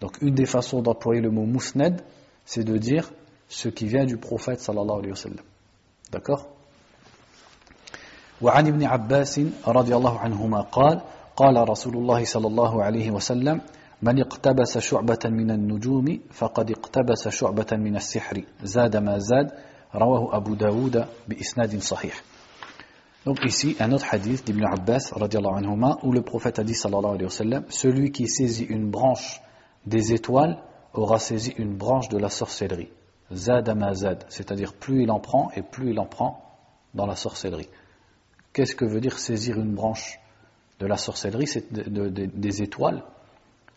Donc 0.02 0.22
une 0.22 0.36
des 0.36 0.46
façons 0.46 0.82
d'employer 0.82 1.22
le 1.22 1.32
mot 1.32 1.46
musnad, 1.46 2.02
c'est 2.46 2.64
de 2.64 2.78
dire 2.78 3.12
ce 3.48 3.70
qui 3.70 3.88
vient 3.88 4.06
du 4.06 4.18
prophète 4.18 4.60
sallallahu 4.60 5.00
alayhi 5.00 5.12
wa 5.12 5.16
sallam. 5.16 5.46
D'accord 6.12 6.48
وعن 8.42 8.68
ابن 8.68 8.84
عباس 8.84 9.42
رضي 9.68 9.96
الله 9.96 10.20
عنهما 10.20 10.62
قال 10.62 11.02
قال 11.36 11.70
رسول 11.70 11.98
الله 11.98 12.26
صلى 12.26 12.48
الله 12.48 12.84
عليه 12.84 13.12
وسلم 13.12 13.62
من 14.03 14.21
اقتبس 14.21 14.79
شعبة 14.79 15.19
من 15.25 15.51
النجوم 15.51 16.21
فقد 16.31 16.71
اقتبس 16.71 17.29
شعبة 17.29 17.67
من 17.73 17.97
السحر 17.97 18.45
زاد 18.63 18.97
ما 18.97 19.19
زاد 19.19 19.51
رواه 19.95 20.37
أبو 20.37 20.55
داود 20.55 21.05
بإسناد 21.29 21.79
صحيح 21.79 22.23
Donc 23.25 23.39
ici, 23.45 23.77
un 23.79 23.93
autre 23.93 24.07
hadith 24.11 24.45
d'Ibn 24.45 24.65
Abbas, 24.65 25.13
anhuma, 25.15 25.97
où 26.03 26.11
le 26.11 26.23
prophète 26.23 26.59
a 26.59 26.65
dit, 26.65 26.75
sallallahu 26.75 27.15
alayhi 27.15 27.25
wa 27.25 27.31
sallam, 27.31 27.65
celui 27.69 28.11
qui 28.11 28.27
saisit 28.27 28.65
une 28.65 28.91
branche 28.91 29.41
des 29.87 30.13
étoiles 30.13 30.59
aura 30.93 31.21
saisi 31.21 31.55
une 31.57 31.77
branche 31.77 32.09
de 32.09 32.19
la 32.19 32.29
sorcellerie. 32.29 32.89
Zad 33.33 33.69
amazad, 33.69 34.25
c'est-à-dire 34.29 34.75
plus 34.75 35.05
il 35.05 35.11
en 35.13 35.21
prend 35.21 35.53
et 35.55 35.63
plus 35.63 35.93
il 35.93 36.01
en 36.01 36.07
prend 36.07 36.43
dans 36.95 37.07
la 37.07 37.15
sorcellerie. 37.15 37.69
Qu'est-ce 38.53 38.75
que 38.75 38.85
veut 38.85 39.01
dire 39.01 39.19
saisir 39.19 39.57
une 39.57 39.73
branche 39.73 40.19
de 40.81 40.87
la 40.87 40.97
sorcellerie 40.97 41.47
C'est 41.47 41.73
des 41.73 42.63
étoiles, 42.63 43.05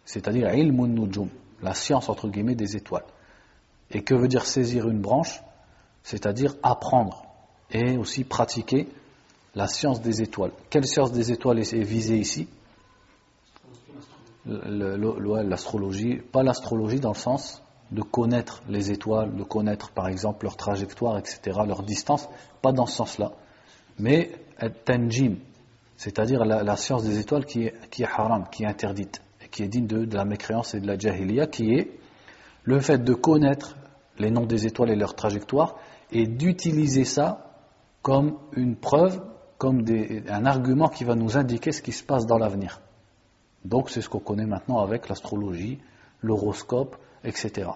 c'est-à-dire 0.05 0.53
ilmun 0.55 0.89
nujum, 0.89 1.29
la 1.63 1.75
science 1.75 2.09
entre 2.09 2.29
guillemets 2.29 2.55
des 2.55 2.77
étoiles. 2.77 3.05
Et 3.91 4.03
que 4.03 4.15
veut 4.15 4.29
dire 4.29 4.47
saisir 4.47 4.89
une 4.89 5.01
branche? 5.01 5.43
C'est-à-dire 6.03 6.55
apprendre 6.63 7.25
et 7.71 7.97
aussi 7.97 8.25
pratiquer 8.25 8.89
la 9.55 9.67
science 9.67 10.01
des 10.01 10.23
étoiles. 10.23 10.53
Quelle 10.71 10.87
science 10.87 11.13
des 11.13 11.33
étoiles 11.33 11.59
est 11.59 11.83
visée 11.83 12.17
ici? 12.17 12.49
L'astrologie, 14.47 16.17
pas 16.17 16.43
l'astrologie 16.43 17.01
dans 17.01 17.13
le 17.13 17.19
sens 17.19 17.63
de 17.91 18.03
connaître 18.03 18.63
les 18.69 18.91
étoiles, 18.91 19.35
de 19.35 19.43
connaître 19.43 19.91
par 19.91 20.09
exemple 20.09 20.45
leur 20.45 20.57
trajectoire, 20.57 21.19
etc., 21.19 21.59
leur 21.67 21.83
distance, 21.83 22.29
pas 22.63 22.73
dans 22.73 22.87
ce 22.87 22.97
sens-là, 22.97 23.33
mais 23.99 24.31
tanjim, 24.85 25.37
c'est-à-dire 25.97 26.45
la, 26.45 26.77
science 26.77 27.05
des 27.05 27.19
étoiles 27.19 27.45
qui 27.45 27.65
est, 27.65 28.05
haram, 28.05 28.47
qui 28.51 28.63
est 28.63 28.67
interdite, 28.67 29.21
qui 29.51 29.63
est 29.63 29.69
digne 29.69 29.87
de, 29.87 30.05
de 30.05 30.17
la 30.17 30.25
mécréance 30.25 30.75
et 30.75 30.81
de 30.81 30.87
la 30.87 30.99
jahiliya, 30.99 31.47
qui 31.47 31.75
est 31.75 31.91
le 32.65 32.81
fait 32.81 32.99
de 32.99 33.15
connaître 33.15 33.77
les 34.19 34.31
noms 34.31 34.47
des 34.47 34.67
étoiles 34.67 34.91
et 34.91 34.97
leur 34.97 35.15
trajectoire, 35.15 35.77
et 36.13 36.27
d'utiliser 36.27 37.05
ça 37.05 37.51
comme 38.03 38.39
une 38.53 38.77
preuve 38.77 39.23
comme 39.61 39.85
un 40.31 40.47
argument 40.47 40.89
qui 40.89 41.05
va 41.05 41.15
nous 41.15 41.37
indiquer 41.37 41.71
ce 41.71 41.83
qui 41.83 41.93
se 41.93 42.03
passe 42.03 42.25
dans 42.25 42.39
l'avenir. 42.39 42.81
Donc 43.67 43.91
c'est 43.91 44.01
ce 44.01 44.09
qu'on 44.09 44.19
connaît 44.19 44.47
maintenant 44.47 44.79
avec 44.79 45.07
l'astrologie, 45.11 45.79
l'horoscope, 46.23 46.97
etc. 47.25 47.69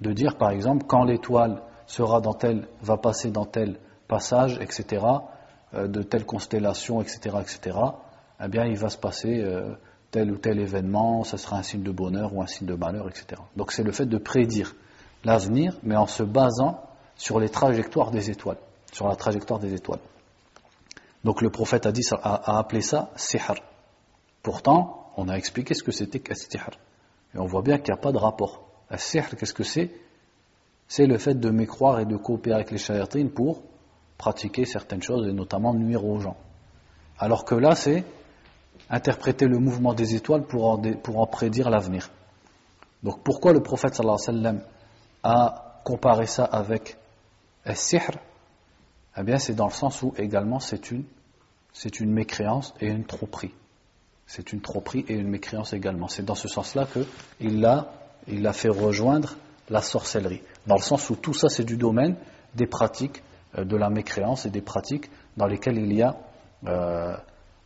De 0.00 0.12
dire 0.12 0.36
par 0.36 0.50
exemple 0.50 0.86
quand 0.88 1.04
l'étoile 1.04 1.62
sera 1.86 2.20
dans 2.20 2.34
tel, 2.34 2.66
va 2.82 2.96
passer 2.96 3.30
dans 3.30 3.44
tel 3.44 3.78
passage, 4.08 4.58
etc., 4.60 5.06
euh, 5.74 5.86
de 5.86 6.02
telle 6.02 6.26
constellation, 6.26 7.00
etc., 7.00 7.36
etc., 7.40 7.78
eh 8.42 8.48
bien 8.48 8.64
il 8.64 8.76
va 8.76 8.88
se 8.88 8.98
passer 8.98 9.40
euh, 9.40 9.76
tel 10.10 10.30
ou 10.30 10.38
tel 10.38 10.58
événement, 10.58 11.24
ça 11.24 11.36
sera 11.36 11.58
un 11.58 11.62
signe 11.62 11.82
de 11.82 11.90
bonheur 11.90 12.34
ou 12.34 12.42
un 12.42 12.46
signe 12.46 12.66
de 12.66 12.74
malheur, 12.74 13.08
etc. 13.08 13.40
Donc 13.56 13.72
c'est 13.72 13.82
le 13.82 13.92
fait 13.92 14.06
de 14.06 14.18
prédire 14.18 14.74
l'avenir, 15.24 15.76
mais 15.82 15.96
en 15.96 16.06
se 16.06 16.22
basant 16.22 16.82
sur 17.16 17.40
les 17.40 17.48
trajectoires 17.48 18.10
des 18.10 18.30
étoiles, 18.30 18.58
sur 18.92 19.08
la 19.08 19.16
trajectoire 19.16 19.58
des 19.58 19.74
étoiles. 19.74 20.00
Donc 21.24 21.42
le 21.42 21.50
prophète 21.50 21.86
a, 21.86 21.92
dit, 21.92 22.02
a, 22.10 22.58
appelé 22.58 22.80
ça 22.80 23.10
sihr. 23.16 23.54
Pourtant, 24.42 25.10
on 25.16 25.28
a 25.28 25.34
expliqué 25.34 25.74
ce 25.74 25.82
que 25.82 25.92
c'était 25.92 26.20
qu'un 26.20 26.34
sihr. 26.34 26.70
Et 27.34 27.38
on 27.38 27.46
voit 27.46 27.62
bien 27.62 27.78
qu'il 27.78 27.92
n'y 27.92 27.98
a 27.98 28.00
pas 28.00 28.12
de 28.12 28.18
rapport. 28.18 28.68
Un 28.88 28.96
sihr, 28.96 29.28
qu'est-ce 29.36 29.52
que 29.52 29.64
c'est? 29.64 29.90
C'est 30.86 31.06
le 31.06 31.18
fait 31.18 31.34
de 31.34 31.50
mécroire 31.50 32.00
et 32.00 32.06
de 32.06 32.16
coopérer 32.16 32.54
avec 32.54 32.70
les 32.70 32.78
shayatines 32.78 33.30
pour 33.30 33.62
pratiquer 34.16 34.64
certaines 34.64 35.02
choses 35.02 35.28
et 35.28 35.32
notamment 35.32 35.74
nuire 35.74 36.04
aux 36.04 36.18
gens. 36.18 36.36
Alors 37.18 37.44
que 37.44 37.54
là, 37.54 37.74
c'est 37.74 38.04
interpréter 38.90 39.46
le 39.46 39.58
mouvement 39.58 39.94
des 39.94 40.14
étoiles 40.14 40.44
pour 40.44 40.66
en, 40.68 40.78
pour 40.78 41.20
en 41.20 41.26
prédire 41.26 41.70
l'avenir. 41.70 42.10
Donc 43.02 43.22
pourquoi 43.22 43.52
le 43.52 43.62
prophète 43.62 43.94
sallallahu 43.94 44.18
alayhi 44.28 44.56
wa 44.56 44.62
a 45.22 45.80
comparé 45.84 46.26
ça 46.26 46.44
avec 46.44 46.96
sihr 47.74 48.18
eh 49.18 49.24
bien, 49.24 49.38
c'est 49.38 49.54
dans 49.54 49.66
le 49.66 49.72
sens 49.72 50.02
où 50.02 50.14
également 50.16 50.60
c'est 50.60 50.92
une, 50.92 51.02
c'est 51.72 51.98
une 51.98 52.12
mécréance 52.12 52.72
et 52.80 52.86
une 52.86 53.04
tromperie. 53.04 53.52
C'est 54.26 54.52
une 54.52 54.60
tromperie 54.60 55.04
et 55.08 55.14
une 55.14 55.28
mécréance 55.28 55.72
également. 55.72 56.06
C'est 56.06 56.24
dans 56.24 56.36
ce 56.36 56.46
sens-là 56.46 56.86
qu'il 56.86 57.60
l'a, 57.60 57.92
il 58.28 58.46
a 58.46 58.52
fait 58.52 58.68
rejoindre 58.68 59.34
la 59.70 59.82
sorcellerie. 59.82 60.42
Dans 60.66 60.76
le 60.76 60.82
sens 60.82 61.10
où 61.10 61.16
tout 61.16 61.34
ça, 61.34 61.48
c'est 61.48 61.64
du 61.64 61.76
domaine 61.76 62.14
des 62.54 62.66
pratiques 62.66 63.22
euh, 63.56 63.64
de 63.64 63.76
la 63.76 63.90
mécréance 63.90 64.46
et 64.46 64.50
des 64.50 64.60
pratiques 64.60 65.10
dans 65.36 65.46
lesquelles 65.46 65.78
il 65.78 65.92
y 65.92 66.02
a, 66.02 66.16
euh, 66.66 67.16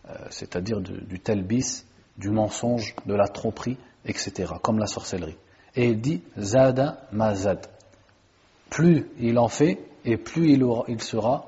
euh, 0.08 0.14
c'est-à-dire 0.30 0.80
du 0.80 1.20
telbis, 1.20 1.84
du 2.18 2.30
mensonge, 2.30 2.94
de 3.06 3.14
la 3.14 3.28
tromperie, 3.28 3.78
etc., 4.04 4.54
comme 4.62 4.78
la 4.78 4.86
sorcellerie. 4.86 5.36
Et 5.76 5.86
il 5.88 6.00
dit 6.00 6.22
Zada 6.38 7.06
Mazad. 7.12 7.66
Plus 8.70 9.06
il 9.18 9.38
en 9.38 9.48
fait, 9.48 9.78
et 10.04 10.16
plus 10.16 10.50
il, 10.52 10.62
aura, 10.64 10.84
il 10.88 11.00
sera, 11.00 11.46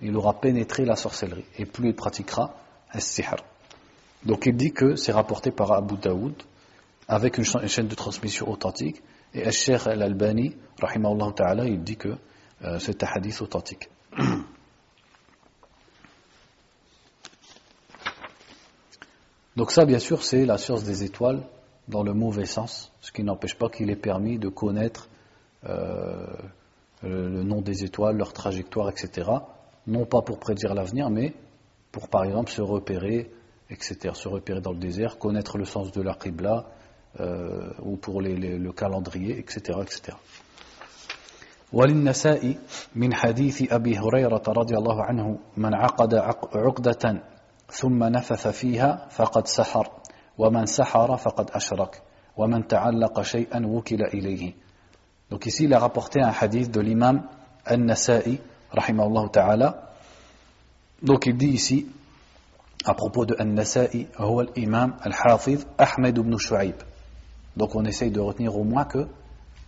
il 0.00 0.16
aura 0.16 0.40
pénétré 0.40 0.84
la 0.84 0.96
sorcellerie, 0.96 1.44
et 1.58 1.64
plus 1.66 1.88
il 1.88 1.94
pratiquera 1.94 2.54
as-sihr. 2.90 3.36
Donc 4.24 4.46
il 4.46 4.56
dit 4.56 4.72
que 4.72 4.96
c'est 4.96 5.12
rapporté 5.12 5.50
par 5.50 5.72
Abu 5.72 5.96
Daoud, 5.96 6.34
avec 7.08 7.38
une, 7.38 7.44
chaîne 7.44 7.88
de 7.88 7.94
transmission 7.94 8.48
authentique, 8.50 9.02
et 9.34 9.44
Al-Sheikh 9.44 9.86
Al-Albani, 9.86 10.56
ta'ala, 11.36 11.64
il 11.66 11.82
dit 11.82 11.96
que 11.96 12.16
euh, 12.64 12.78
c'est 12.78 13.02
un 13.02 13.06
hadith 13.14 13.40
authentique. 13.40 13.88
Donc 19.55 19.71
ça, 19.71 19.85
bien 19.85 19.99
sûr, 19.99 20.23
c'est 20.23 20.45
la 20.45 20.57
science 20.57 20.83
des 20.83 21.03
étoiles 21.03 21.41
dans 21.87 22.03
le 22.03 22.13
mauvais 22.13 22.45
sens, 22.45 22.91
ce 23.01 23.11
qui 23.11 23.23
n'empêche 23.23 23.57
pas 23.57 23.69
qu'il 23.69 23.89
est 23.89 23.95
permis 23.95 24.37
de 24.37 24.49
connaître 24.49 25.09
euh, 25.67 26.27
le 27.01 27.43
nom 27.43 27.61
des 27.61 27.83
étoiles, 27.83 28.17
leur 28.17 28.33
trajectoire, 28.33 28.89
etc. 28.89 29.29
Non 29.87 30.05
pas 30.05 30.21
pour 30.21 30.39
prédire 30.39 30.73
l'avenir, 30.73 31.09
mais 31.09 31.33
pour 31.91 32.09
par 32.09 32.25
exemple 32.25 32.51
se 32.51 32.61
repérer, 32.61 33.31
etc. 33.69 34.13
Se 34.13 34.27
repérer 34.27 34.61
dans 34.61 34.73
le 34.73 34.79
désert, 34.79 35.17
connaître 35.17 35.57
le 35.57 35.65
sens 35.65 35.91
de 35.91 36.01
la 36.01 36.13
qibla, 36.13 36.67
euh, 37.19 37.71
ou 37.81 37.95
pour 37.95 38.21
les, 38.21 38.35
les, 38.35 38.57
le 38.57 38.71
calendrier, 38.71 39.39
etc. 39.39 39.79
etc. 39.81 40.17
وللنساء 41.73 42.55
من 42.95 43.13
حديث 43.13 43.73
أبي 43.73 43.99
هريرة 43.99 44.43
رضي 44.47 44.77
الله 44.77 45.03
عنه 45.03 45.39
من 45.57 45.73
عقد 45.73 46.13
عقدة 46.55 47.23
ثم 47.72 48.04
نفث 48.04 48.48
فيها 48.48 49.06
فقد 49.10 49.46
سحر 49.46 49.90
ومن 50.38 50.66
سحر 50.66 51.16
فقد 51.16 51.50
أشرك 51.50 52.02
ومن 52.36 52.66
تعلق 52.66 53.22
شيئا 53.22 53.66
وكل 53.66 54.02
إليه 54.02 54.52
Donc 55.30 55.46
ici, 55.46 55.64
il 55.64 55.72
a 55.72 55.78
rapporté 55.78 56.20
un 56.20 56.30
hadith 56.30 56.70
de 56.70 56.78
l'imam 56.82 57.22
An-Nasa'i, 57.64 58.38
rahimahullah 58.70 59.30
ta'ala. 59.30 59.94
Donc 61.02 61.24
il 61.24 61.38
dit 61.38 61.48
ici, 61.48 61.86
à 62.84 62.92
propos 62.92 63.24
de 63.24 63.34
An-Nasa'i, 63.40 64.08
l'imam 64.54 64.94
Al-Hafiz 65.00 65.66
Ahmed 65.78 66.18
ibn 66.18 66.36
Shu'aib. 66.36 66.74
Donc 67.56 67.74
on 67.74 67.82
essaye 67.86 68.10
de 68.10 68.20
retenir 68.20 68.54
au 68.54 68.64
moins 68.64 68.84
que, 68.84 69.06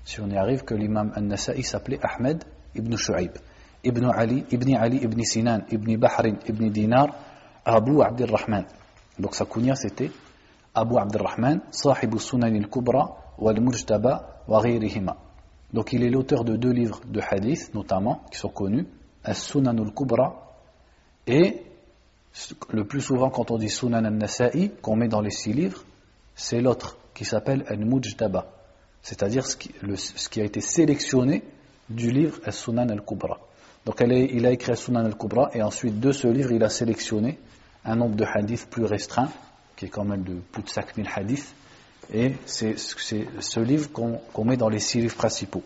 si 0.05 0.21
on 0.21 0.29
y 0.29 0.37
arrive, 0.37 0.65
que 0.65 0.75
l'imam 0.75 1.15
An-Nasa'i 1.17 1.63
s'appelait 1.63 2.01
Ahmed 2.03 2.45
ibn 2.75 2.95
Shu'aib. 2.97 3.33
Ibn 3.83 4.05
Ali, 4.15 4.45
Ibn 4.51 4.75
Ali, 4.75 4.99
Ibn 4.99 5.23
Sinan, 5.23 5.63
Ibn 5.71 5.97
Bahrin, 5.97 6.37
Ibn 6.47 6.69
Dinar, 6.69 7.09
Abu 7.65 8.03
Abdurrahman. 8.03 8.65
Donc 9.19 9.35
sa 9.35 9.45
kunya 9.45 9.75
c'était 9.75 10.11
Abu 10.75 10.99
Abdurrahman, 10.99 11.61
Sahib 11.71 12.19
sunan 12.19 12.55
al-Kubra, 12.55 13.17
wal-Mujtaba, 13.39 14.43
wa 14.49 14.63
ghayrihima. 14.63 15.17
Donc 15.73 15.93
il 15.93 16.03
est 16.05 16.11
l'auteur 16.11 16.45
de 16.45 16.57
deux 16.57 16.71
livres 16.71 17.01
de 17.07 17.21
hadith, 17.21 17.73
notamment, 17.75 18.23
qui 18.31 18.39
sont 18.39 18.49
connus, 18.49 18.87
As-Sunan 19.23 19.79
al-Kubra, 19.79 20.57
et 21.27 21.63
le 22.71 22.85
plus 22.85 23.01
souvent 23.01 23.31
quand 23.31 23.51
on 23.51 23.59
dit 23.59 23.69
Sunan 23.69 24.05
al-Nasa'i, 24.05 24.71
qu'on 24.83 24.97
met 24.97 25.09
dans 25.09 25.21
les 25.21 25.31
six 25.31 25.53
livres, 25.53 25.85
c'est 26.35 26.61
l'autre 26.61 26.99
qui 27.15 27.25
s'appelle 27.25 27.65
Al-Mujtaba, 27.69 28.47
c'est-à-dire 29.03 29.47
ce, 29.47 29.57
qui, 29.57 30.41
a 30.41 30.45
été 30.45 30.61
sélectionné 30.61 31.45
du 31.89 32.11
livre 32.11 32.41
As-Sunan 32.45 32.89
al-Kubra. 32.89 33.39
Donc 33.87 34.01
il 34.01 34.47
a 34.47 34.51
écrit 34.51 34.73
As-Sunan 34.73 35.05
al-Kubra, 35.05 35.51
et 35.55 35.63
ensuite 35.63 36.01
de 36.01 36.11
ce 36.11 36.27
livre, 36.27 36.51
il 36.53 36.65
a 36.65 36.69
sélectionné 36.69 37.39
un 37.86 37.96
nombre 37.96 38.16
de 38.16 38.26
hadiths 38.26 38.70
plus 38.70 38.86
restreint, 38.86 39.30
qui 39.76 39.86
est 39.86 39.90
quand 39.90 40.06
même 40.06 40.24
de 40.24 40.36
plus 40.52 40.64
de 40.64 40.70
5000 40.70 41.08
hadiths, 41.16 41.54
et 42.14 42.34
c'est 42.46 42.78
ce 42.78 43.60
livre 43.60 43.92
qu'on 43.92 44.44
met 44.44 44.58
dans 44.58 44.70
les 44.70 44.80
six 44.80 45.00
livres 45.00 45.16
principaux. 45.16 45.64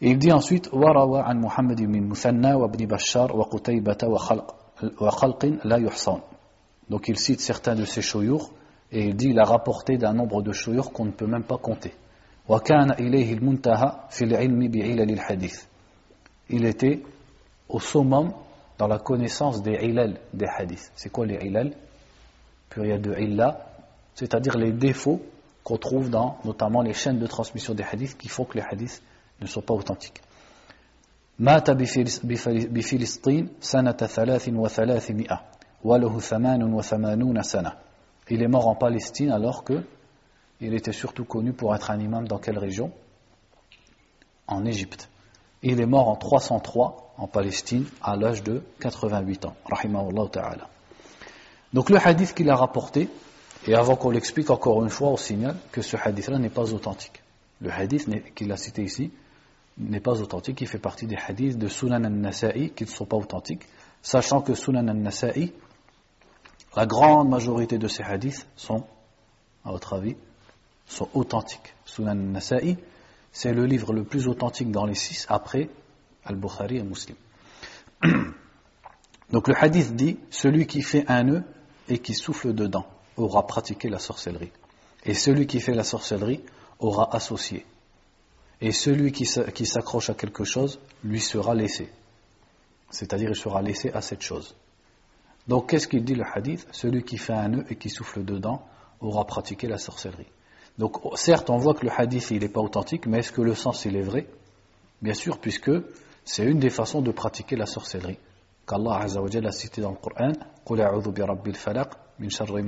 Et 0.00 0.10
il 0.10 0.18
dit 0.18 0.32
ensuite 0.32 0.68
وروى 0.72 1.20
عن 1.20 1.40
محمد 1.40 1.82
بن 1.82 2.08
مثنى 2.08 2.54
وابن 2.54 2.86
بشار 2.86 3.36
وقتيبة 3.36 3.98
وخلق 4.04 4.54
وخلق 5.00 5.44
لا 5.64 5.76
يحصان. 5.76 6.20
Donc 6.90 7.08
il 7.08 7.18
cite 7.18 7.40
certains 7.40 7.74
de 7.74 7.84
ces 7.84 8.02
shoyurs 8.02 8.50
et 8.92 9.06
il 9.06 9.16
dit 9.16 9.28
il 9.28 9.38
a 9.40 9.44
rapporté 9.44 9.96
d'un 9.96 10.12
nombre 10.12 10.42
de 10.42 10.52
shoyurs 10.52 10.92
qu'on 10.92 11.06
ne 11.06 11.12
peut 11.12 11.26
même 11.26 11.44
pas 11.44 11.56
compter. 11.56 11.92
وكان 12.48 12.90
إليه 12.90 13.32
المنتهى 13.32 13.92
في 14.10 14.24
العلم 14.24 14.68
بعلل 14.68 15.10
الحديث. 15.10 15.64
Il 16.50 16.66
était 16.66 17.02
au 17.68 17.80
summum 17.80 18.32
dans 18.80 18.86
la 18.86 18.98
connaissance 18.98 19.62
des 19.62 19.74
ilal 19.82 20.18
des 20.32 20.46
hadiths. 20.46 20.92
C'est 20.96 21.10
quoi 21.10 21.26
les 21.26 21.46
ilal 21.46 21.72
Pluriel 22.68 23.00
de 23.00 23.14
illa, 23.18 23.66
c'est-à-dire 24.14 24.56
les 24.58 24.72
défauts 24.72 25.20
qu'on 25.64 25.78
trouve 25.78 26.10
dans 26.10 26.38
notamment 26.44 26.82
les 26.82 26.92
chaînes 26.92 27.18
de 27.18 27.26
transmission 27.26 27.74
des 27.74 27.84
hadiths 27.84 28.18
qui 28.18 28.28
font 28.28 28.44
que 28.44 28.58
les 28.58 28.64
hadiths 28.64 29.02
ne 29.40 29.46
sont 29.46 29.62
pas 29.62 29.74
authentiques. 29.74 30.20
مات 31.38 31.70
بفلسطين 31.70 33.48
سنة 33.60 33.92
ثلاث 33.92 34.48
وثلاثمائة 34.48 35.40
وله 35.84 36.18
ثمان 36.18 36.62
وثمانون 36.74 37.42
سنة 37.42 37.72
Il 38.28 38.42
est 38.42 38.48
mort 38.48 38.66
en 38.66 38.74
Palestine 38.74 39.30
alors 39.30 39.62
que 39.62 39.84
il 40.60 40.74
était 40.74 40.92
surtout 40.92 41.24
connu 41.24 41.52
pour 41.52 41.74
être 41.74 41.90
un 41.90 42.00
imam 42.00 42.26
dans 42.26 42.38
quelle 42.38 42.58
région 42.58 42.90
En 44.48 44.64
Égypte. 44.64 45.08
Il 45.62 45.80
est 45.80 45.86
mort 45.86 46.08
en 46.08 46.16
303 46.16 47.09
en 47.21 47.27
Palestine 47.27 47.85
à 48.01 48.15
l'âge 48.15 48.41
de 48.41 48.63
88 48.79 49.45
ans. 49.45 49.55
Ta'ala. 50.31 50.67
Donc 51.71 51.91
le 51.91 51.97
hadith 51.97 52.33
qu'il 52.33 52.49
a 52.49 52.55
rapporté, 52.55 53.09
et 53.67 53.75
avant 53.75 53.95
qu'on 53.95 54.09
l'explique 54.09 54.49
encore 54.49 54.83
une 54.83 54.89
fois, 54.89 55.09
on 55.09 55.17
signale 55.17 55.55
que 55.71 55.83
ce 55.83 55.95
hadith-là 55.95 56.39
n'est 56.39 56.49
pas 56.49 56.73
authentique. 56.73 57.21
Le 57.61 57.71
hadith 57.71 58.09
qu'il 58.33 58.51
a 58.51 58.57
cité 58.57 58.81
ici 58.83 59.11
n'est 59.77 59.99
pas 59.99 60.19
authentique, 60.19 60.61
il 60.61 60.67
fait 60.67 60.79
partie 60.79 61.05
des 61.05 61.15
hadiths 61.15 61.59
de 61.59 61.67
Sunan 61.67 62.03
al-Nasa'i 62.03 62.71
qui 62.71 62.85
ne 62.85 62.89
sont 62.89 63.05
pas 63.05 63.17
authentiques, 63.17 63.67
sachant 64.01 64.41
que 64.41 64.55
Sunan 64.55 64.87
al-Nasa'i, 64.87 65.53
la 66.75 66.87
grande 66.87 67.29
majorité 67.29 67.77
de 67.77 67.87
ces 67.87 68.01
hadiths 68.01 68.47
sont, 68.55 68.83
à 69.63 69.71
votre 69.71 69.93
avis, 69.93 70.15
sont 70.87 71.07
authentiques. 71.13 71.75
Sunan 71.85 72.11
al-Nasa'i, 72.13 72.77
c'est 73.31 73.53
le 73.53 73.67
livre 73.67 73.93
le 73.93 74.05
plus 74.05 74.27
authentique 74.27 74.71
dans 74.71 74.85
les 74.85 74.95
six 74.95 75.27
après 75.29 75.69
Al-Bukhari 76.25 76.77
et 76.77 76.83
Muslim. 76.83 77.15
Donc 79.31 79.47
le 79.47 79.55
hadith 79.55 79.95
dit 79.95 80.17
celui 80.29 80.67
qui 80.67 80.81
fait 80.81 81.05
un 81.07 81.23
nœud 81.23 81.43
et 81.87 81.99
qui 81.99 82.13
souffle 82.13 82.53
dedans 82.53 82.85
aura 83.17 83.47
pratiqué 83.47 83.89
la 83.89 83.99
sorcellerie. 83.99 84.51
Et 85.03 85.13
celui 85.13 85.47
qui 85.47 85.59
fait 85.59 85.73
la 85.73 85.83
sorcellerie 85.83 86.41
aura 86.79 87.15
associé. 87.15 87.65
Et 88.59 88.71
celui 88.71 89.11
qui 89.11 89.25
s'accroche 89.25 90.09
à 90.09 90.13
quelque 90.13 90.43
chose 90.43 90.79
lui 91.03 91.19
sera 91.19 91.55
laissé. 91.55 91.89
C'est-à-dire 92.91 93.29
il 93.29 93.35
sera 93.35 93.61
laissé 93.61 93.91
à 93.91 94.01
cette 94.01 94.21
chose. 94.21 94.55
Donc 95.47 95.69
qu'est-ce 95.69 95.87
qu'il 95.87 96.03
dit 96.03 96.13
le 96.13 96.23
hadith? 96.23 96.67
Celui 96.71 97.03
qui 97.03 97.17
fait 97.17 97.33
un 97.33 97.49
nœud 97.49 97.65
et 97.69 97.75
qui 97.75 97.89
souffle 97.89 98.23
dedans 98.23 98.63
aura 98.99 99.25
pratiqué 99.25 99.67
la 99.67 99.79
sorcellerie. 99.79 100.27
Donc 100.77 100.97
certes 101.15 101.49
on 101.49 101.57
voit 101.57 101.73
que 101.73 101.85
le 101.85 101.91
hadith 101.91 102.29
il 102.31 102.39
n'est 102.41 102.49
pas 102.49 102.61
authentique, 102.61 103.07
mais 103.07 103.19
est-ce 103.19 103.31
que 103.31 103.41
le 103.41 103.55
sens 103.55 103.85
il 103.85 103.95
est 103.95 104.03
vrai? 104.03 104.27
Bien 105.01 105.15
sûr, 105.15 105.39
puisque 105.39 105.71
c'est 106.23 106.43
une 106.43 106.59
des 106.59 106.69
façons 106.69 107.01
de 107.01 107.11
pratiquer 107.11 107.55
la 107.55 107.65
sorcellerie. 107.65 108.19
Qu'Allah 108.67 108.99
Azzawajal 109.01 109.47
a 109.47 109.51
cité 109.51 109.81
dans 109.81 109.91
le 109.91 109.97
Coran 109.97 110.33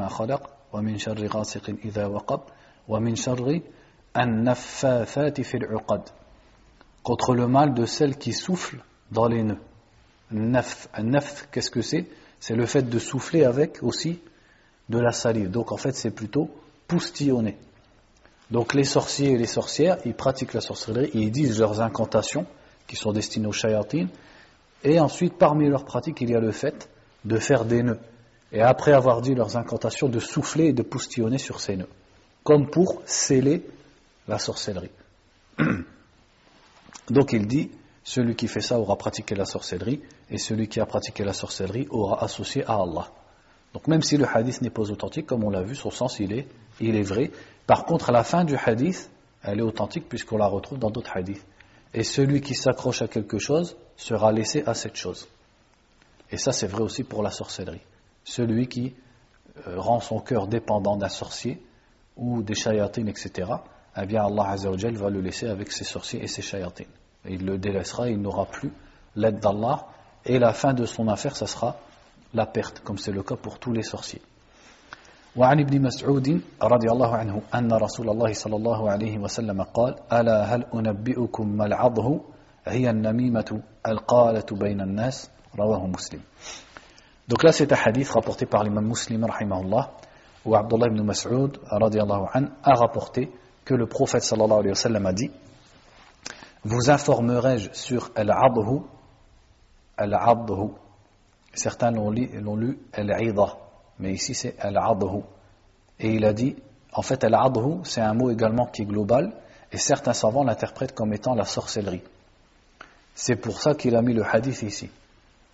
خَلَقَ 0.10 0.54
إِذَا 1.86 2.08
وَقَبْ 2.08 2.42
وَمِنْ 2.88 3.16
شَرِّ 3.16 3.62
النَّفَّاثَاتِ 4.18 5.42
فِي 5.42 5.58
الْعُقَدِ 5.58 6.02
Contre 7.04 7.36
le 7.36 7.48
mal 7.48 7.74
de 7.74 7.86
celle 7.86 8.18
qui 8.18 8.34
souffle 8.34 8.84
dans 9.12 9.28
les 9.28 9.44
nœuds. 9.44 9.60
Qu'est-ce 11.52 11.70
que 11.70 11.82
c'est? 11.82 12.08
C'est 12.40 12.56
le 12.56 12.66
fait 12.66 12.84
de 12.84 13.00
souffler 13.00 13.44
avec 13.44 13.84
aussi 13.84 14.20
de 14.90 15.00
la 15.00 15.12
salive. 15.12 15.52
Donc 15.52 15.72
en 15.72 15.78
fait, 15.78 15.96
c'est 15.96 16.12
plutôt 16.12 16.50
poustillonner. 16.88 17.58
Donc 18.52 18.74
les 18.74 18.84
sorciers 18.84 19.32
et 19.32 19.38
les 19.38 19.46
sorcières, 19.46 19.98
ils 20.06 20.16
pratiquent 20.16 20.54
la 20.54 20.62
sorcellerie, 20.62 21.12
ils 21.14 21.32
disent 21.32 21.60
leurs 21.60 21.82
incantations 21.82 22.46
qui 22.88 22.96
sont 22.96 23.12
destinées 23.12 23.48
aux 23.48 23.54
shayatines, 23.54 24.10
et 24.84 25.00
ensuite 25.00 25.38
parmi 25.38 25.70
leurs 25.70 25.86
pratiques, 25.86 26.22
il 26.22 26.30
y 26.30 26.36
a 26.36 26.40
le 26.40 26.52
fait 26.52 26.90
de 27.26 27.38
faire 27.38 27.66
des 27.66 27.84
nœuds. 27.84 28.00
Et 28.52 28.62
après 28.62 28.94
avoir 28.94 29.22
dit 29.22 29.34
leurs 29.34 29.58
incantations, 29.58 30.10
de 30.10 30.20
souffler 30.20 30.66
et 30.66 30.74
de 30.74 30.84
poustillonner 30.84 31.38
sur 31.38 31.60
ces 31.60 31.76
nœuds, 31.76 31.90
comme 32.44 32.70
pour 32.70 33.02
sceller 33.06 33.66
la 34.28 34.38
sorcellerie. 34.38 34.92
Donc 37.10 37.34
il 37.34 37.48
dit, 37.48 37.72
celui 38.04 38.36
qui 38.36 38.48
fait 38.48 38.62
ça 38.62 38.80
aura 38.80 38.98
pratiqué 38.98 39.36
la 39.36 39.46
sorcellerie, 39.46 40.02
et 40.30 40.38
celui 40.38 40.68
qui 40.68 40.80
a 40.80 40.86
pratiqué 40.86 41.24
la 41.24 41.34
sorcellerie 41.34 41.88
aura 41.90 42.24
associé 42.24 42.64
à 42.66 42.76
Allah. 42.76 43.10
Donc 43.74 43.88
même 43.88 44.04
si 44.04 44.18
le 44.18 44.26
hadith 44.26 44.62
n'est 44.62 44.70
pas 44.70 44.92
authentique, 44.92 45.26
comme 45.26 45.44
on 45.44 45.50
l'a 45.50 45.64
vu, 45.64 45.76
son 45.76 45.90
sens 45.90 46.20
il 46.20 46.32
est, 46.34 46.48
il 46.80 46.96
est 46.96 47.02
vrai. 47.02 47.32
Par 47.66 47.86
contre, 47.86 48.12
la 48.12 48.24
fin 48.24 48.44
du 48.44 48.56
hadith, 48.56 49.10
elle 49.42 49.60
est 49.60 49.64
authentique 49.64 50.08
puisqu'on 50.08 50.38
la 50.38 50.48
retrouve 50.48 50.78
dans 50.78 50.92
d'autres 50.92 51.18
hadiths. 51.18 51.46
Et 51.94 52.04
celui 52.04 52.42
qui 52.42 52.56
s'accroche 52.56 53.02
à 53.02 53.08
quelque 53.08 53.38
chose 53.38 53.78
sera 53.98 54.32
laissé 54.32 54.64
à 54.66 54.74
cette 54.74 54.96
chose. 54.96 55.28
Et 56.32 56.38
ça, 56.38 56.52
c'est 56.52 56.68
vrai 56.68 56.82
aussi 56.82 57.04
pour 57.04 57.22
la 57.22 57.30
sorcellerie. 57.30 57.82
Celui 58.24 58.68
qui 58.68 58.96
euh, 59.68 59.80
rend 59.80 60.00
son 60.00 60.20
cœur 60.20 60.48
dépendant 60.48 60.98
d'un 60.98 61.10
sorcier 61.10 61.62
ou 62.16 62.42
des 62.42 62.56
shayatines, 62.56 63.08
etc., 63.08 63.52
eh 63.96 64.06
bien 64.08 64.26
Allah 64.26 64.50
Azzawajal 64.50 64.96
va 64.96 65.10
le 65.10 65.22
laisser 65.22 65.48
avec 65.48 65.72
ses 65.72 65.84
sorciers 65.84 66.24
et 66.24 66.28
ses 66.28 66.42
shayatines. 66.42 66.88
il 67.30 67.46
le 67.46 67.60
délaissera, 67.60 68.10
il 68.10 68.20
n'aura 68.20 68.46
plus 68.46 68.72
l'aide 69.16 69.40
d'Allah, 69.40 69.88
et 70.26 70.40
la 70.40 70.54
fin 70.54 70.74
de 70.74 70.86
son 70.86 71.08
affaire, 71.08 71.36
ça 71.36 71.46
sera 71.46 71.78
la 72.34 72.48
perte, 72.48 72.80
comme 72.80 72.98
c'est 72.98 73.12
le 73.12 73.22
cas 73.22 73.36
pour 73.36 73.60
tous 73.60 73.72
les 73.72 73.84
sorciers. 73.84 74.22
وعن 75.36 75.60
ابن 75.60 75.82
مسعود 75.82 76.42
رضي 76.64 76.88
الله 76.92 77.16
عنه 77.16 77.42
أن 77.56 77.74
رسول 77.74 78.10
الله 78.10 78.34
صلى 78.34 78.56
الله 78.56 78.92
عليه 78.92 79.18
وسلم 79.18 79.62
قال 79.62 79.96
ألا 80.14 80.44
هل 80.56 80.66
أنبئكم 80.74 81.48
ما 81.58 81.66
العضه 81.66 82.22
هي 82.68 82.90
النميمة 82.90 83.62
القالة 83.88 84.46
بين 84.52 84.82
الناس 84.82 85.30
رواه 85.60 85.88
مسلم 85.88 86.22
Donc 87.28 87.42
là 87.44 87.52
c'est 87.54 87.72
un 87.72 87.76
hadith 87.76 88.10
rapporté 88.10 88.46
par 88.46 88.64
l'imam 88.64 88.86
muslim 88.86 89.24
rahimahullah 89.24 89.92
où 90.46 90.56
Abdullah 90.56 90.88
ibn 90.88 91.02
Mas'ud 91.04 91.58
radiallahu 91.72 92.26
an 92.34 92.46
a 92.64 92.74
rapporté 92.74 93.32
que 93.66 93.74
le 93.74 93.88
prophète 93.88 94.24
sallallahu 94.24 94.60
alayhi 94.60 94.70
wa 94.70 94.76
sallam 94.76 95.06
a 95.06 95.14
dit 95.14 95.32
Vous 96.66 96.90
informerai-je 96.92 97.70
sur 97.72 98.12
al-adhu 98.16 98.82
al-adhu 99.98 100.74
Certains 101.54 101.92
l'ont 101.92 102.12
lu 102.12 102.78
al-idha 102.94 103.63
mais 104.00 104.14
ici 104.14 104.34
c'est 104.34 104.56
al-adhu. 104.60 105.22
Et 106.00 106.14
il 106.14 106.26
a 106.26 106.34
dit, 106.34 106.56
en 106.92 107.02
fait 107.02 107.24
al-adhu 107.24 107.80
c'est 107.84 108.02
un 108.02 108.14
mot 108.14 108.30
également 108.32 108.66
qui 108.66 108.84
est 108.84 108.86
global, 108.86 109.34
et 109.72 109.78
certains 109.78 110.14
savants 110.14 110.44
l'interprètent 110.44 110.94
comme 110.94 111.14
étant 111.14 111.34
la 111.34 111.46
sorcellerie. 111.46 112.04
C'est 113.16 113.36
pour 113.36 113.60
ça 113.60 113.76
qu'il 113.76 113.96
a 113.96 114.02
mis 114.02 114.14
le 114.14 114.24
hadith 114.24 114.62
ici, 114.64 114.90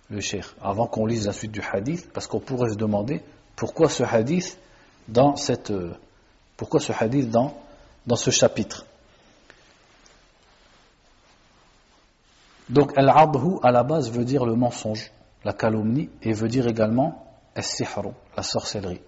le 0.08 0.20
cheikh, 0.20 0.44
avant 0.62 0.86
qu'on 0.86 1.06
lise 1.06 1.26
la 1.26 1.32
suite 1.32 1.52
du 1.52 1.62
hadith, 1.62 2.10
parce 2.12 2.26
qu'on 2.26 2.40
pourrait 2.40 2.70
se 2.70 2.76
demander 2.76 3.22
pourquoi 3.56 3.88
ce 3.88 4.02
hadith 4.02 4.58
dans 5.08 5.36
cette, 5.36 5.72
pourquoi 6.56 6.80
ce 6.80 6.92
hadith 6.98 7.30
dans, 7.30 7.54
dans 8.06 8.16
ce 8.16 8.30
chapitre. 8.30 8.86
Donc 12.68 12.96
al-adhu 12.96 13.58
à 13.62 13.72
la 13.72 13.82
base 13.82 14.10
veut 14.10 14.24
dire 14.24 14.44
le 14.44 14.54
mensonge, 14.54 15.10
la 15.44 15.52
calomnie, 15.52 16.08
et 16.22 16.32
veut 16.32 16.48
dire 16.48 16.66
également 16.68 17.26
la 18.36 18.42
sorcellerie. 18.42 19.00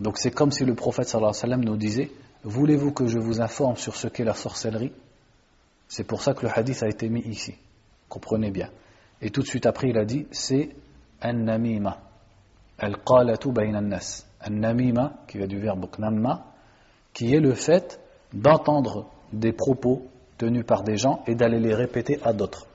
Donc 0.00 0.18
c'est 0.18 0.30
comme 0.30 0.50
si 0.50 0.64
le 0.64 0.74
prophète 0.74 1.14
nous 1.14 1.76
disait 1.76 2.10
Voulez-vous 2.44 2.92
que 2.92 3.06
je 3.06 3.18
vous 3.18 3.40
informe 3.40 3.76
sur 3.76 3.96
ce 3.96 4.08
qu'est 4.08 4.24
la 4.24 4.34
sorcellerie? 4.34 4.92
C'est 5.88 6.04
pour 6.04 6.22
ça 6.22 6.34
que 6.34 6.46
le 6.46 6.52
hadith 6.52 6.82
a 6.82 6.88
été 6.88 7.08
mis 7.08 7.22
ici. 7.22 7.54
Comprenez 8.08 8.50
bien. 8.50 8.70
Et 9.20 9.30
tout 9.30 9.42
de 9.42 9.46
suite 9.46 9.66
après, 9.66 9.88
il 9.88 9.98
a 9.98 10.04
dit 10.04 10.26
C'est 10.30 10.70
an-namima. 11.22 11.98
Al-qalatu 12.78 13.48
nas 13.50 14.24
An-namima, 14.40 15.14
qui 15.26 15.38
vient 15.38 15.46
du 15.46 15.58
verbe 15.58 15.86
knamma, 15.90 16.52
qui 17.12 17.34
est 17.34 17.40
le 17.40 17.54
fait 17.54 17.98
d'entendre 18.32 19.10
des 19.32 19.52
propos 19.52 20.06
tenus 20.38 20.64
par 20.66 20.82
des 20.82 20.96
gens 20.96 21.22
et 21.26 21.34
d'aller 21.34 21.58
les 21.58 21.74
répéter 21.74 22.20
à 22.22 22.32
d'autres. 22.32 22.66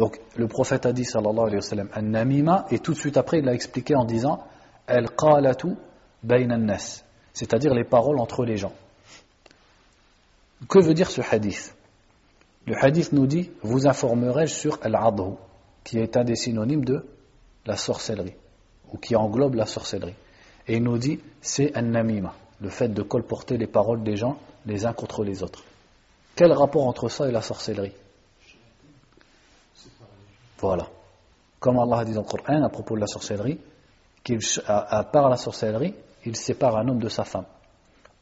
Donc 0.00 0.18
le 0.34 0.48
prophète 0.48 0.86
a 0.86 0.94
dit 0.94 1.04
sallallahu 1.04 1.40
alayhi 1.40 1.56
wa 1.56 1.60
sallam 1.60 1.88
An-namima 1.92 2.64
et 2.70 2.78
tout 2.78 2.94
de 2.94 2.98
suite 2.98 3.18
après 3.18 3.40
il 3.40 3.44
l'a 3.44 3.52
expliqué 3.52 3.94
en 3.94 4.06
disant 4.06 4.42
Al-qalatu 4.86 5.74
bayna 6.22 6.56
nas 6.56 7.04
c'est-à-dire 7.34 7.74
les 7.74 7.84
paroles 7.84 8.18
entre 8.18 8.46
les 8.46 8.56
gens. 8.56 8.72
Que 10.70 10.78
veut 10.78 10.94
dire 10.94 11.10
ce 11.10 11.20
hadith? 11.20 11.74
Le 12.66 12.82
hadith 12.82 13.12
nous 13.12 13.26
dit 13.26 13.50
Vous 13.60 13.86
informerai-je 13.86 14.54
sur 14.54 14.78
Al-adhu 14.80 15.34
qui 15.84 15.98
est 15.98 16.16
un 16.16 16.24
des 16.24 16.34
synonymes 16.34 16.86
de 16.86 17.04
la 17.66 17.76
sorcellerie 17.76 18.36
ou 18.90 18.96
qui 18.96 19.14
englobe 19.16 19.54
la 19.54 19.66
sorcellerie. 19.66 20.14
Et 20.66 20.76
il 20.76 20.82
nous 20.82 20.96
dit 20.96 21.20
c'est 21.42 21.76
An-namima 21.76 22.32
le 22.62 22.70
fait 22.70 22.88
de 22.88 23.02
colporter 23.02 23.58
les 23.58 23.66
paroles 23.66 24.02
des 24.02 24.16
gens 24.16 24.38
les 24.64 24.86
uns 24.86 24.94
contre 24.94 25.24
les 25.24 25.42
autres. 25.42 25.62
Quel 26.36 26.52
rapport 26.52 26.86
entre 26.86 27.10
ça 27.10 27.28
et 27.28 27.32
la 27.32 27.42
sorcellerie? 27.42 27.92
Voilà. 30.60 30.86
Comme 31.58 31.78
Allah 31.78 31.98
a 31.98 32.04
dit 32.04 32.14
dans 32.14 32.22
le 32.22 32.26
Coran 32.26 32.62
à 32.62 32.68
propos 32.68 32.94
de 32.94 33.00
la 33.00 33.06
sorcellerie, 33.06 33.58
qu'il, 34.22 34.38
part 34.66 35.28
la 35.28 35.36
sorcellerie, 35.36 35.94
il 36.24 36.36
sépare 36.36 36.76
un 36.76 36.88
homme 36.88 37.00
de 37.00 37.08
sa 37.08 37.24
femme. 37.24 37.46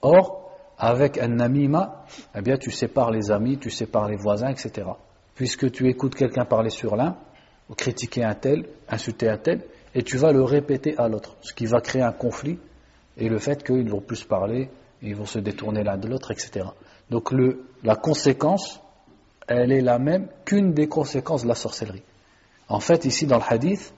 Or, 0.03 0.51
avec 0.79 1.19
un 1.19 1.29
namima, 1.29 2.05
eh 2.37 2.41
bien, 2.41 2.57
tu 2.57 2.71
sépares 2.71 3.11
les 3.11 3.31
amis, 3.31 3.59
tu 3.59 3.71
sépares 3.71 4.09
les 4.09 4.17
voisins, 4.17 4.49
etc. 4.49 4.89
Puisque 5.35 5.71
tu 5.73 5.89
écoutes 5.89 6.15
quelqu'un 6.15 6.45
parler 6.45 6.71
sur 6.71 6.97
l'un, 6.97 7.17
critiquer 7.77 8.25
un 8.25 8.35
tel, 8.35 8.69
insulter 8.89 9.29
un 9.29 9.39
tel, 9.39 9.65
et 9.95 10.03
tu 10.03 10.17
vas 10.17 10.33
le 10.33 10.43
répéter 10.43 10.97
à 10.99 11.09
l'autre, 11.09 11.37
ce 11.41 11.53
qui 11.53 11.67
va 11.67 11.81
créer 11.81 12.03
un 12.03 12.13
conflit, 12.13 12.59
et 13.17 13.29
le 13.29 13.39
fait 13.39 13.65
qu'ils 13.65 13.91
vont 13.91 14.01
plus 14.01 14.25
parler, 14.25 14.71
ils 15.03 15.17
vont 15.17 15.27
se 15.27 15.39
détourner 15.39 15.83
l'un 15.83 15.97
de 15.97 16.09
l'autre, 16.09 16.31
etc. 16.31 16.67
Donc 17.11 17.33
le, 17.33 17.65
la 17.83 17.97
conséquence, 17.97 18.81
elle 19.49 19.73
est 19.73 19.81
la 19.81 19.99
même 19.99 20.29
qu'une 20.45 20.73
des 20.73 20.89
conséquences 20.89 21.43
de 21.43 21.49
la 21.49 21.55
sorcellerie. 21.55 22.03
En 22.69 22.81
fait, 22.81 23.05
ici 23.05 23.27
dans 23.27 23.39
le 23.39 23.45
hadith, 23.49 23.93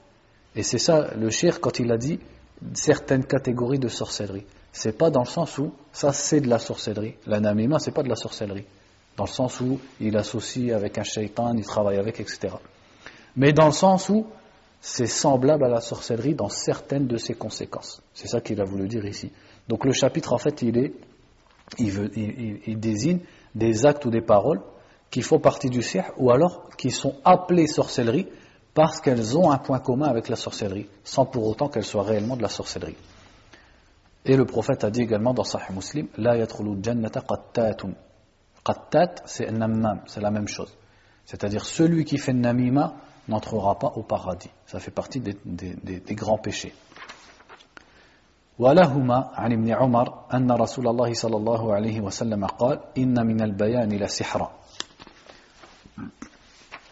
et 0.55 0.63
c'est 0.63 0.77
ça 0.77 1.09
le 1.15 1.29
shir 1.29 1.59
quand 1.59 1.79
il 1.79 1.91
a 1.91 1.97
dit 1.97 2.19
certaines 2.73 3.25
catégories 3.25 3.79
de 3.79 3.87
sorcellerie. 3.87 4.45
C'est 4.71 4.97
pas 4.97 5.09
dans 5.09 5.21
le 5.21 5.27
sens 5.27 5.57
où 5.57 5.73
ça 5.91 6.13
c'est 6.13 6.41
de 6.41 6.49
la 6.49 6.59
sorcellerie. 6.59 7.15
L'anamima 7.25 7.79
c'est 7.79 7.91
pas 7.91 8.03
de 8.03 8.09
la 8.09 8.15
sorcellerie. 8.15 8.65
Dans 9.17 9.25
le 9.25 9.29
sens 9.29 9.59
où 9.59 9.79
il 9.99 10.15
associe 10.15 10.73
avec 10.73 10.97
un 10.97 11.03
shaitan, 11.03 11.53
il 11.55 11.65
travaille 11.65 11.97
avec, 11.97 12.19
etc. 12.19 12.55
Mais 13.35 13.51
dans 13.51 13.65
le 13.65 13.71
sens 13.73 14.09
où 14.09 14.25
c'est 14.79 15.05
semblable 15.05 15.63
à 15.63 15.69
la 15.69 15.81
sorcellerie 15.81 16.33
dans 16.33 16.49
certaines 16.49 17.07
de 17.07 17.17
ses 17.17 17.35
conséquences. 17.35 18.01
C'est 18.13 18.27
ça 18.27 18.41
qu'il 18.41 18.59
a 18.59 18.63
voulu 18.63 18.87
dire 18.87 19.05
ici. 19.05 19.31
Donc 19.67 19.85
le 19.85 19.93
chapitre 19.93 20.33
en 20.33 20.37
fait 20.37 20.61
il 20.63 20.77
est, 20.77 20.93
il, 21.77 22.79
désigne 22.79 23.19
des 23.53 23.85
actes 23.85 24.05
ou 24.05 24.09
des 24.09 24.21
paroles 24.21 24.61
qui 25.11 25.21
font 25.21 25.39
partie 25.39 25.69
du 25.69 25.83
sihr 25.83 26.11
ou 26.17 26.31
alors 26.31 26.67
qui 26.77 26.89
sont 26.89 27.15
appelées 27.23 27.67
sorcellerie 27.67 28.27
parce 28.74 29.00
qu'elles 29.00 29.36
ont 29.38 29.50
un 29.50 29.58
point 29.58 29.78
commun 29.78 30.06
avec 30.06 30.28
la 30.28 30.36
sorcellerie, 30.36 30.88
sans 31.02 31.24
pour 31.24 31.46
autant 31.46 31.68
qu'elles 31.68 31.84
soient 31.84 32.02
réellement 32.02 32.36
de 32.36 32.42
la 32.42 32.48
sorcellerie. 32.48 32.96
Et 34.24 34.36
le 34.36 34.44
prophète 34.44 34.84
a 34.84 34.90
dit 34.90 35.02
également 35.02 35.32
dans 35.32 35.44
Sahih 35.44 35.72
Muslim, 35.72 36.08
La 36.18 36.36
jannata 36.36 37.20
qattatun. 37.22 37.92
Qattat, 38.64 39.14
c'est 39.24 39.48
un 39.48 40.00
c'est 40.06 40.20
la 40.20 40.30
même 40.30 40.48
chose. 40.48 40.76
C'est-à-dire 41.24 41.64
celui 41.64 42.04
qui 42.04 42.18
fait 42.18 42.32
namima 42.32 42.94
n'entrera 43.28 43.78
pas 43.78 43.92
au 43.94 44.02
paradis. 44.02 44.50
Ça 44.66 44.78
fait 44.78 44.90
partie 44.90 45.20
des, 45.20 45.36
des, 45.44 45.74
des, 45.74 46.00
des 46.00 46.14
grands 46.14 46.38
péchés. 46.38 46.74
ولهما 48.58 49.30
عن 49.34 49.52
ابن 49.52 49.70
عمر 49.70 50.24
أن 50.34 50.50
رسول 50.52 50.88
الله 50.88 51.12
صلى 51.12 51.36
الله 51.36 51.74
عليه 51.74 52.00
وسلم 52.00 52.46
قال 52.46 52.80
إن 52.98 53.26
من 53.26 53.42
البيان 53.42 53.88
لسحرا 53.88 54.52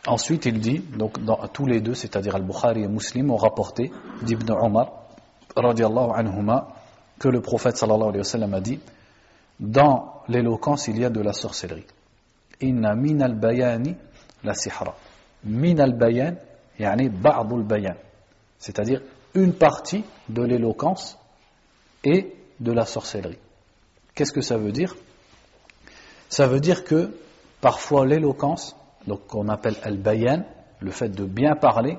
Ensuite, 0.08 0.46
il 0.46 0.60
dit, 0.60 0.80
donc 0.80 1.24
dans, 1.24 1.48
tous 1.48 1.66
les 1.66 1.82
deux, 1.82 1.94
c'est-à-dire 1.94 2.36
Al-Bukhari 2.36 2.84
et 2.84 2.88
Muslim, 2.88 3.32
ont 3.32 3.36
rapporté 3.36 3.92
d'Ibn 4.22 4.52
Omar, 4.52 4.92
radiallahu 5.56 6.12
anhuma, 6.16 6.70
que 7.20 7.28
le 7.28 7.42
prophète 7.42 7.78
sallallahu 7.78 8.10
alayhi 8.10 8.20
wa 8.20 8.24
sallam 8.24 8.54
a 8.54 8.62
dit 8.62 8.80
Dans 9.60 10.24
l'éloquence, 10.30 10.88
il 10.88 11.00
y 11.00 11.06
a 11.06 11.10
de 11.10 11.20
la 11.20 11.34
sorcellerie. 11.34 11.86
Inna 12.62 12.96
min 12.96 13.20
al-bayani 13.20 13.96
la 14.44 14.54
sihra. 14.54 14.96
Min 15.44 15.80
al-bayan, 15.80 16.36
yani 16.78 17.10
ba'd 17.10 17.48
bayan 17.68 17.96
C'est-à-dire 18.58 19.02
une 19.34 19.54
partie 19.54 20.04
de 20.30 20.42
l'éloquence 20.44 21.18
et 22.04 22.34
de 22.60 22.72
la 22.72 22.86
sorcellerie. 22.86 23.38
Qu'est-ce 24.16 24.34
que 24.34 24.42
ça 24.42 24.58
veut 24.58 24.72
dire? 24.72 24.96
Ça 26.30 26.48
veut 26.48 26.60
dire 26.60 26.84
que 26.84 27.12
parfois 27.62 28.06
l'éloquence 28.06 28.76
donc 29.08 29.28
qu'on 29.28 29.48
appelle 29.48 29.76
al-bayan, 29.84 30.44
le 30.80 30.92
fait 30.92 31.10
de 31.10 31.26
bien 31.26 31.56
parler, 31.56 31.98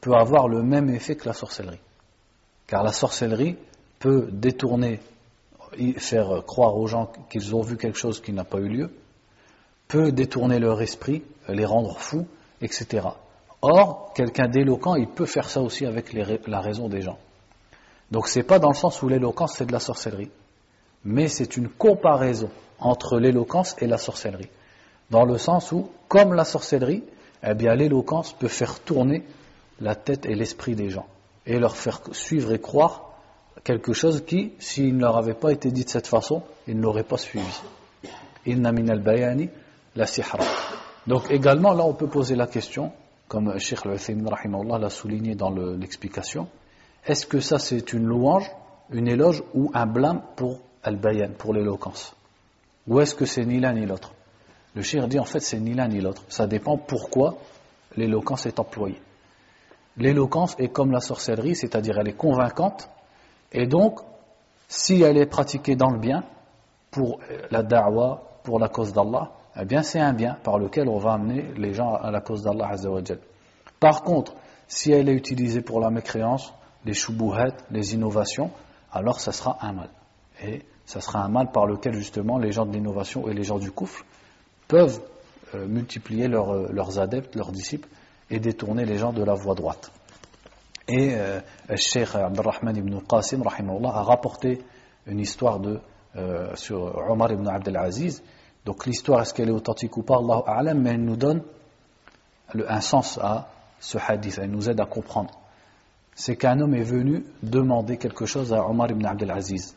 peut 0.00 0.14
avoir 0.14 0.48
le 0.48 0.62
même 0.62 0.90
effet 0.90 1.16
que 1.16 1.26
la 1.26 1.34
sorcellerie. 1.34 1.80
Car 2.66 2.82
la 2.82 2.92
sorcellerie 2.92 3.56
peut 3.98 4.28
détourner, 4.32 5.00
faire 5.96 6.44
croire 6.46 6.76
aux 6.76 6.86
gens 6.86 7.10
qu'ils 7.30 7.54
ont 7.54 7.62
vu 7.62 7.76
quelque 7.76 7.98
chose 7.98 8.20
qui 8.20 8.32
n'a 8.32 8.44
pas 8.44 8.58
eu 8.58 8.68
lieu, 8.68 8.90
peut 9.88 10.12
détourner 10.12 10.58
leur 10.58 10.80
esprit, 10.82 11.22
les 11.48 11.64
rendre 11.64 11.98
fous, 11.98 12.26
etc. 12.60 13.06
Or, 13.60 14.12
quelqu'un 14.14 14.48
d'éloquent, 14.48 14.96
il 14.96 15.08
peut 15.08 15.26
faire 15.26 15.48
ça 15.48 15.60
aussi 15.60 15.86
avec 15.86 16.12
la 16.12 16.60
raison 16.60 16.88
des 16.88 17.02
gens. 17.02 17.18
Donc 18.10 18.28
c'est 18.28 18.42
pas 18.42 18.58
dans 18.58 18.68
le 18.68 18.74
sens 18.74 19.02
où 19.02 19.08
l'éloquence 19.08 19.54
c'est 19.56 19.66
de 19.66 19.72
la 19.72 19.80
sorcellerie, 19.80 20.30
mais 21.04 21.28
c'est 21.28 21.56
une 21.56 21.68
comparaison 21.68 22.50
entre 22.78 23.18
l'éloquence 23.18 23.76
et 23.80 23.86
la 23.86 23.98
sorcellerie 23.98 24.50
dans 25.12 25.26
le 25.26 25.36
sens 25.36 25.72
où, 25.72 25.90
comme 26.08 26.32
la 26.32 26.44
sorcellerie, 26.44 27.04
eh 27.46 27.54
bien 27.54 27.74
l'éloquence 27.74 28.32
peut 28.32 28.48
faire 28.48 28.80
tourner 28.80 29.22
la 29.78 29.94
tête 29.94 30.24
et 30.24 30.34
l'esprit 30.34 30.74
des 30.74 30.88
gens 30.88 31.06
et 31.44 31.58
leur 31.58 31.76
faire 31.76 32.00
suivre 32.12 32.52
et 32.54 32.58
croire 32.58 33.12
quelque 33.62 33.92
chose 33.92 34.24
qui, 34.24 34.52
s'il 34.58 34.96
ne 34.96 35.02
leur 35.02 35.18
avait 35.18 35.34
pas 35.34 35.52
été 35.52 35.70
dit 35.70 35.84
de 35.84 35.90
cette 35.90 36.06
façon, 36.06 36.42
ils 36.66 36.76
ne 36.76 36.82
l'auraient 36.82 37.04
pas 37.04 37.18
suivi. 37.18 37.60
Al-bayani 38.46 39.50
la. 39.96 40.06
Donc 41.06 41.30
également, 41.30 41.74
là 41.74 41.84
on 41.84 41.92
peut 41.92 42.06
poser 42.06 42.34
la 42.34 42.46
question, 42.46 42.90
comme 43.28 43.58
Sheikh 43.58 43.80
al 43.84 44.80
l'a 44.80 44.90
souligné 44.90 45.34
dans 45.34 45.50
l'explication, 45.50 46.48
est-ce 47.06 47.26
que 47.26 47.40
ça 47.40 47.58
c'est 47.58 47.92
une 47.92 48.06
louange, 48.06 48.50
une 48.90 49.08
éloge 49.08 49.42
ou 49.52 49.70
un 49.74 49.84
blâme 49.84 50.22
pour 50.36 50.60
al-bayan, 50.82 51.32
pour 51.36 51.52
l'éloquence? 51.52 52.14
Ou 52.86 53.00
est-ce 53.00 53.14
que 53.14 53.26
c'est 53.26 53.44
ni 53.44 53.60
l'un 53.60 53.74
ni 53.74 53.84
l'autre? 53.84 54.14
Le 54.74 54.82
shir 54.82 55.06
dit 55.08 55.18
en 55.18 55.24
fait 55.24 55.40
c'est 55.40 55.58
ni 55.58 55.74
l'un 55.74 55.88
ni 55.88 56.00
l'autre. 56.00 56.24
Ça 56.28 56.46
dépend 56.46 56.76
pourquoi 56.76 57.36
l'éloquence 57.96 58.46
est 58.46 58.58
employée. 58.58 59.00
L'éloquence 59.96 60.56
est 60.58 60.68
comme 60.68 60.90
la 60.90 61.00
sorcellerie, 61.00 61.54
c'est-à-dire 61.54 61.98
elle 61.98 62.08
est 62.08 62.16
convaincante, 62.16 62.88
et 63.52 63.66
donc 63.66 64.00
si 64.68 65.02
elle 65.02 65.18
est 65.18 65.26
pratiquée 65.26 65.76
dans 65.76 65.90
le 65.90 65.98
bien, 65.98 66.24
pour 66.90 67.20
la 67.50 67.62
da'wa, 67.62 68.22
pour 68.42 68.58
la 68.58 68.68
cause 68.68 68.92
d'Allah, 68.92 69.32
eh 69.60 69.64
bien 69.64 69.82
c'est 69.82 70.00
un 70.00 70.14
bien 70.14 70.36
par 70.42 70.58
lequel 70.58 70.88
on 70.88 70.98
va 70.98 71.12
amener 71.12 71.52
les 71.56 71.74
gens 71.74 71.94
à 71.94 72.10
la 72.10 72.20
cause 72.20 72.42
d'Allah 72.42 72.70
Par 73.78 74.02
contre, 74.02 74.34
si 74.66 74.92
elle 74.92 75.08
est 75.08 75.14
utilisée 75.14 75.60
pour 75.60 75.80
la 75.80 75.90
mécréance, 75.90 76.54
les 76.84 76.94
shubuhat, 76.94 77.54
les 77.70 77.94
innovations, 77.94 78.50
alors 78.90 79.20
ça 79.20 79.32
sera 79.32 79.58
un 79.60 79.72
mal. 79.72 79.90
Et 80.42 80.62
ça 80.86 81.00
sera 81.00 81.22
un 81.22 81.28
mal 81.28 81.50
par 81.50 81.66
lequel 81.66 81.94
justement 81.94 82.38
les 82.38 82.52
gens 82.52 82.66
de 82.66 82.72
l'innovation 82.72 83.28
et 83.28 83.34
les 83.34 83.44
gens 83.44 83.58
du 83.58 83.70
koufr 83.70 84.04
peuvent 84.72 85.02
euh, 85.54 85.66
multiplier 85.66 86.32
euh, 86.32 86.68
leurs 86.72 86.98
adeptes, 86.98 87.36
leurs 87.36 87.52
disciples, 87.52 87.88
et 88.30 88.40
détourner 88.40 88.86
les 88.86 88.96
gens 88.96 89.12
de 89.12 89.22
la 89.22 89.34
voie 89.34 89.54
droite. 89.54 89.92
Et 90.88 91.14
euh, 91.14 91.40
Cheikh 91.76 92.14
Abdurrahman 92.14 92.74
ibn 92.74 92.98
Qasim 93.06 93.42
a 93.42 94.02
rapporté 94.02 94.62
une 95.06 95.20
histoire 95.20 95.60
de, 95.60 95.78
sur 96.54 96.96
Omar 97.10 97.32
ibn 97.32 97.46
Abdelaziz. 97.48 98.22
Donc 98.64 98.86
l'histoire, 98.86 99.20
est-ce 99.20 99.34
qu'elle 99.34 99.50
est 99.50 99.58
authentique 99.60 99.94
ou 99.98 100.02
pas, 100.02 100.16
Allah 100.16 100.42
A'lam, 100.46 100.80
mais 100.80 100.90
elle 100.90 101.04
nous 101.04 101.16
donne 101.16 101.42
un 102.54 102.80
sens 102.80 103.18
à 103.18 103.48
ce 103.78 103.98
hadith, 103.98 104.38
elle 104.40 104.50
nous 104.50 104.70
aide 104.70 104.80
à 104.80 104.86
comprendre. 104.86 105.30
C'est 106.14 106.36
qu'un 106.36 106.58
homme 106.60 106.74
est 106.74 106.82
venu 106.82 107.24
demander 107.42 107.98
quelque 107.98 108.24
chose 108.24 108.52
à 108.54 108.66
Omar 108.66 108.90
ibn 108.90 109.04
Abdelaziz, 109.04 109.76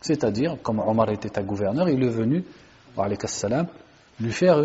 c'est-à-dire, 0.00 0.56
comme 0.62 0.80
Omar 0.80 1.10
était 1.10 1.38
un 1.38 1.42
gouverneur, 1.42 1.88
il 1.88 2.02
est 2.02 2.08
venu 2.08 2.44
lui 4.20 4.32
faire 4.32 4.58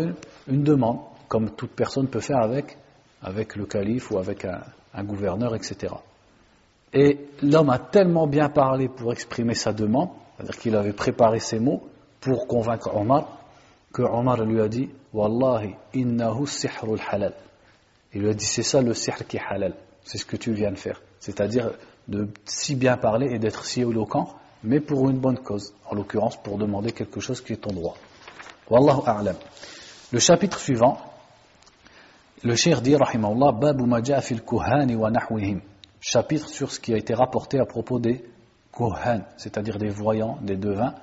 une, 0.46 0.62
demande, 0.62 1.00
comme 1.28 1.50
toute 1.50 1.72
personne 1.72 2.08
peut 2.08 2.20
faire 2.20 2.38
avec, 2.38 3.56
le 3.56 3.66
calife 3.66 4.10
ou 4.10 4.18
avec 4.18 4.44
un, 4.44 5.04
gouverneur, 5.04 5.54
etc. 5.54 5.94
Et 6.92 7.18
l'homme 7.42 7.70
a 7.70 7.78
tellement 7.78 8.26
bien 8.26 8.48
parlé 8.48 8.88
pour 8.88 9.12
exprimer 9.12 9.54
sa 9.54 9.72
demande, 9.72 10.10
c'est-à-dire 10.36 10.58
qu'il 10.58 10.76
avait 10.76 10.92
préparé 10.92 11.38
ses 11.38 11.60
mots 11.60 11.82
pour 12.20 12.46
convaincre 12.46 12.94
Omar, 12.94 13.38
que 13.92 14.02
Omar 14.02 14.44
lui 14.44 14.60
a 14.60 14.68
dit 14.68 14.90
Wallahi, 15.12 15.74
innahu 15.94 16.46
sihrul 16.46 17.00
halal. 17.10 17.34
Il 18.12 18.22
lui 18.22 18.30
a 18.30 18.34
dit 18.34 18.44
c'est 18.44 18.62
ça 18.62 18.80
le 18.80 18.94
sihr 18.94 19.26
qui 19.26 19.38
halal, 19.38 19.74
c'est 20.02 20.18
ce 20.18 20.24
que 20.24 20.36
tu 20.36 20.52
viens 20.52 20.70
de 20.70 20.76
faire. 20.78 21.00
C'est-à-dire 21.20 21.72
de 22.08 22.28
si 22.46 22.74
bien 22.74 22.96
parler 22.96 23.32
et 23.32 23.38
d'être 23.38 23.64
si 23.64 23.82
éloquent, 23.82 24.34
mais 24.64 24.80
pour 24.80 25.08
une 25.08 25.18
bonne 25.18 25.38
cause, 25.38 25.74
en 25.88 25.94
l'occurrence 25.94 26.36
pour 26.42 26.58
demander 26.58 26.92
quelque 26.92 27.20
chose 27.20 27.40
qui 27.40 27.52
est 27.52 27.56
ton 27.56 27.72
droit. 27.72 27.96
Wallahu 28.70 29.00
a'lam. 29.06 29.36
Le 30.12 30.18
chapitre 30.18 30.58
suivant, 30.58 30.98
le 32.42 32.54
cheikh 32.54 32.82
dit, 32.82 32.96
rahimahullah, 32.96 33.52
Babu 33.52 33.84
maja 33.84 34.20
fil 34.20 34.42
wa 34.46 35.10
nahwihim. 35.10 35.60
Chapitre 36.00 36.48
sur 36.48 36.70
ce 36.70 36.78
qui 36.78 36.92
a 36.92 36.98
été 36.98 37.14
rapporté 37.14 37.58
à 37.58 37.64
propos 37.64 37.98
des 37.98 38.24
kuhan, 38.72 39.22
c'est-à-dire 39.38 39.78
des 39.78 39.88
voyants, 39.88 40.38
des 40.42 40.56
devins 40.56 40.94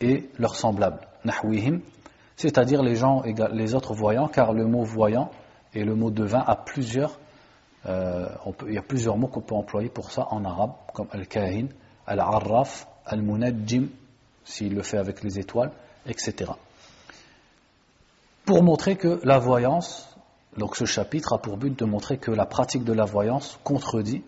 et 0.00 0.28
leurs 0.38 0.56
semblables. 0.56 1.00
Nahwihim, 1.24 1.80
c'est-à-dire 2.36 2.82
les 2.82 2.96
gens, 2.96 3.22
les 3.52 3.74
autres 3.74 3.94
voyants, 3.94 4.28
car 4.28 4.52
le 4.52 4.66
mot 4.66 4.84
voyant 4.84 5.30
et 5.74 5.84
le 5.84 5.94
mot 5.94 6.10
devin 6.10 6.44
a 6.46 6.56
plusieurs, 6.56 7.18
euh, 7.86 8.28
il 8.66 8.74
y 8.74 8.78
a 8.78 8.82
plusieurs 8.82 9.16
mots 9.16 9.28
qu'on 9.28 9.40
peut 9.40 9.54
employer 9.54 9.88
pour 9.88 10.10
ça 10.10 10.26
en 10.30 10.44
arabe, 10.44 10.72
comme 10.92 11.08
al-kahin, 11.12 11.68
al-arraf, 12.06 12.86
al-munajjim, 13.06 13.88
s'il 14.44 14.74
le 14.74 14.82
fait 14.82 14.98
avec 14.98 15.22
les 15.22 15.38
étoiles, 15.38 15.72
etc 16.06 16.52
pour 18.50 18.64
montrer 18.64 18.96
que 18.96 19.20
la 19.22 19.38
voyance, 19.38 20.12
donc 20.56 20.74
ce 20.74 20.84
chapitre 20.84 21.34
a 21.34 21.38
pour 21.38 21.56
but 21.56 21.78
de 21.78 21.84
montrer 21.84 22.18
que 22.18 22.32
la 22.32 22.46
pratique 22.46 22.82
de 22.82 22.92
la 22.92 23.04
voyance 23.04 23.60
contredit 23.62 24.24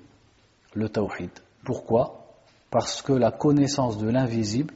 le 0.74 0.88
tawhid. 0.88 1.30
Pourquoi? 1.64 2.24
Parce 2.70 3.02
que 3.02 3.12
la 3.12 3.32
connaissance 3.32 3.98
de 3.98 4.08
l'invisible, 4.08 4.74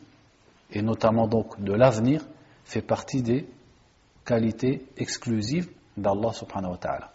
et 0.73 0.83
notamment 0.83 1.29
donc 1.29 1.63
de 1.63 1.73
l'avenir, 1.73 2.27
fait 2.65 2.83
partie 2.83 3.23
des 3.23 3.49
qualités 4.25 4.85
exclusives 4.97 5.71
d'Allah 5.97 6.33
subhanahu 6.33 6.73
wa 6.73 6.79
ta'ala. 6.79 7.13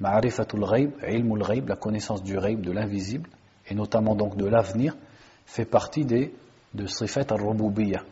Ma'arifatul 0.00 0.64
ghaib, 0.64 0.92
ilmul 1.06 1.42
ghaib, 1.42 1.68
la 1.68 1.76
connaissance 1.76 2.22
du 2.22 2.38
ghaib, 2.38 2.62
de 2.62 2.72
l'invisible, 2.72 3.28
et 3.68 3.74
notamment 3.74 4.14
donc 4.14 4.38
de 4.38 4.46
l'avenir, 4.46 4.96
fait 5.44 5.66
partie 5.66 6.06
des, 6.06 6.34
de 6.72 6.86
sifat 6.86 7.26
al-rububiyyah, 7.28 8.02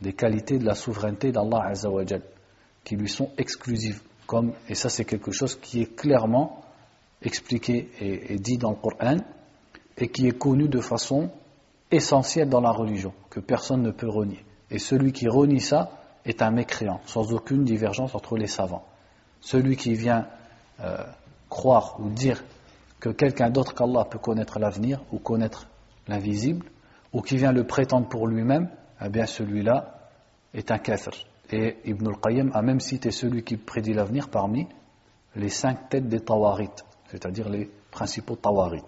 des 0.00 0.14
qualités 0.14 0.58
de 0.58 0.64
la 0.64 0.74
souveraineté 0.74 1.32
d'Allah 1.32 1.66
Azzawajal, 1.66 2.22
qui 2.84 2.96
lui 2.96 3.08
sont 3.08 3.30
exclusives. 3.38 4.02
Comme, 4.26 4.52
et 4.68 4.74
ça 4.74 4.88
c'est 4.88 5.04
quelque 5.04 5.32
chose 5.32 5.58
qui 5.60 5.82
est 5.82 5.96
clairement 5.96 6.64
expliqué 7.20 7.90
et, 8.00 8.38
dit 8.38 8.58
dans 8.58 8.70
le 8.70 8.76
Coran, 8.76 9.18
et 9.96 10.08
qui 10.08 10.26
est 10.26 10.38
connu 10.38 10.68
de 10.68 10.80
façon 10.80 11.30
essentielle 11.90 12.48
dans 12.48 12.60
la 12.60 12.70
religion, 12.70 13.12
que 13.30 13.40
personne 13.40 13.82
ne 13.82 13.90
peut 13.90 14.08
renier. 14.08 14.44
Et 14.70 14.78
celui 14.78 15.12
qui 15.12 15.28
renie 15.28 15.60
ça 15.60 15.90
est 16.24 16.42
un 16.42 16.50
mécréant, 16.50 17.00
sans 17.04 17.32
aucune 17.32 17.64
divergence 17.64 18.14
entre 18.14 18.36
les 18.36 18.46
savants. 18.46 18.84
Celui 19.40 19.76
qui 19.76 19.94
vient 19.94 20.26
euh, 20.80 21.04
croire 21.50 21.96
ou 22.00 22.08
dire 22.08 22.42
que 23.00 23.10
quelqu'un 23.10 23.50
d'autre 23.50 23.74
qu'Allah 23.74 24.04
peut 24.04 24.18
connaître 24.18 24.58
l'avenir 24.58 25.02
ou 25.12 25.18
connaître 25.18 25.66
l'invisible, 26.08 26.66
ou 27.12 27.20
qui 27.20 27.36
vient 27.36 27.52
le 27.52 27.64
prétendre 27.64 28.08
pour 28.08 28.26
lui-même, 28.26 28.70
eh 29.04 29.08
bien 29.08 29.26
celui-là 29.26 30.08
est 30.54 30.70
un 30.70 30.78
kafir. 30.78 31.12
Et 31.52 31.76
Ibn 31.84 32.08
al-Qayyim 32.08 32.50
a 32.54 32.62
même 32.62 32.80
cité 32.80 33.10
celui 33.10 33.42
qui 33.44 33.56
prédit 33.56 33.92
l'avenir 33.92 34.28
parmi 34.28 34.66
les 35.36 35.50
cinq 35.50 35.88
têtes 35.88 36.08
des 36.08 36.20
tawarit, 36.20 36.70
c'est-à-dire 37.10 37.48
les 37.48 37.70
principaux 37.90 38.36
tawarit. 38.36 38.84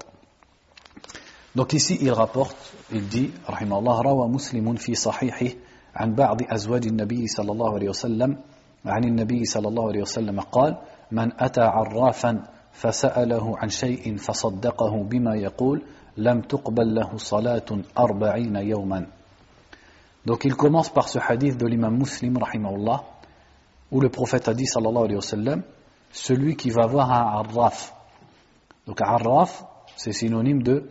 Donc 1.55 1.73
ici 1.73 1.99
il 2.01 2.11
rapporte, 2.11 2.57
il 2.91 3.07
dit, 3.07 3.33
rahimallah, 3.47 4.03
rawa 4.03 4.29
muslimun 4.29 4.77
fi 4.77 4.97
sahihih 4.97 5.57
عن 5.95 6.15
بعض 6.15 6.43
أزواج 6.43 6.87
النبي 6.87 7.27
صلى 7.27 7.53
الله 7.53 7.75
عليه 7.75 7.89
وسلم 7.89 8.37
عن 8.87 9.05
النبي 9.05 9.45
صلى 9.45 9.69
الله 9.69 9.89
عليه 9.89 10.03
وسلم 10.03 10.41
قال 10.41 10.77
من 11.13 11.31
أتى 11.39 11.61
عرافا 11.61 12.43
فسأله 12.73 13.59
عن 13.59 13.69
شيء 13.69 14.17
فصدقه 14.17 15.03
بما 15.03 15.35
يقول 15.37 15.83
لم 16.17 16.41
تقبل 16.41 16.95
له 16.95 17.17
صلاة 17.17 17.71
أربعين 17.99 18.57
يوما 18.57 19.07
Donc 20.25 20.45
il 20.45 20.55
commence 20.55 20.89
par 20.89 21.09
ce 21.09 21.19
hadith 21.19 21.57
de 21.57 21.67
l'imam 21.67 21.97
muslim, 21.97 22.39
rahimahullah, 22.39 23.05
où 23.91 24.01
le 24.01 24.09
prophète 24.09 24.49
a 24.49 24.55
dit, 24.55 24.67
sallallahu 24.67 25.05
alayhi 25.05 25.17
wa 25.17 25.23
sallam, 25.23 25.63
celui 26.11 26.57
qui 26.57 26.71
va 26.71 26.87
voir 26.87 27.13
un 27.13 27.41
arraf. 27.41 27.95
Donc 28.87 29.01
arraf, 29.03 29.65
c'est 29.97 30.13
synonyme 30.13 30.63
de 30.63 30.91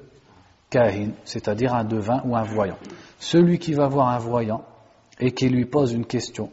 kahin, 0.69 1.11
c'est-à-dire 1.23 1.73
un 1.73 1.83
devin 1.83 2.21
ou 2.25 2.35
un 2.35 2.43
voyant. 2.43 2.77
Celui 3.19 3.59
qui 3.59 3.73
va 3.73 3.87
voir 3.87 4.09
un 4.09 4.17
voyant 4.17 4.63
et 5.19 5.31
qui 5.31 5.49
lui 5.49 5.65
pose 5.65 5.93
une 5.93 6.05
question, 6.05 6.51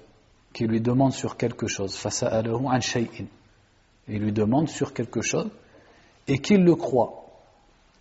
qui 0.53 0.67
lui 0.67 0.81
demande 0.81 1.13
sur 1.13 1.37
quelque 1.37 1.67
chose, 1.67 1.99
un 2.05 2.81
shay'in, 2.81 3.27
il 4.09 4.21
lui 4.21 4.33
demande 4.33 4.69
sur 4.69 4.93
quelque 4.93 5.21
chose, 5.21 5.51
et 6.27 6.39
qu'il 6.39 6.63
le 6.63 6.75
croit 6.75 7.25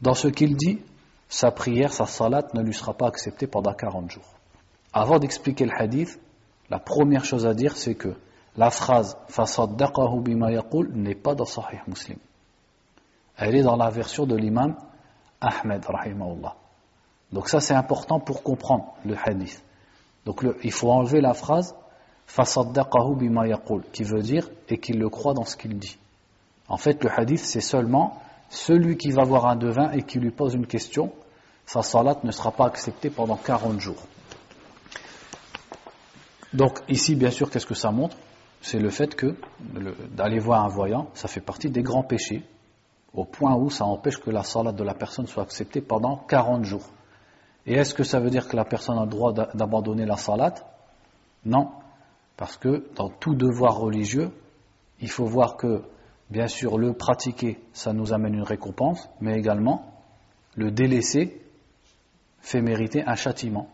dans 0.01 0.13
ce 0.13 0.27
qu'il 0.27 0.55
dit, 0.55 0.79
sa 1.27 1.51
prière, 1.51 1.93
sa 1.93 2.05
salat 2.05 2.47
ne 2.53 2.61
lui 2.61 2.73
sera 2.73 2.93
pas 2.93 3.07
acceptée 3.07 3.47
pendant 3.47 3.73
40 3.73 4.11
jours. 4.11 4.38
Avant 4.92 5.18
d'expliquer 5.18 5.64
le 5.66 5.72
hadith, 5.76 6.20
la 6.70 6.78
première 6.78 7.24
chose 7.24 7.46
à 7.46 7.54
dire, 7.54 7.76
c'est 7.76 7.94
que 7.94 8.14
la 8.56 8.70
phrase 8.70 9.16
فَصَدَّقَهُ 9.28 10.22
بِمَا 10.22 10.52
يَقُولُ 10.52 10.92
n'est 10.94 11.14
pas 11.14 11.34
dans 11.34 11.44
Sahih 11.44 11.80
Muslim. 11.88 12.18
Elle 13.36 13.56
est 13.56 13.62
dans 13.62 13.76
la 13.76 13.90
version 13.90 14.26
de 14.26 14.36
l'imam 14.36 14.76
Ahmed, 15.40 15.84
rahimahullah. 15.84 16.54
Donc 17.32 17.48
ça 17.48 17.60
c'est 17.60 17.74
important 17.74 18.20
pour 18.20 18.42
comprendre 18.42 18.94
le 19.04 19.16
hadith. 19.16 19.62
Donc 20.24 20.44
il 20.62 20.72
faut 20.72 20.90
enlever 20.90 21.20
la 21.20 21.34
phrase 21.34 21.74
فَصَدَّقَهُ 22.28 23.16
بِمَا 23.16 23.46
يَقُولُ 23.48 23.82
qui 23.92 24.04
veut 24.04 24.22
dire 24.22 24.48
et 24.68 24.78
qu'il 24.78 24.98
le 24.98 25.08
croit 25.08 25.34
dans 25.34 25.44
ce 25.44 25.56
qu'il 25.56 25.76
dit. 25.78 25.98
En 26.68 26.76
fait, 26.76 27.02
le 27.04 27.10
hadith, 27.10 27.40
c'est 27.40 27.60
seulement 27.60 28.20
celui 28.48 28.96
qui 28.96 29.10
va 29.10 29.24
voir 29.24 29.46
un 29.46 29.56
devin 29.56 29.90
et 29.90 30.02
qui 30.02 30.18
lui 30.18 30.30
pose 30.30 30.54
une 30.54 30.66
question, 30.66 31.12
sa 31.66 31.82
salat 31.82 32.16
ne 32.24 32.30
sera 32.30 32.52
pas 32.52 32.66
acceptée 32.66 33.10
pendant 33.10 33.36
40 33.36 33.80
jours. 33.80 34.02
Donc 36.53 36.79
ici, 36.87 37.15
bien 37.15 37.31
sûr, 37.31 37.49
qu'est-ce 37.49 37.65
que 37.65 37.75
ça 37.75 37.91
montre? 37.91 38.17
C'est 38.61 38.79
le 38.79 38.89
fait 38.89 39.15
que 39.15 39.35
d'aller 40.11 40.39
voir 40.39 40.63
un 40.63 40.67
voyant, 40.67 41.09
ça 41.13 41.27
fait 41.27 41.41
partie 41.41 41.69
des 41.69 41.83
grands 41.83 42.03
péchés, 42.03 42.43
au 43.13 43.23
point 43.23 43.55
où 43.55 43.69
ça 43.69 43.85
empêche 43.85 44.17
que 44.17 44.29
la 44.29 44.43
salat 44.43 44.71
de 44.71 44.83
la 44.83 44.93
personne 44.93 45.27
soit 45.27 45.43
acceptée 45.43 45.81
pendant 45.81 46.17
40 46.17 46.65
jours. 46.65 46.87
Et 47.65 47.73
est-ce 47.73 47.93
que 47.93 48.03
ça 48.03 48.19
veut 48.19 48.29
dire 48.29 48.47
que 48.47 48.55
la 48.55 48.65
personne 48.65 48.97
a 48.97 49.03
le 49.03 49.09
droit 49.09 49.31
d'abandonner 49.31 50.05
la 50.05 50.17
salat? 50.17 50.55
Non, 51.45 51.69
parce 52.35 52.57
que 52.57 52.89
dans 52.95 53.09
tout 53.09 53.35
devoir 53.35 53.77
religieux, 53.77 54.31
il 55.01 55.09
faut 55.09 55.25
voir 55.25 55.55
que, 55.55 55.83
bien 56.29 56.47
sûr, 56.47 56.77
le 56.77 56.93
pratiquer, 56.93 57.59
ça 57.73 57.93
nous 57.93 58.11
amène 58.11 58.33
une 58.33 58.43
récompense, 58.43 59.09
mais 59.21 59.37
également, 59.37 59.93
le 60.55 60.71
délaisser 60.71 61.41
fait 62.39 62.61
mériter 62.61 63.03
un 63.05 63.15
châtiment. 63.15 63.69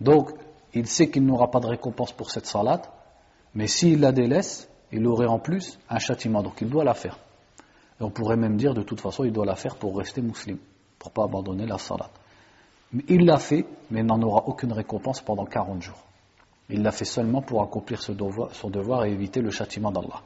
Donc, 0.00 0.30
il 0.73 0.87
sait 0.87 1.09
qu'il 1.09 1.25
n'aura 1.25 1.49
pas 1.51 1.59
de 1.59 1.67
récompense 1.67 2.11
pour 2.11 2.29
cette 2.29 2.45
salat, 2.45 2.81
mais 3.53 3.67
s'il 3.67 4.01
la 4.01 4.11
délaisse, 4.11 4.69
il 4.91 5.05
aurait 5.07 5.27
en 5.27 5.39
plus 5.39 5.79
un 5.89 5.99
châtiment, 5.99 6.43
donc 6.43 6.61
il 6.61 6.69
doit 6.69 6.83
la 6.83 6.93
faire. 6.93 7.17
Et 7.99 8.03
on 8.03 8.09
pourrait 8.09 8.35
même 8.35 8.57
dire, 8.57 8.73
de 8.73 8.83
toute 8.83 8.99
façon, 8.99 9.23
il 9.23 9.31
doit 9.31 9.45
la 9.45 9.55
faire 9.55 9.75
pour 9.77 9.97
rester 9.97 10.21
musulman, 10.21 10.59
pour 10.99 11.11
ne 11.11 11.13
pas 11.13 11.23
abandonner 11.23 11.65
la 11.65 11.77
salat. 11.77 12.09
Il 13.07 13.25
l'a 13.25 13.37
fait, 13.37 13.65
mais 13.89 14.01
il 14.01 14.05
n'en 14.05 14.21
aura 14.21 14.47
aucune 14.47 14.73
récompense 14.73 15.21
pendant 15.21 15.45
40 15.45 15.81
jours. 15.81 16.03
Il 16.69 16.81
l'a 16.81 16.91
fait 16.91 17.05
seulement 17.05 17.41
pour 17.41 17.61
accomplir 17.61 18.01
son 18.01 18.13
devoir, 18.13 18.53
son 18.53 18.69
devoir 18.69 19.05
et 19.05 19.11
éviter 19.11 19.41
le 19.41 19.51
châtiment 19.51 19.91
d'Allah. 19.91 20.21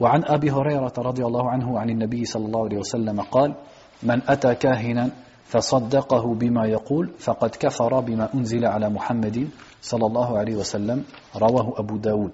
وعن 0.00 0.24
أبي 0.24 0.50
هريرة 0.50 0.92
رضي 0.98 1.24
الله 1.24 1.50
عنه 1.50 1.78
عن 1.78 1.90
النبي 1.90 2.24
صلى 2.24 2.46
الله 2.46 2.64
عليه 2.64 2.78
وسلم 2.78 3.20
قال 3.20 3.54
من 4.02 4.22
أتى 4.28 4.54
كاهنا 4.54 5.10
فصدقه 5.49 6.33
بما 6.33 6.65
يقول 6.65 7.09
فقد 7.19 7.49
كفر 7.49 7.99
بما 7.99 8.33
أنزل 8.33 8.65
على 8.65 8.89
محمد 8.89 9.49
صلى 9.81 10.05
الله 10.05 10.37
عليه 10.37 10.55
وسلم 10.55 11.03
رواه 11.35 11.73
أبو 11.77 11.97
داود 11.97 12.31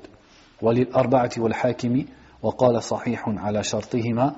وللأربعة 0.62 1.32
والحاكم 1.38 2.06
وقال 2.44 2.84
صحيح 2.84 3.24
على 3.28 3.64
شرطهما 3.64 4.36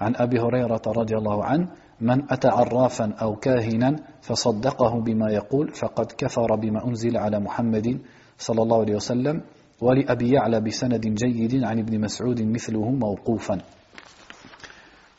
عن 0.00 0.16
أبي 0.16 0.40
هريرة 0.40 0.82
رضي 0.86 1.16
الله 1.16 1.44
عنه 1.44 1.68
من 2.00 2.32
أتى 2.32 2.48
عرافا 2.48 3.12
أو 3.22 3.36
كاهنا 3.36 3.96
فصدقه 4.22 5.00
بما 5.00 5.30
يقول 5.30 5.68
فقد 5.72 6.12
كفر 6.18 6.56
بما 6.56 6.84
أنزل 6.86 7.16
على 7.16 7.40
محمد 7.40 7.98
صلى 8.38 8.62
الله 8.62 8.80
عليه 8.80 8.94
وسلم 8.94 9.40
ولأبي 9.80 10.30
يعلى 10.30 10.60
بسند 10.60 11.06
جيد 11.06 11.64
عن 11.64 11.78
ابن 11.78 12.00
مسعود 12.00 12.42
مثله 12.42 12.90
موقوفا 12.90 13.58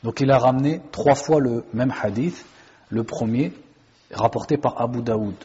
Donc 0.03 0.21
il 0.21 0.29
a 0.31 0.37
ramené 0.37 0.79
trois 0.91 1.15
fois 1.15 1.39
le 1.41 1.65
même 1.73 1.91
hadith. 2.03 2.45
Le 2.89 3.03
premier, 3.03 3.53
rapporté 4.11 4.57
par 4.57 4.81
Abu 4.81 5.01
Daoud, 5.01 5.35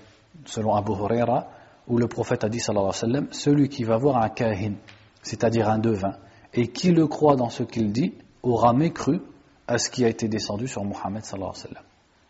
selon 0.46 0.74
Abu 0.74 0.92
Huraira, 0.92 1.48
où 1.88 1.98
le 1.98 2.06
prophète 2.06 2.44
a 2.44 2.48
dit 2.48 2.62
alayhi 2.68 3.26
celui 3.32 3.68
qui 3.68 3.84
va 3.84 3.96
voir 3.96 4.22
un 4.22 4.28
kahin, 4.28 4.74
c'est-à-dire 5.22 5.68
un 5.68 5.78
devin, 5.78 6.16
et 6.54 6.68
qui 6.68 6.92
le 6.92 7.06
croit 7.06 7.36
dans 7.36 7.50
ce 7.50 7.62
qu'il 7.62 7.92
dit, 7.92 8.14
aura 8.42 8.72
mécru 8.72 9.20
à 9.66 9.78
ce 9.78 9.90
qui 9.90 10.04
a 10.04 10.08
été 10.08 10.28
descendu 10.28 10.68
sur 10.68 10.84
Mohammed 10.84 11.22
alayhi 11.32 11.44
wa. 11.44 11.80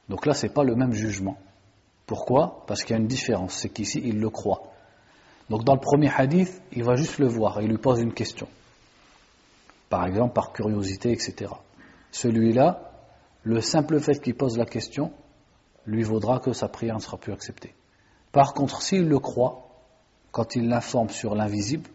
Donc 0.08 0.26
là, 0.26 0.34
ce 0.34 0.46
n'est 0.46 0.52
pas 0.52 0.64
le 0.64 0.74
même 0.74 0.92
jugement. 0.92 1.36
Pourquoi? 2.06 2.64
Parce 2.66 2.82
qu'il 2.82 2.94
y 2.94 2.98
a 2.98 3.00
une 3.00 3.08
différence, 3.08 3.54
c'est 3.54 3.68
qu'ici, 3.68 4.00
il 4.04 4.18
le 4.18 4.30
croit. 4.30 4.62
Donc 5.50 5.64
dans 5.64 5.74
le 5.74 5.80
premier 5.80 6.10
hadith, 6.14 6.62
il 6.72 6.84
va 6.84 6.94
juste 6.94 7.18
le 7.18 7.28
voir, 7.28 7.60
il 7.60 7.68
lui 7.68 7.78
pose 7.78 8.00
une 8.00 8.12
question. 8.12 8.48
Par 9.88 10.06
exemple, 10.06 10.32
par 10.32 10.52
curiosité, 10.52 11.12
etc. 11.12 11.52
Celui-là, 12.10 12.91
le 13.44 13.60
simple 13.60 14.00
fait 14.00 14.20
qu'il 14.20 14.34
pose 14.34 14.56
la 14.56 14.66
question 14.66 15.12
lui 15.86 16.02
vaudra 16.02 16.38
que 16.38 16.52
sa 16.52 16.68
prière 16.68 16.94
ne 16.94 17.00
sera 17.00 17.16
plus 17.16 17.32
acceptée. 17.32 17.74
Par 18.30 18.54
contre, 18.54 18.82
s'il 18.82 19.08
le 19.08 19.18
croit, 19.18 19.68
quand 20.30 20.54
il 20.54 20.68
l'informe 20.68 21.10
sur 21.10 21.34
l'invisible, 21.34 21.90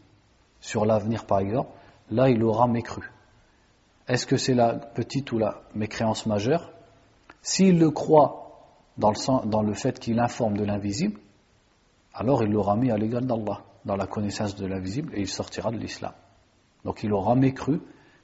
sur 0.60 0.86
l'avenir 0.86 1.26
par 1.26 1.40
exemple, 1.40 1.72
là 2.12 2.30
il 2.30 2.44
aura 2.44 2.68
mécru. 2.68 3.10
Est-ce 4.08 4.26
que 4.26 4.38
c'est 4.38 4.54
la 4.54 4.74
petite 4.74 5.32
ou 5.32 5.38
la 5.38 5.62
mécréance 5.74 6.26
majeure? 6.26 6.72
S'il 7.42 7.80
le 7.80 7.92
croit 7.92 8.48
dans 8.98 9.12
le, 9.12 9.46
dans 9.48 9.62
le 9.62 9.74
fait 9.74 10.00
qu'il 10.00 10.20
informe 10.20 10.58
de 10.58 10.64
l'invisible, 10.64 11.20
alors 12.14 12.44
il 12.44 12.52
l'aura 12.52 12.76
mis 12.76 12.92
à 12.92 12.98
l'égal 12.98 13.26
d'Allah, 13.26 13.64
dans 13.86 13.96
la 13.96 14.08
connaissance 14.08 14.56
de 14.56 14.66
l'invisible, 14.66 15.14
et 15.16 15.22
il 15.22 15.28
sortira 15.28 15.72
de 15.72 15.78
l'islam. 15.78 16.14
Donc 16.84 17.04
il 17.04 17.14
aura 17.14 17.36
mécru 17.36 17.80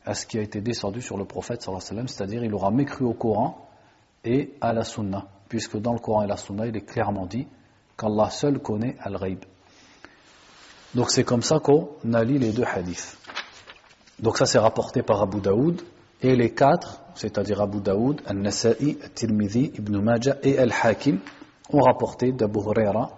à 0.05 0.13
ce 0.13 0.25
qui 0.25 0.37
a 0.37 0.41
été 0.41 0.61
descendu 0.61 1.01
sur 1.01 1.17
le 1.17 1.25
prophète, 1.25 1.61
c'est-à-dire 1.61 2.43
il 2.43 2.53
aura 2.53 2.71
mécru 2.71 3.05
au 3.05 3.13
Coran 3.13 3.67
et 4.23 4.53
à 4.61 4.73
la 4.73 4.83
Sunna, 4.83 5.27
puisque 5.49 5.77
dans 5.77 5.93
le 5.93 5.99
Coran 5.99 6.23
et 6.23 6.27
la 6.27 6.37
Sunna, 6.37 6.67
il 6.67 6.75
est 6.75 6.85
clairement 6.85 7.25
dit 7.25 7.47
qu'Allah 7.97 8.29
seul 8.29 8.59
connaît 8.59 8.95
Al-Ghaib. 8.99 9.45
Donc 10.95 11.09
c'est 11.09 11.23
comme 11.23 11.41
ça 11.41 11.59
qu'on 11.59 11.89
allie 12.13 12.37
les 12.37 12.51
deux 12.51 12.65
hadiths. 12.65 13.17
Donc 14.19 14.37
ça 14.37 14.45
c'est 14.45 14.59
rapporté 14.59 15.01
par 15.01 15.21
Abu 15.21 15.41
Daoud 15.41 15.81
et 16.21 16.35
les 16.35 16.53
quatre, 16.53 17.01
c'est-à-dire 17.15 17.61
Abu 17.61 17.81
Daoud, 17.81 18.21
Al-Nasa'i, 18.25 18.97
Al-Tirmidhi, 19.03 19.73
Ibn 19.75 19.97
Majah 19.97 20.37
et 20.43 20.57
Al-Hakim 20.59 21.19
ont 21.71 21.81
rapporté 21.81 22.31
d'Abu 22.31 22.59
Huraira 22.59 23.17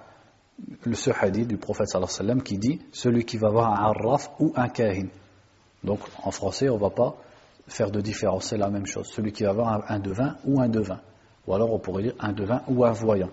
ce 0.93 1.11
hadith 1.11 1.47
du 1.47 1.57
prophète 1.57 1.89
sallallahu 1.89 2.09
alayhi 2.09 2.27
wa 2.29 2.33
sallam 2.35 2.43
qui 2.43 2.57
dit 2.57 2.81
celui 2.93 3.25
qui 3.25 3.37
va 3.37 3.49
voir 3.49 3.73
un 3.73 3.83
arraf 3.89 4.31
ou 4.39 4.53
un 4.55 4.69
kahin. 4.69 5.07
Donc 5.85 5.99
en 6.23 6.31
français 6.31 6.67
on 6.69 6.75
ne 6.75 6.81
va 6.81 6.89
pas 6.89 7.15
faire 7.67 7.91
de 7.91 8.01
différence, 8.01 8.47
c'est 8.49 8.57
la 8.57 8.69
même 8.69 8.85
chose. 8.85 9.07
Celui 9.07 9.31
qui 9.31 9.43
va 9.43 9.51
avoir 9.51 9.89
un, 9.89 9.99
devin 9.99 10.35
ou 10.45 10.59
un 10.59 10.67
devin. 10.67 10.99
Ou 11.47 11.53
alors 11.53 11.73
on 11.73 11.79
pourrait 11.79 12.03
dire 12.03 12.15
un 12.19 12.33
devin 12.33 12.61
ou 12.67 12.85
un 12.85 12.91
voyant. 12.91 13.29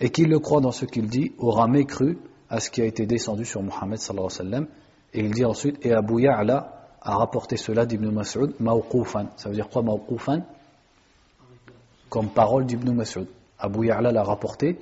Et 0.00 0.10
qui 0.10 0.24
le 0.24 0.38
croit 0.38 0.60
dans 0.60 0.72
ce 0.72 0.84
qu'il 0.84 1.06
dit 1.06 1.32
aura 1.38 1.68
mécru 1.68 2.18
à 2.50 2.60
ce 2.60 2.70
qui 2.70 2.82
a 2.82 2.84
été 2.84 3.06
descendu 3.06 3.44
sur 3.44 3.62
Mohammed. 3.62 3.98
Et 5.14 5.20
il 5.20 5.30
dit 5.32 5.44
ensuite, 5.44 5.84
et 5.84 5.92
Abu 5.92 6.22
Ya'la 6.22 6.88
a 7.00 7.16
rapporté 7.16 7.56
cela 7.56 7.86
d'Ibn 7.86 8.10
Mas'ud, 8.10 8.54
mawqufan. 8.58 9.26
Ça 9.36 9.48
veut 9.48 9.54
dire 9.54 9.68
quoi 9.68 9.82
mawqufan? 9.82 10.42
Comme 12.08 12.28
parole 12.28 12.66
d'Ibn 12.66 12.92
Mas'ud. 12.92 13.26
Abu 13.58 13.86
Ya'la 13.86 14.12
l'a 14.12 14.22
rapporté, 14.22 14.78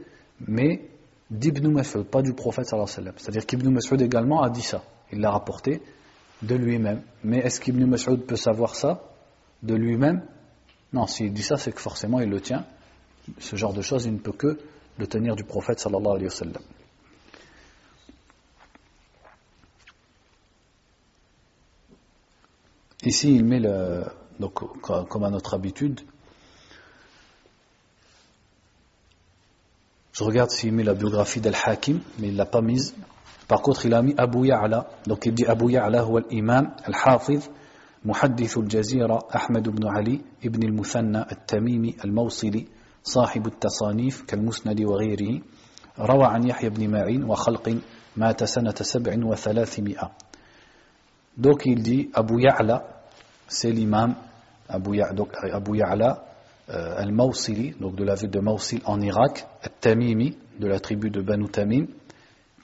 mais 0.47 0.89
d'Ibn 1.31 1.69
Mas'ud, 1.69 2.05
pas 2.05 2.23
du 2.23 2.33
prophète. 2.33 2.67
C'est-à-dire 2.67 3.47
qu'Ibn 3.47 3.71
Mas'ud 3.71 4.01
également 4.01 4.43
a 4.43 4.51
dit 4.51 4.63
ça. 4.63 4.83
Il 5.13 5.21
l'a 5.21 5.31
rapporté 5.31 5.83
de 6.43 6.55
lui-même. 6.55 7.03
Mais 7.25 7.39
est-ce 7.39 7.61
qu'Ibn 7.61 7.85
Mas'ud 7.85 8.25
peut 8.25 8.37
savoir 8.37 8.75
ça 8.75 9.03
de 9.63 9.75
lui-même? 9.75 10.27
Non, 10.93 11.07
s'il 11.07 11.33
dit 11.33 11.43
ça, 11.43 11.57
c'est 11.57 11.73
que 11.73 11.81
forcément 11.81 12.21
il 12.21 12.29
le 12.29 12.41
tient. 12.41 12.67
Ce 13.39 13.57
genre 13.57 13.73
de 13.73 13.83
choses, 13.83 14.07
il 14.07 14.15
ne 14.15 14.19
peut 14.19 14.33
que 14.33 14.59
le 14.99 15.07
tenir 15.07 15.37
du 15.37 15.45
prophète. 15.45 15.83
Ici, 23.03 23.35
il 23.35 23.45
met 23.45 23.61
le, 23.61 24.05
donc, 24.39 24.55
comme 24.83 25.25
à 25.25 25.31
notre 25.31 25.55
habitude, 25.55 26.01
je 30.13 30.25
regarde 30.25 30.51
s'il 30.51 30.73
met 30.73 30.83
la 30.83 30.95
biographie 30.95 31.41
d'Al-Hakim, 31.41 32.01
mais 32.19 32.29
il 32.29 32.33
ne 32.33 32.39
l'a 32.39 32.47
pas 32.47 32.61
mise. 32.61 32.95
Par 33.51 33.63
contre, 33.63 33.87
il 33.87 33.95
a 33.95 34.01
mis 34.01 34.15
Abu 34.17 34.47
Ya'la. 34.47 34.87
Donc 35.09 35.27
il 35.27 35.35
dit 35.35 35.45
Abu 35.45 35.73
Ya'la 35.73 36.03
هو 36.03 36.19
الإمام 36.19 36.71
الحافظ 36.89 37.49
محدث 38.05 38.59
الجزيرة 38.59 39.19
أحمد 39.35 39.69
بن 39.69 39.89
علي 39.89 40.21
ابن 40.45 40.63
المثنى 40.63 41.23
التميمي 41.33 41.97
الموصلي 42.05 42.67
صاحب 43.03 43.47
التصانيف 43.47 44.23
كالمسند 44.23 44.81
وغيره 44.81 45.41
روى 45.99 46.25
عن 46.25 46.47
يحيى 46.47 46.71
بن 46.71 46.91
معين 46.91 47.25
وخلق 47.25 47.79
مات 48.17 48.45
سنة 48.45 48.75
سبع 48.75 49.27
وثلاثمائة 49.27 50.11
Donc 51.37 51.67
il 51.67 51.83
dit 51.83 52.11
Abu 52.15 52.41
Ya'la, 52.43 52.85
c'est 53.49 53.73
l'imam 53.73 54.15
Abu 54.69 54.97
Ya'la 54.97 56.25
euh, 56.71 57.03
al-Mawsili, 57.03 57.75
donc 57.81 57.97
de 57.97 58.05
la 58.05 58.15
ville 58.15 58.31
de 58.31 58.41
Mawsil 58.41 58.81
en 58.85 59.01
Irak, 59.01 59.47
al-Tamimi, 59.63 60.37
de 60.59 60.69
la 60.69 60.79
tribu 60.79 61.11
de 61.11 61.21
Banu 61.21 61.49
Tamim, 61.49 61.87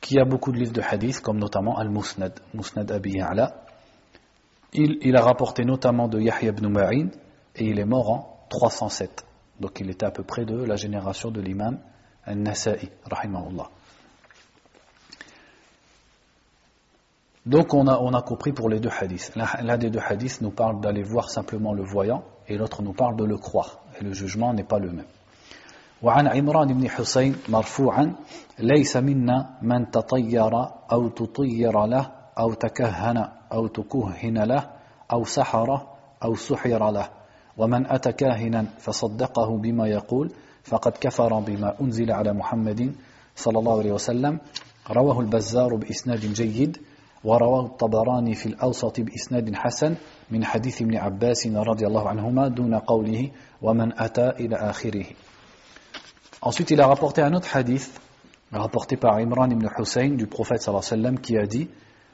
qui 0.06 0.20
a 0.20 0.24
beaucoup 0.24 0.52
de 0.52 0.58
livres 0.58 0.72
de 0.72 0.80
hadith, 0.80 1.20
comme 1.20 1.38
notamment 1.38 1.78
Al-Musnad, 1.78 2.38
Musnad 2.54 2.92
Abi 2.92 3.14
Ya'la. 3.14 3.64
Il, 4.72 4.98
il, 5.02 5.16
a 5.16 5.20
rapporté 5.20 5.64
notamment 5.64 6.06
de 6.06 6.20
Yahya 6.20 6.50
ibn 6.50 6.68
Ma'in, 6.68 7.08
et 7.56 7.64
il 7.64 7.80
est 7.80 7.84
mort 7.84 8.10
en 8.10 8.46
307. 8.48 9.24
Donc 9.58 9.80
il 9.80 9.90
était 9.90 10.06
à 10.06 10.12
peu 10.12 10.22
près 10.22 10.44
de 10.44 10.62
la 10.62 10.76
génération 10.76 11.32
de 11.32 11.40
l'imam 11.40 11.80
Al-Nasa'i, 12.24 12.88
rahimahullah. 13.10 13.68
Donc 17.44 17.74
on 17.74 17.88
a, 17.88 17.98
on 17.98 18.14
a 18.14 18.22
compris 18.22 18.52
pour 18.52 18.68
les 18.68 18.78
deux 18.78 18.90
hadiths. 19.00 19.32
L'un 19.34 19.78
des 19.78 19.90
deux 19.90 20.00
hadiths 20.08 20.40
nous 20.40 20.52
parle 20.52 20.80
d'aller 20.80 21.02
voir 21.02 21.30
simplement 21.30 21.72
le 21.72 21.82
voyant 21.82 22.22
et 22.46 22.56
l'autre 22.56 22.80
nous 22.80 22.92
parle 22.92 23.16
de 23.16 23.24
le 23.24 23.38
croire. 23.38 23.80
Et 24.00 24.04
le 24.04 24.12
jugement 24.12 24.54
n'est 24.54 24.62
pas 24.62 24.78
le 24.78 24.92
même. 24.92 25.06
وعن 26.02 26.26
عمران 26.28 26.74
بن 26.74 26.88
حسين 26.88 27.36
مرفوعا 27.48 28.14
ليس 28.58 28.96
منا 28.96 29.58
من 29.62 29.90
تطير 29.90 30.52
أو 30.92 31.08
تطير 31.08 31.86
له 31.86 32.10
أو 32.38 32.52
تكهن 32.52 33.28
أو 33.52 33.66
تكهن 33.66 34.38
له 34.38 34.70
أو 35.12 35.24
سحر 35.24 35.86
أو 36.24 36.34
سحر 36.34 36.90
له 36.90 37.08
ومن 37.56 37.86
أتى 37.86 38.12
كاهنا 38.12 38.66
فصدقه 38.78 39.56
بما 39.58 39.88
يقول 39.88 40.32
فقد 40.62 40.92
كفر 41.00 41.40
بما 41.40 41.80
أنزل 41.80 42.12
على 42.12 42.32
محمد 42.32 42.94
صلى 43.36 43.58
الله 43.58 43.78
عليه 43.78 43.92
وسلم. 43.92 44.40
رواه 44.90 45.20
البزار 45.20 45.76
بإسناد 45.76 46.20
جيد 46.20 46.78
ورواه 47.24 47.66
الطبراني 47.66 48.34
في 48.34 48.46
الأوسط 48.46 49.00
بإسناد 49.00 49.54
حسن 49.54 49.94
من 50.30 50.44
حديث 50.44 50.82
ابن 50.82 50.96
عباس 50.96 51.46
رضي 51.46 51.86
الله 51.86 52.08
عنهما 52.08 52.48
دون 52.48 52.74
قوله 52.74 53.30
ومن 53.62 54.00
أتى 54.00 54.28
إلى 54.28 54.56
آخره. 54.56 55.04
Ensuite, 56.42 56.70
il 56.70 56.80
a 56.80 56.86
rapporté 56.86 57.22
un 57.22 57.32
autre 57.34 57.54
hadith, 57.56 58.00
rapporté 58.52 58.96
par 58.96 59.16
Imran 59.16 59.50
ibn 59.50 59.68
Hussein 59.78 60.10
du 60.10 60.26
prophète 60.26 60.62
sallallahu 60.62 60.86
alayhi 60.86 61.02
wa 61.02 61.10
sallam, 61.10 61.20
qui 61.20 61.36
a 61.36 61.46
dit 61.46 61.68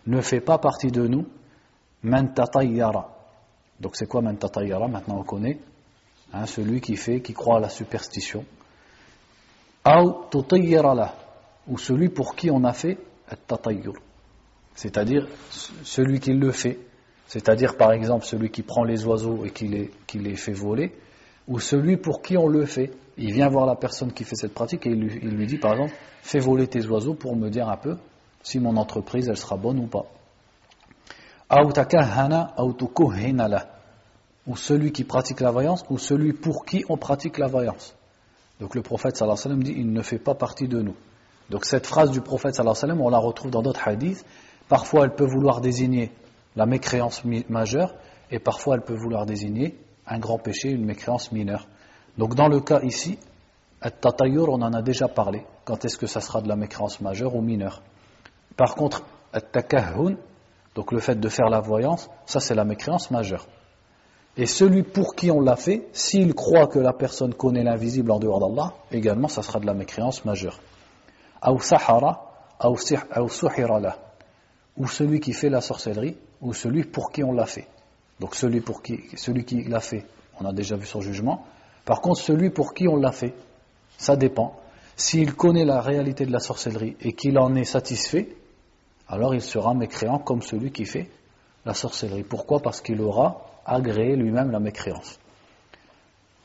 Ne 0.06 0.20
fait 0.20 0.40
pas 0.40 0.58
partie 0.58 0.90
de 0.90 1.06
nous, 1.06 1.26
man 2.02 2.32
tatayyara. 2.32 3.08
Donc, 3.80 3.96
c'est 3.96 4.06
quoi 4.06 4.22
man 4.22 4.36
tatayyara 4.36 4.88
Maintenant, 4.88 5.18
on 5.18 5.24
connaît. 5.24 5.58
Hein, 6.32 6.46
celui 6.46 6.80
qui 6.80 6.96
fait, 6.96 7.20
qui 7.20 7.34
croit 7.34 7.58
à 7.58 7.60
la 7.60 7.68
superstition. 7.68 8.44
Ou 11.68 11.78
celui 11.78 12.08
pour 12.08 12.34
qui 12.34 12.50
on 12.50 12.64
a 12.64 12.72
fait 12.72 12.98
tatayyur 13.46 13.94
c'est-à-dire 14.74 15.28
celui 15.82 16.20
qui 16.20 16.32
le 16.32 16.50
fait, 16.50 16.78
c'est-à-dire 17.26 17.76
par 17.76 17.92
exemple 17.92 18.24
celui 18.24 18.50
qui 18.50 18.62
prend 18.62 18.84
les 18.84 19.04
oiseaux 19.04 19.44
et 19.44 19.50
qui 19.50 19.68
les, 19.68 19.90
qui 20.06 20.18
les 20.18 20.36
fait 20.36 20.52
voler, 20.52 20.92
ou 21.48 21.60
celui 21.60 21.96
pour 21.96 22.22
qui 22.22 22.36
on 22.36 22.48
le 22.48 22.66
fait. 22.66 22.90
Il 23.18 23.32
vient 23.32 23.48
voir 23.48 23.66
la 23.66 23.76
personne 23.76 24.12
qui 24.12 24.24
fait 24.24 24.36
cette 24.36 24.54
pratique 24.54 24.86
et 24.86 24.90
il 24.90 24.98
lui, 24.98 25.46
dit 25.46 25.58
par 25.58 25.72
exemple, 25.72 25.94
fais 26.22 26.38
voler 26.38 26.66
tes 26.66 26.86
oiseaux 26.86 27.14
pour 27.14 27.36
me 27.36 27.50
dire 27.50 27.68
un 27.68 27.76
peu 27.76 27.96
si 28.42 28.58
mon 28.58 28.76
entreprise 28.76 29.28
elle 29.28 29.36
sera 29.36 29.56
bonne 29.56 29.78
ou 29.78 29.86
pas. 29.86 30.06
Ou 34.46 34.56
celui 34.56 34.92
qui 34.92 35.04
pratique 35.04 35.40
la 35.40 35.50
voyance, 35.50 35.84
ou 35.90 35.98
celui 35.98 36.32
pour 36.32 36.64
qui 36.64 36.84
on 36.88 36.96
pratique 36.96 37.38
la 37.38 37.46
voyance. 37.46 37.94
Donc 38.60 38.74
le 38.74 38.82
prophète 38.82 39.16
sallallahu 39.16 39.38
alayhi 39.38 39.58
wa 39.58 39.62
sallam 39.62 39.62
dit, 39.62 39.74
il 39.76 39.92
ne 39.92 40.02
fait 40.02 40.18
pas 40.18 40.34
partie 40.34 40.66
de 40.66 40.80
nous. 40.80 40.96
Donc 41.50 41.64
cette 41.64 41.86
phrase 41.86 42.10
du 42.10 42.20
prophète 42.20 42.54
sallallahu 42.54 42.76
alayhi 42.76 42.90
wa 42.92 42.96
sallam, 42.96 43.00
on 43.02 43.10
la 43.10 43.18
retrouve 43.18 43.50
dans 43.50 43.62
d'autres 43.62 43.86
hadiths, 43.86 44.24
Parfois, 44.72 45.04
elle 45.04 45.14
peut 45.14 45.26
vouloir 45.26 45.60
désigner 45.60 46.10
la 46.56 46.64
mécréance 46.64 47.24
majeure 47.50 47.94
et 48.30 48.38
parfois, 48.38 48.76
elle 48.76 48.80
peut 48.80 48.96
vouloir 48.96 49.26
désigner 49.26 49.76
un 50.06 50.18
grand 50.18 50.38
péché, 50.38 50.70
une 50.70 50.84
mécréance 50.84 51.32
mineure. 51.32 51.66
Donc, 52.18 52.34
dans 52.34 52.48
le 52.48 52.60
cas 52.60 52.80
ici, 52.82 53.18
on 53.82 54.62
en 54.62 54.72
a 54.72 54.82
déjà 54.82 55.08
parlé. 55.08 55.44
Quand 55.64 55.84
est-ce 55.84 55.98
que 55.98 56.06
ça 56.06 56.20
sera 56.20 56.40
de 56.40 56.48
la 56.48 56.56
mécréance 56.56 57.00
majeure 57.00 57.34
ou 57.34 57.40
mineure? 57.40 57.82
Par 58.56 58.74
contre, 58.74 59.02
donc 60.74 60.92
le 60.92 61.00
fait 61.00 61.18
de 61.18 61.28
faire 61.28 61.48
la 61.48 61.60
voyance, 61.60 62.08
ça 62.26 62.40
c'est 62.40 62.54
la 62.54 62.64
mécréance 62.64 63.10
majeure. 63.10 63.46
Et 64.36 64.46
celui 64.46 64.82
pour 64.82 65.14
qui 65.14 65.30
on 65.30 65.40
l'a 65.40 65.56
fait, 65.56 65.88
s'il 65.92 66.34
croit 66.34 66.66
que 66.66 66.78
la 66.78 66.92
personne 66.92 67.34
connaît 67.34 67.64
l'invisible 67.64 68.10
en 68.10 68.18
dehors 68.18 68.40
d'Allah, 68.40 68.74
également 68.90 69.28
ça 69.28 69.42
sera 69.42 69.58
de 69.60 69.66
la 69.66 69.74
mécréance 69.74 70.24
majeure. 70.24 70.60
Sahara, 71.60 72.30
ou 72.64 72.76
suhira 72.78 73.80
ou 74.76 74.86
celui 74.86 75.20
qui 75.20 75.32
fait 75.32 75.50
la 75.50 75.60
sorcellerie, 75.60 76.16
ou 76.40 76.54
celui 76.54 76.84
pour 76.84 77.10
qui 77.10 77.22
on 77.24 77.32
l'a 77.32 77.46
fait. 77.46 77.66
Donc 78.22 78.36
celui, 78.36 78.60
pour 78.60 78.82
qui, 78.82 79.00
celui 79.16 79.44
qui 79.44 79.64
l'a 79.64 79.80
fait, 79.80 80.04
on 80.38 80.44
a 80.44 80.52
déjà 80.52 80.76
vu 80.76 80.86
son 80.86 81.00
jugement. 81.00 81.44
Par 81.84 82.00
contre, 82.00 82.20
celui 82.20 82.50
pour 82.50 82.72
qui 82.72 82.86
on 82.86 82.94
l'a 82.94 83.10
fait, 83.10 83.34
ça 83.98 84.14
dépend. 84.14 84.60
S'il 84.94 85.34
connaît 85.34 85.64
la 85.64 85.80
réalité 85.80 86.24
de 86.24 86.30
la 86.30 86.38
sorcellerie 86.38 86.96
et 87.00 87.14
qu'il 87.14 87.36
en 87.36 87.56
est 87.56 87.64
satisfait, 87.64 88.28
alors 89.08 89.34
il 89.34 89.40
sera 89.40 89.74
mécréant 89.74 90.20
comme 90.20 90.40
celui 90.40 90.70
qui 90.70 90.84
fait 90.84 91.10
la 91.66 91.74
sorcellerie. 91.74 92.22
Pourquoi? 92.22 92.60
Parce 92.60 92.80
qu'il 92.80 93.00
aura 93.00 93.44
agréé 93.66 94.14
lui-même 94.14 94.52
la 94.52 94.60
mécréance. 94.60 95.18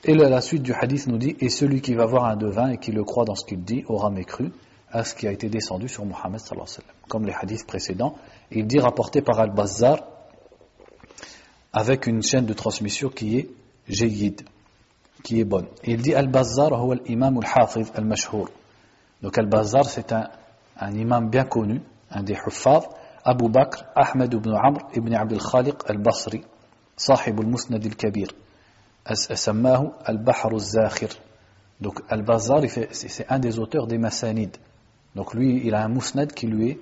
Et 0.03 0.15
la 0.15 0.41
suite 0.41 0.63
du 0.63 0.73
hadith 0.73 1.05
nous 1.05 1.19
dit, 1.19 1.35
et 1.39 1.49
celui 1.49 1.81
qui 1.81 1.93
va 1.93 2.07
voir 2.07 2.25
un 2.25 2.37
devin 2.37 2.71
et 2.71 2.79
qui 2.79 2.91
le 2.91 3.03
croit 3.03 3.25
dans 3.25 3.35
ce 3.35 3.45
qu'il 3.45 3.63
dit 3.63 3.83
aura 3.87 4.09
mécru 4.09 4.51
à 4.91 5.03
ce 5.03 5.13
qui 5.13 5.27
a 5.27 5.31
été 5.31 5.47
descendu 5.47 5.87
sur 5.87 6.05
Mohammed. 6.05 6.41
Comme 7.07 7.27
les 7.27 7.33
hadiths 7.39 7.67
précédents, 7.67 8.15
il 8.49 8.65
dit 8.65 8.79
rapporté 8.79 9.21
par 9.21 9.39
Al-Bazzar 9.39 10.16
avec 11.79 12.07
une 12.07 12.23
chaîne 12.23 12.45
de 12.45 12.53
transmission 12.53 13.09
qui 13.09 13.37
est 13.37 13.49
jayyid, 13.87 14.41
qui 15.23 15.39
est 15.39 15.43
bonne. 15.43 15.67
il 15.83 16.01
dit 16.01 16.15
Al-Bazzar 16.15 16.71
huwa 16.71 16.95
al-imam 16.95 17.37
al-hafiz 17.37 17.91
al-mashhur. 17.93 18.49
Donc 19.21 19.37
Al-Bazzar 19.37 19.85
c'est 19.85 20.11
un, 20.11 20.27
un 20.79 20.91
imam 20.93 21.29
bien 21.29 21.45
connu, 21.45 21.81
un 22.09 22.23
des 22.23 22.33
huffaz, 22.33 22.83
Abu 23.23 23.49
Bakr 23.49 23.85
Ahmed 23.95 24.33
ibn 24.33 24.53
Amr 24.53 24.81
ibn 24.95 25.13
Abd 25.13 25.33
al-Khaliq 25.33 25.77
al-Basri, 25.87 26.41
صاحب 26.97 27.41
المسند 27.41 27.85
الكبير 27.85 28.35
سماه 29.13 29.91
البحر 30.09 30.55
الزاخر 30.55 31.09
donc 31.79 32.01
Al-Bazzar 32.09 32.61
c'est 32.91 33.25
un 33.29 33.37
des 33.37 33.59
auteurs 33.59 33.85
des 33.85 33.99
Massanid 33.99 34.57
donc 35.17 35.33
lui, 35.33 35.61
il 35.65 35.73
a 35.73 35.83
un 35.83 35.89
musnad 35.89 36.31
qui 36.31 36.47
lui 36.47 36.69
est, 36.69 36.79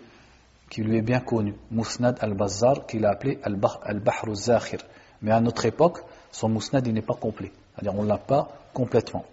qui 0.69 0.83
lui 0.83 0.97
est 0.99 1.03
bien 1.03 1.21
connu. 1.21 1.55
Musnad 1.71 2.17
al-Bazzar, 2.21 2.87
qu'il 2.87 3.05
a 3.05 3.11
appelé 3.11 3.39
al-Bahr 3.43 3.81
al-Zakhir. 3.83 4.81
Mais 5.23 5.33
à 5.33 5.41
notre 5.41 5.67
époque, 5.67 5.99
son 6.31 6.49
musnad, 6.49 6.87
il 6.87 6.95
n'est 6.95 7.03
pas 7.03 7.15
complet. 7.15 7.53
C'est-à-dire, 7.75 7.99
on 7.99 8.05
ne 8.05 8.09
l'a 8.09 8.19
pas 8.19 8.49
complètement. 8.73 9.25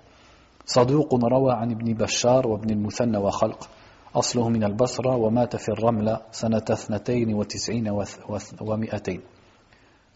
صدوق 0.68 1.14
روى 1.14 1.54
عن 1.54 1.72
ابن 1.72 1.94
بشار 1.94 2.48
وابن 2.48 2.70
المثنى 2.70 3.18
وخلق 3.18 3.70
أصله 4.16 4.50
من 4.50 4.64
البصرة 4.64 5.16
ومات 5.16 5.56
في 5.56 5.70
الرملة 5.70 6.22
سنة 6.32 6.66
اثنتين 6.70 7.34
وتسعين 7.34 7.90
ومئتين 8.62 9.22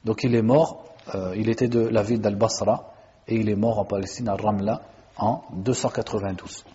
Donc 0.03 0.23
il 0.23 0.35
est 0.35 0.41
mort 0.41 0.83
euh, 1.15 1.33
il 1.37 1.49
était 1.49 1.67
de 1.67 1.87
la 1.87 2.03
ville 2.03 2.19
d'Al-Basra 2.19 2.91
et 3.27 3.35
il 3.35 3.49
est 3.49 3.55
mort 3.55 3.79
en 3.79 3.85
Palestine 3.85 4.27
à 4.29 4.35
Ramla 4.35 4.81
en 5.17 5.41
292. 5.53 6.65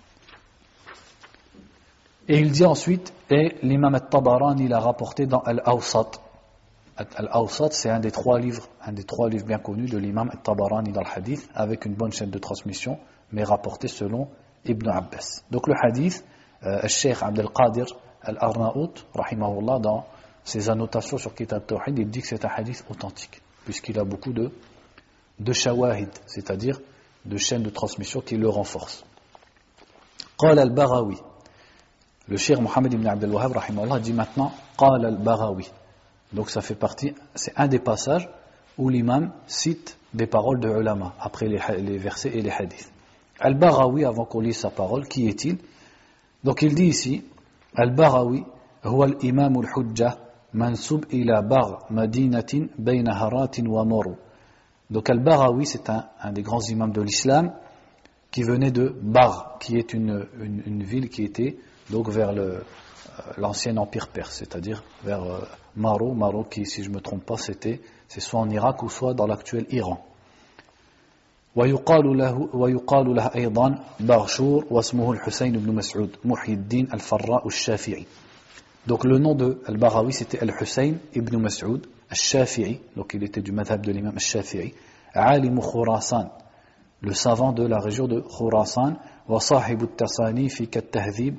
Et 2.31 2.39
il 2.41 2.51
dit 2.51 2.65
ensuite, 2.65 3.13
et 3.31 3.57
l'imam 3.63 3.95
al-Tabarani 3.95 4.67
l'a 4.69 4.81
rapporté 4.81 5.27
dans 5.27 5.41
Al-Awsat. 5.41 6.11
Al-Awsat, 6.97 7.71
c'est 7.71 7.91
un 7.91 8.01
des 8.01 8.11
trois 8.11 8.41
livres, 8.41 8.69
un 8.85 8.93
des 8.93 9.05
trois 9.05 9.29
livres 9.29 9.47
bien 9.47 9.59
connus 9.59 9.89
de 9.89 9.99
l'imam 9.99 10.29
al-Tabarani 10.33 10.93
dans 10.93 11.03
le 11.03 11.07
hadith, 11.15 11.49
avec 11.55 11.85
une 11.85 11.95
bonne 11.95 12.13
chaîne 12.13 12.31
de 12.31 12.39
transmission, 12.39 12.99
mais 13.31 13.45
rapporté 13.45 13.87
selon 13.87 14.29
Ibn 14.65 14.89
Abbas. 14.89 15.43
Donc 15.51 15.69
le 15.69 15.75
hadith, 15.81 16.25
euh, 16.65 16.89
Sheikh 16.89 17.23
Abdel 17.23 17.49
Qadir 17.49 17.87
al-Arnaout, 18.23 18.95
rahimahullah, 19.15 19.79
dans 19.79 20.05
ses 20.43 20.69
annotations 20.69 21.19
sur 21.19 21.35
Kitab 21.35 21.67
Tawhid, 21.67 21.99
il 21.99 22.09
dit 22.09 22.23
que 22.23 22.29
c'est 22.29 22.45
un 22.45 22.51
hadith 22.55 22.85
authentique, 22.91 23.41
puisqu'il 23.65 23.99
a 24.01 24.05
beaucoup 24.05 24.33
de, 24.33 24.51
de 25.39 25.53
shawahid, 25.53 26.09
c'est-à-dire 26.27 26.81
de 27.25 27.37
chaînes 27.37 27.63
de 27.63 27.71
transmission 27.71 28.21
qui 28.21 28.37
le 28.37 28.49
renforcent. 28.49 29.05
قال 30.39 30.59
البغوي 30.59 31.17
le 32.31 32.37
Cheikh 32.37 32.59
Mohammed 32.61 32.93
ibn 32.93 33.07
Abdel 33.07 33.31
Wahhab 33.31 33.53
rahimahullah 33.53 34.01
dit 34.01 34.13
maintenant 34.13 34.53
قال 34.79 35.05
البغوي 35.07 35.65
donc 36.33 36.51
ça 36.51 36.61
fait 36.61 36.75
partie 36.75 37.15
c'est 37.35 37.53
un 37.57 37.69
des 37.69 37.79
passages 37.79 38.29
où 38.79 38.89
l'imam 38.89 39.33
cite 39.47 39.97
des 40.13 40.27
paroles 40.27 40.61
de 40.61 40.69
ulama 40.69 41.15
après 41.21 41.47
les, 41.47 41.61
les 41.79 41.99
versets 41.99 42.31
et 42.37 42.43
les 42.43 42.51
hadiths 42.51 42.91
Al-Baghawi 43.39 44.05
avant 44.05 44.25
qu'on 44.25 44.41
lise 44.41 44.59
sa 44.59 44.71
parole 44.71 45.07
qui 45.07 45.29
est-il 45.29 45.59
donc 46.43 46.63
il 46.63 46.75
dit 46.75 46.87
ici 46.87 47.25
Al-Baghawi 47.75 48.45
هو 48.87 49.05
الإمام 49.05 49.61
الحجة 49.61 50.19
منسوب 50.55 51.05
إلى 51.13 51.43
بغ 51.43 51.79
مدينة 51.91 52.69
بين 52.79 53.09
هرات 53.09 53.61
ومرو 53.61 54.17
Donc 54.89 55.11
Al-Barawi, 55.11 55.67
c'est 55.67 55.91
un, 55.91 56.05
un, 56.23 56.33
des 56.33 56.43
grands 56.43 56.61
imams 56.61 56.93
de 56.93 57.03
l'islam 57.03 57.53
qui 58.31 58.45
venait 58.45 58.71
de 58.71 58.95
Bar, 59.03 59.57
qui 59.59 59.77
est 59.77 59.93
une, 59.93 60.29
une, 60.41 60.63
une 60.65 60.83
ville 60.85 61.09
qui 61.09 61.25
était 61.25 61.57
donc 61.91 62.09
vers 62.09 62.33
l'ancien 63.39 63.77
empire 63.77 64.09
perse, 64.09 64.39
c'est-à-dire 64.39 64.83
vers 65.05 65.23
euh, 65.23 65.41
Maro, 65.77 66.15
Maro 66.15 66.45
qui, 66.45 66.67
si 66.67 66.83
je 66.83 66.91
ne 66.91 66.95
me 66.97 67.01
trompe 67.01 67.25
pas, 67.25 67.37
c'était 67.37 67.81
c'est 68.09 68.21
soit 68.21 68.41
en 68.41 68.51
Irak 68.51 68.83
ou 68.83 68.89
soit 68.89 69.15
dans 69.15 69.27
l'actuel 69.27 69.67
Iran. 69.71 69.99
ويقال 71.57 72.19
له 72.19 72.49
ويقال 72.55 73.15
له 73.15 73.31
أيضا 73.35 73.79
بغشور 74.01 74.67
واسمه 74.71 75.13
الحسين 75.13 75.53
بن 75.53 75.75
مسعود 75.75 76.17
محي 76.25 76.53
الدين 76.53 76.89
الفراء 76.93 77.47
الشافعي 77.47 78.07
Donc 78.87 79.05
le 79.05 79.19
nom 79.19 79.35
de 79.35 79.63
Al-Barawi 79.67 80.13
c'était 80.13 80.39
Al-Hussein 80.39 80.97
ibn 81.15 81.39
Mas'ud 81.39 81.87
Al-Shafi'i, 82.11 82.79
donc 82.95 83.15
il 83.15 83.25
était 83.25 83.41
du 83.41 83.51
madhab 83.53 83.85
de 83.85 83.91
l'imam 83.91 84.13
Al-Shafi'i, 84.15 84.75
Alim 85.13 85.59
Khurasan, 85.61 86.31
le 87.01 87.15
savant 87.15 87.53
de 87.53 87.67
la 87.67 87.81
région 87.81 88.07
de 88.07 88.21
Khurasan, 88.21 88.97
wa 89.27 89.41
sahib 89.41 89.83
al-tasani 89.83 90.49
fi 90.49 90.69
kat-tahdhib 90.69 91.37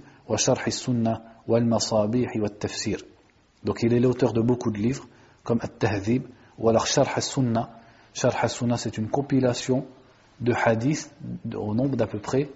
donc 3.64 3.83
il 3.83 3.93
est 3.93 4.01
l'auteur 4.01 4.33
de 4.33 4.41
beaucoup 4.41 4.70
de 4.70 4.79
livres 4.79 5.07
comme 5.43 5.59
At-Tahdhib 5.61 6.25
ou 6.59 6.68
alors 6.68 6.87
Sharh 6.87 7.11
al-Sunnah. 7.14 7.70
Sharh 8.14 8.37
al-Sunnah 8.43 8.77
c'est 8.77 8.99
une 8.99 9.09
compilation 9.09 9.87
de 10.41 10.53
hadiths 10.53 11.11
au 11.55 11.75
nombre 11.75 11.97
d'à 11.97 12.07
peu 12.07 12.18
près 12.18 12.49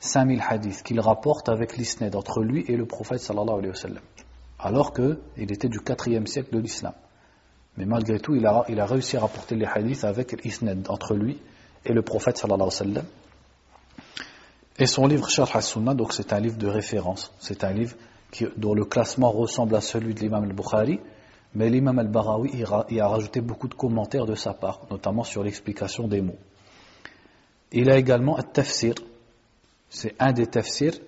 5000 0.00 0.42
hadiths 0.46 0.82
qu'il 0.82 1.00
rapporte 1.00 1.48
avec 1.48 1.76
l'isnad 1.76 2.14
entre 2.14 2.42
lui 2.42 2.64
et 2.68 2.76
le 2.76 2.86
prophète 2.86 3.20
sallallahu 3.20 3.58
alayhi 3.58 3.72
wa 3.72 4.00
alors 4.58 4.92
qu'il 4.92 5.18
était 5.36 5.68
du 5.68 5.78
4e 5.80 6.26
siècle 6.26 6.54
de 6.54 6.58
l'islam. 6.58 6.92
Mais 7.76 7.86
malgré 7.86 8.20
tout, 8.20 8.34
il 8.34 8.46
a, 8.46 8.86
réussi 8.86 9.16
à 9.16 9.20
rapporter 9.20 9.56
les 9.56 9.66
hadiths 9.66 10.04
avec 10.04 10.42
l'isnad 10.44 10.86
entre 10.88 11.14
lui 11.14 11.38
et 11.84 11.92
le 11.92 12.02
prophète 12.02 12.38
sallallahu 12.38 12.68
alayhi 12.80 12.96
wa. 12.96 13.02
Et 14.78 14.86
son 14.86 15.06
livre 15.06 15.28
Sharh 15.28 15.54
al-Sunnah, 15.54 15.94
donc 15.94 16.12
c'est 16.12 16.32
un 16.32 16.40
livre 16.40 16.58
de 16.58 16.66
référence, 16.66 17.32
c'est 17.38 17.62
un 17.62 17.72
livre 17.72 17.94
dont 18.56 18.74
le 18.74 18.84
classement 18.84 19.30
ressemble 19.30 19.76
à 19.76 19.80
celui 19.80 20.14
de 20.14 20.20
l'imam 20.20 20.42
al-Bukhari, 20.42 20.98
mais 21.54 21.70
l'imam 21.70 21.96
al-Barawi 21.96 22.64
y 22.90 23.00
a 23.00 23.06
rajouté 23.06 23.40
beaucoup 23.40 23.68
de 23.68 23.74
commentaires 23.74 24.26
de 24.26 24.34
sa 24.34 24.52
part, 24.52 24.80
notamment 24.90 25.22
sur 25.22 25.44
l'explication 25.44 26.08
des 26.08 26.20
mots. 26.20 26.38
Il 27.70 27.88
a 27.88 27.96
également 27.96 28.36
un 28.36 28.42
tafsir, 28.42 28.94
c'est 29.88 30.16
un 30.18 30.32
des 30.32 30.48
tafsirs 30.48 30.98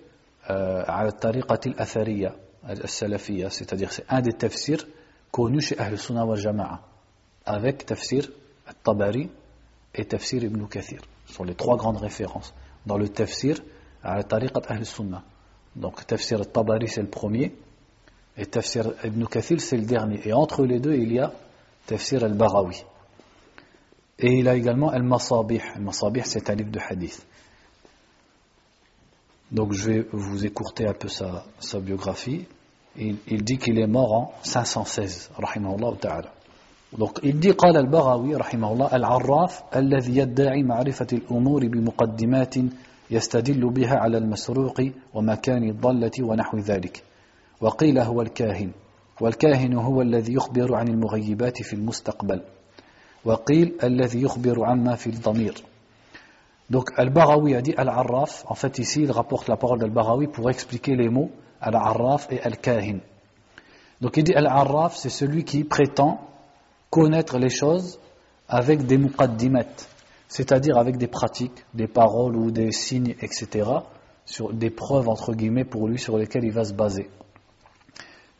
euh, 0.48 0.84
à 0.86 1.02
la 1.02 1.10
tariqat 1.10 1.58
al-athariya, 1.64 2.36
al-salafiyya, 2.64 3.50
c'est-à-dire 3.50 3.92
c'est 3.92 4.04
un 4.08 4.20
des 4.20 4.34
tafsirs 4.34 4.86
connus 5.32 5.62
chez 5.62 5.78
Ahl 5.78 5.98
Sunnah 5.98 6.24
wal 6.24 6.38
Jama'a, 6.38 6.82
avec 7.44 7.84
tafsir 7.84 8.28
al-Tabari 8.68 9.28
et 9.92 10.04
tafsir 10.04 10.44
Ibn 10.44 10.66
Kathir. 10.66 11.00
Ce 11.26 11.34
sont 11.34 11.42
les 11.42 11.56
trois 11.56 11.76
grandes 11.76 11.96
références 11.96 12.54
dans 12.86 12.96
le 12.96 13.08
tafsir 13.08 13.60
à 14.02 14.16
la 14.16 14.22
tariqat 14.24 14.62
Ahl 14.68 14.86
Sunnah. 14.86 15.22
Donc 15.74 16.06
tafsir 16.06 16.38
al-Tabari 16.38 16.88
c'est 16.88 17.02
le 17.02 17.08
premier 17.08 17.54
et 18.36 18.46
tafsir 18.46 18.92
Ibn 19.04 19.26
Kathir 19.26 19.60
c'est 19.60 19.76
le 19.76 19.84
dernier. 19.84 20.26
Et 20.26 20.32
entre 20.32 20.64
les 20.64 20.78
deux 20.78 20.94
il 20.94 21.12
y 21.12 21.18
a 21.18 21.32
tafsir 21.86 22.24
al-Barawi. 22.24 22.84
Et 24.18 24.38
il 24.38 24.48
a 24.48 24.54
également 24.54 24.90
al-Masabih. 24.90 25.60
Al-Masabih 25.74 26.22
c'est 26.24 26.48
un 26.48 26.54
livre 26.54 26.70
de 26.70 26.80
hadith. 26.80 27.26
Donc 29.50 29.72
je 29.72 29.90
vais 29.90 30.06
vous 30.12 30.44
écourter 30.44 30.86
un 30.86 30.94
peu 30.94 31.08
sa, 31.08 31.44
sa 31.60 31.78
biographie. 31.80 32.46
Il, 32.96 33.18
il 33.26 33.44
dit 33.44 33.58
qu'il 33.58 33.78
est 33.78 33.86
mort 33.86 34.12
en 34.12 34.34
516, 34.42 35.30
rahimahullah 35.36 35.96
ta'ala. 36.00 36.32
Donc 36.92 37.18
il 37.22 37.38
dit 37.40 37.52
قال 37.52 37.76
البغوي 37.76 38.36
رحمه 38.36 38.72
الله 38.72 38.96
العراف 38.96 39.62
الذي 39.76 40.16
يدعي 40.16 40.62
معرفة 40.62 41.06
الأمور 41.12 41.66
بمقدمات 41.66 42.54
يستدل 43.10 43.70
بها 43.70 43.96
على 43.96 44.18
المسروق 44.18 44.82
ومكان 45.14 45.64
الضلة 45.64 46.10
ونحو 46.20 46.58
ذلك. 46.58 47.02
وقيل 47.60 47.98
هو 47.98 48.22
الكاهن 48.22 48.70
والكاهن 49.20 49.74
هو 49.74 50.02
الذي 50.02 50.34
يخبر 50.34 50.74
عن 50.74 50.88
المغيبات 50.88 51.62
في 51.62 51.72
المستقبل. 51.72 52.42
وقيل 53.24 53.74
الذي 53.82 54.22
يخبر 54.22 54.64
عما 54.64 54.94
في 54.94 55.06
الضمير. 55.06 55.62
Donc 56.68 56.90
Al-Barawi 56.96 57.54
a 57.54 57.62
dit 57.62 57.74
Al-Arraf, 57.76 58.44
en 58.48 58.54
fait 58.54 58.78
ici 58.78 59.02
il 59.02 59.12
rapporte 59.12 59.48
la 59.48 59.56
parole 59.56 59.78
d'Al-Barawi 59.78 60.26
pour 60.26 60.50
expliquer 60.50 60.96
les 60.96 61.08
mots 61.08 61.30
Al-Arraf 61.60 62.26
et 62.30 62.40
Al-Kahin. 62.42 62.98
Donc 64.00 64.16
il 64.16 64.24
dit 64.24 64.34
Al-Arraf 64.34 64.96
c'est 64.96 65.10
celui 65.10 65.44
qui 65.44 65.62
prétend 65.62 66.20
connaître 66.96 67.38
les 67.38 67.50
choses 67.50 67.98
avec 68.48 68.86
des 68.86 68.96
muqaddimat, 68.96 69.66
c'est-à-dire 70.28 70.78
avec 70.78 70.96
des 70.96 71.08
pratiques, 71.08 71.66
des 71.74 71.88
paroles 71.88 72.34
ou 72.34 72.50
des 72.50 72.72
signes, 72.72 73.14
etc., 73.20 73.68
sur 74.24 74.54
des 74.54 74.70
preuves 74.70 75.06
entre 75.06 75.34
guillemets 75.34 75.66
pour 75.66 75.88
lui 75.88 75.98
sur 75.98 76.16
lesquelles 76.16 76.44
il 76.44 76.52
va 76.52 76.64
se 76.64 76.72
baser. 76.72 77.10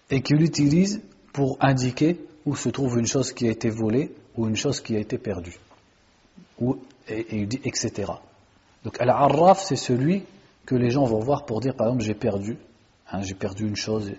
Et 0.09 0.23
qu'il 0.23 0.41
utilise 0.41 1.03
pour 1.35 1.59
indiquer 1.61 2.19
où 2.47 2.57
se 2.57 2.71
trouve 2.71 2.99
une 2.99 3.07
chose 3.07 3.35
qui 3.35 3.47
a 3.47 3.51
été 3.51 3.69
volée 3.69 4.15
ou 4.39 4.49
une 4.49 4.57
chose 4.57 4.81
qui 4.81 4.97
a 4.97 5.01
été 5.01 5.19
perdue. 5.19 5.59
Ou, 6.59 6.79
et, 7.09 7.27
il 7.37 7.49
dit 7.49 7.61
etc. 7.63 8.11
Donc 8.85 8.99
Al-Arraf, 9.03 9.63
c'est 9.63 9.77
celui 9.77 10.23
que 10.65 10.75
les 10.75 10.89
gens 10.89 11.05
vont 11.05 11.21
voir 11.21 11.45
pour 11.45 11.61
dire 11.61 11.77
par 11.77 11.89
exemple 11.89 12.05
j'ai 12.05 12.15
perdu, 12.15 12.57
hein, 13.13 13.21
j'ai 13.21 13.35
perdu 13.35 13.69
une 13.69 13.77
chose, 13.77 14.13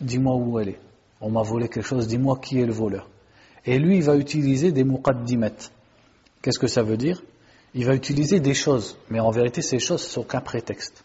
dis-moi 0.00 0.34
où 0.34 0.58
elle 0.58 0.70
est. 0.70 0.80
On 1.20 1.30
m'a 1.30 1.42
volé 1.42 1.68
quelque 1.68 1.86
chose, 1.86 2.08
dis-moi 2.08 2.38
qui 2.38 2.58
est 2.58 2.64
le 2.64 2.72
voleur. 2.72 3.06
Et 3.64 3.78
lui, 3.78 3.96
il 3.96 4.02
va 4.02 4.16
utiliser 4.16 4.72
des 4.72 4.84
muqaddimat. 4.84 5.70
Qu'est-ce 6.40 6.58
que 6.58 6.66
ça 6.66 6.82
veut 6.82 6.96
dire? 6.96 7.22
Il 7.74 7.86
va 7.86 7.94
utiliser 7.94 8.40
des 8.40 8.54
choses, 8.54 8.98
mais 9.08 9.20
en 9.20 9.30
vérité, 9.30 9.62
ces 9.62 9.78
choses 9.78 10.02
ne 10.02 10.08
sont 10.08 10.24
qu'un 10.24 10.40
prétexte. 10.40 11.04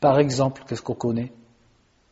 Par 0.00 0.18
exemple, 0.18 0.62
qu'est-ce 0.68 0.82
qu'on 0.82 0.94
connaît? 0.94 1.32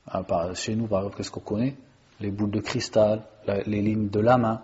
Ah, 0.07 0.23
Chez 0.55 0.75
nous, 0.75 0.87
par 0.87 1.01
exemple, 1.01 1.17
qu'est-ce 1.17 1.31
qu'on 1.31 1.41
connaît? 1.41 1.75
Les 2.21 2.31
boules 2.31 2.51
de 2.51 2.61
cristal, 2.61 3.23
les 3.67 3.83
lignes 3.83 4.09
de 4.09 4.21
la 4.21 4.39
main. 4.39 4.63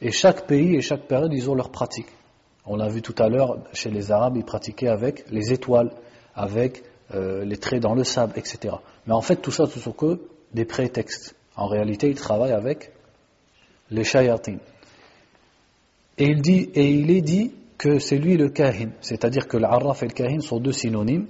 Et 0.00 0.12
chaque 0.12 0.46
pays 0.46 0.76
et 0.76 0.82
chaque 0.82 1.06
période, 1.08 1.32
ils 1.32 1.50
ont 1.50 1.54
leurs 1.54 1.70
pratiques. 1.70 2.12
On 2.66 2.76
l'a 2.76 2.88
vu 2.88 3.02
tout 3.02 3.14
à 3.18 3.28
l'heure, 3.28 3.58
chez 3.72 3.90
les 3.90 4.12
Arabes, 4.12 4.36
ils 4.36 4.44
pratiquaient 4.44 4.88
avec 4.88 5.24
les 5.30 5.52
étoiles, 5.52 5.90
avec 6.34 6.84
euh, 7.14 7.44
les 7.44 7.56
traits 7.56 7.82
dans 7.82 7.94
le 7.94 8.04
sable, 8.04 8.34
etc. 8.36 8.76
Mais 9.06 9.14
en 9.14 9.22
fait, 9.22 9.36
tout 9.36 9.50
ça, 9.50 9.66
ce 9.66 9.80
sont 9.80 9.92
que 9.92 10.20
des 10.54 10.64
prétextes. 10.64 11.34
En 11.56 11.66
réalité, 11.66 12.08
ils 12.08 12.16
travaillent 12.16 12.52
avec 12.52 12.92
les 13.90 14.04
shayatin. 14.04 14.58
Et 16.18 16.26
il, 16.26 17.10
est 17.10 17.20
dit 17.22 17.52
que 17.78 17.98
c'est 17.98 18.18
lui 18.18 18.36
le 18.36 18.50
kahin, 18.50 18.90
c'est-à-dire 19.00 19.48
que 19.48 19.56
l'arraf 19.56 20.02
et 20.02 20.06
le 20.06 20.12
kahin 20.12 20.40
sont 20.40 20.60
deux 20.60 20.72
synonymes. 20.72 21.26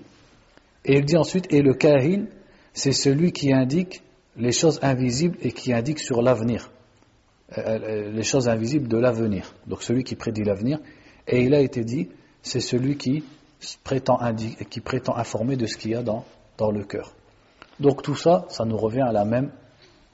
Et 0.84 0.98
il 0.98 1.04
dit 1.04 1.16
ensuite, 1.16 1.52
et 1.52 1.62
le 1.62 1.74
kahin, 1.74 2.24
c'est 2.72 2.92
celui 2.92 3.32
qui 3.32 3.52
indique 3.52 4.02
les 4.36 4.52
choses 4.52 4.80
invisibles 4.82 5.36
et 5.42 5.52
qui 5.52 5.72
indique 5.72 6.00
sur 6.00 6.22
l'avenir, 6.22 6.70
les 7.56 8.22
choses 8.24 8.48
invisibles 8.48 8.88
de 8.88 8.96
l'avenir. 8.96 9.54
Donc 9.66 9.82
celui 9.82 10.02
qui 10.02 10.16
prédit 10.16 10.42
l'avenir. 10.42 10.80
Et 11.28 11.42
il 11.42 11.54
a 11.54 11.60
été 11.60 11.84
dit, 11.84 12.08
c'est 12.42 12.60
celui 12.60 12.96
qui 12.96 13.22
prétend, 13.84 14.18
informer 14.18 15.56
de 15.56 15.66
ce 15.66 15.76
qu'il 15.76 15.92
y 15.92 15.94
a 15.94 16.02
dans, 16.02 16.24
dans 16.58 16.70
le 16.72 16.82
cœur. 16.84 17.14
Donc 17.78 18.02
tout 18.02 18.16
ça, 18.16 18.46
ça 18.48 18.64
nous 18.64 18.76
revient 18.76 19.02
à 19.02 19.12
la 19.12 19.24
même, 19.24 19.52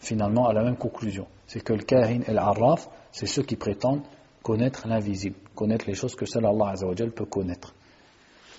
finalement, 0.00 0.46
à 0.46 0.52
la 0.52 0.62
même 0.62 0.76
conclusion 0.76 1.26
C'est 1.47 1.61
que 1.63 1.73
le 1.73 1.83
kahin 1.83 2.21
et 2.27 2.33
l'arraf, 2.33 2.89
c'est 3.11 3.27
ceux 3.27 3.43
qui 3.43 3.55
prétendent 3.55 4.03
connaître 4.41 4.87
l'invisible, 4.87 5.35
connaître 5.55 5.85
les 5.87 5.93
choses 5.93 6.15
que 6.15 6.25
seul 6.25 6.45
Allah 6.45 6.69
Azzawajal 6.69 7.11
peut 7.11 7.25
connaître. 7.25 7.73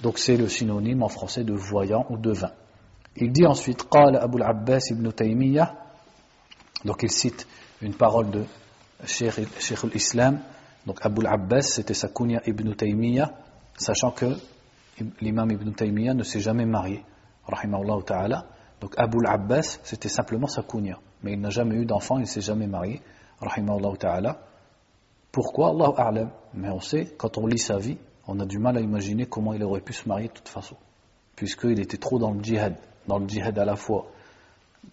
Donc 0.03 0.19
c'est 0.19 0.37
le 0.37 0.49
synonyme 0.49 1.03
en 1.03 1.09
français 1.09 1.45
de 1.45 1.53
voyant 1.53 2.07
ou 2.11 2.17
de 2.17 2.33
vin. 2.33 2.53
Il 3.17 3.31
dit 3.33 3.47
ensuite, 3.47 3.85
قال 3.85 4.17
Abu 4.17 4.41
al-Abbas 4.43 4.91
ibn 4.91 5.11
Taymiyyah, 5.11 5.75
donc 6.85 7.03
il 7.03 7.11
cite 7.11 7.47
une 7.83 7.95
parole 7.95 8.31
de 8.31 8.45
Cheikh, 9.05 9.39
al-Islam, 9.85 10.41
donc 10.87 10.99
Abu 11.03 11.27
al-Abbas, 11.27 11.63
c'était 11.63 11.95
sa 11.95 12.09
kunya 12.09 12.41
ibn 12.47 12.73
Taymiyyah, 12.75 13.31
sachant 13.77 14.13
que 14.13 14.35
l'imam 15.21 15.51
ibn 15.51 15.73
Taymiyyah 15.73 16.15
ne 16.15 16.23
s'est 16.23 16.41
jamais 16.41 16.65
marié, 16.65 17.05
rahimahullah 17.47 18.03
ta'ala. 18.05 18.47
Donc 18.81 18.95
Abu 18.97 19.19
al-Abbas, 19.27 19.79
c'était 19.85 20.09
simplement 20.09 20.47
sa 20.47 20.63
kunya, 20.63 20.99
mais 21.24 21.34
il 21.34 21.42
n'a 21.42 21.50
jamais 21.50 21.76
eu 21.76 21.86
d'enfant, 21.86 22.18
il 22.18 22.22
ne 22.22 22.26
s'est 22.26 22.42
jamais 22.42 22.68
marié, 22.68 23.02
rahimahullah 23.40 23.98
ta'ala. 23.98 24.40
Pourquoi 25.32 25.70
Allah 25.70 25.94
a'lam? 25.98 26.30
Mais 26.54 26.70
on 26.70 26.80
sait, 26.80 27.14
quand 27.18 27.38
on 27.38 27.48
lit 27.48 27.60
sa 27.60 27.78
vie, 27.78 27.98
on 28.28 28.40
a 28.40 28.46
du 28.46 28.60
mal 28.60 28.78
à 28.78 28.82
imaginer 28.82 29.26
comment 29.26 29.54
il 29.54 29.64
aurait 29.64 29.82
pu 29.82 29.94
se 29.94 30.08
marier 30.08 30.28
de 30.28 30.34
toute 30.34 30.50
façon, 30.50 30.76
puisqu'il 31.36 31.80
était 31.80 31.98
trop 31.98 32.20
dans 32.20 32.32
le 32.32 32.44
djihad, 32.44 32.76
dans 33.08 33.20
le 33.20 33.28
djihad 33.28 33.58
à 33.58 33.66
la 33.66 33.76
fois, 33.76 34.08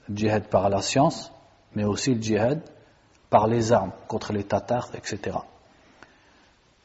le 0.09 0.16
djihad 0.16 0.45
par 0.49 0.68
la 0.68 0.83
science, 0.83 1.33
mais 1.75 1.85
aussi 1.85 2.14
le 2.14 2.20
djihad 2.20 2.61
par 3.31 3.47
les 3.49 3.72
armes 3.72 3.93
contre 4.07 4.33
les 4.33 4.45
Tatars, 4.45 4.91
etc. 4.95 5.39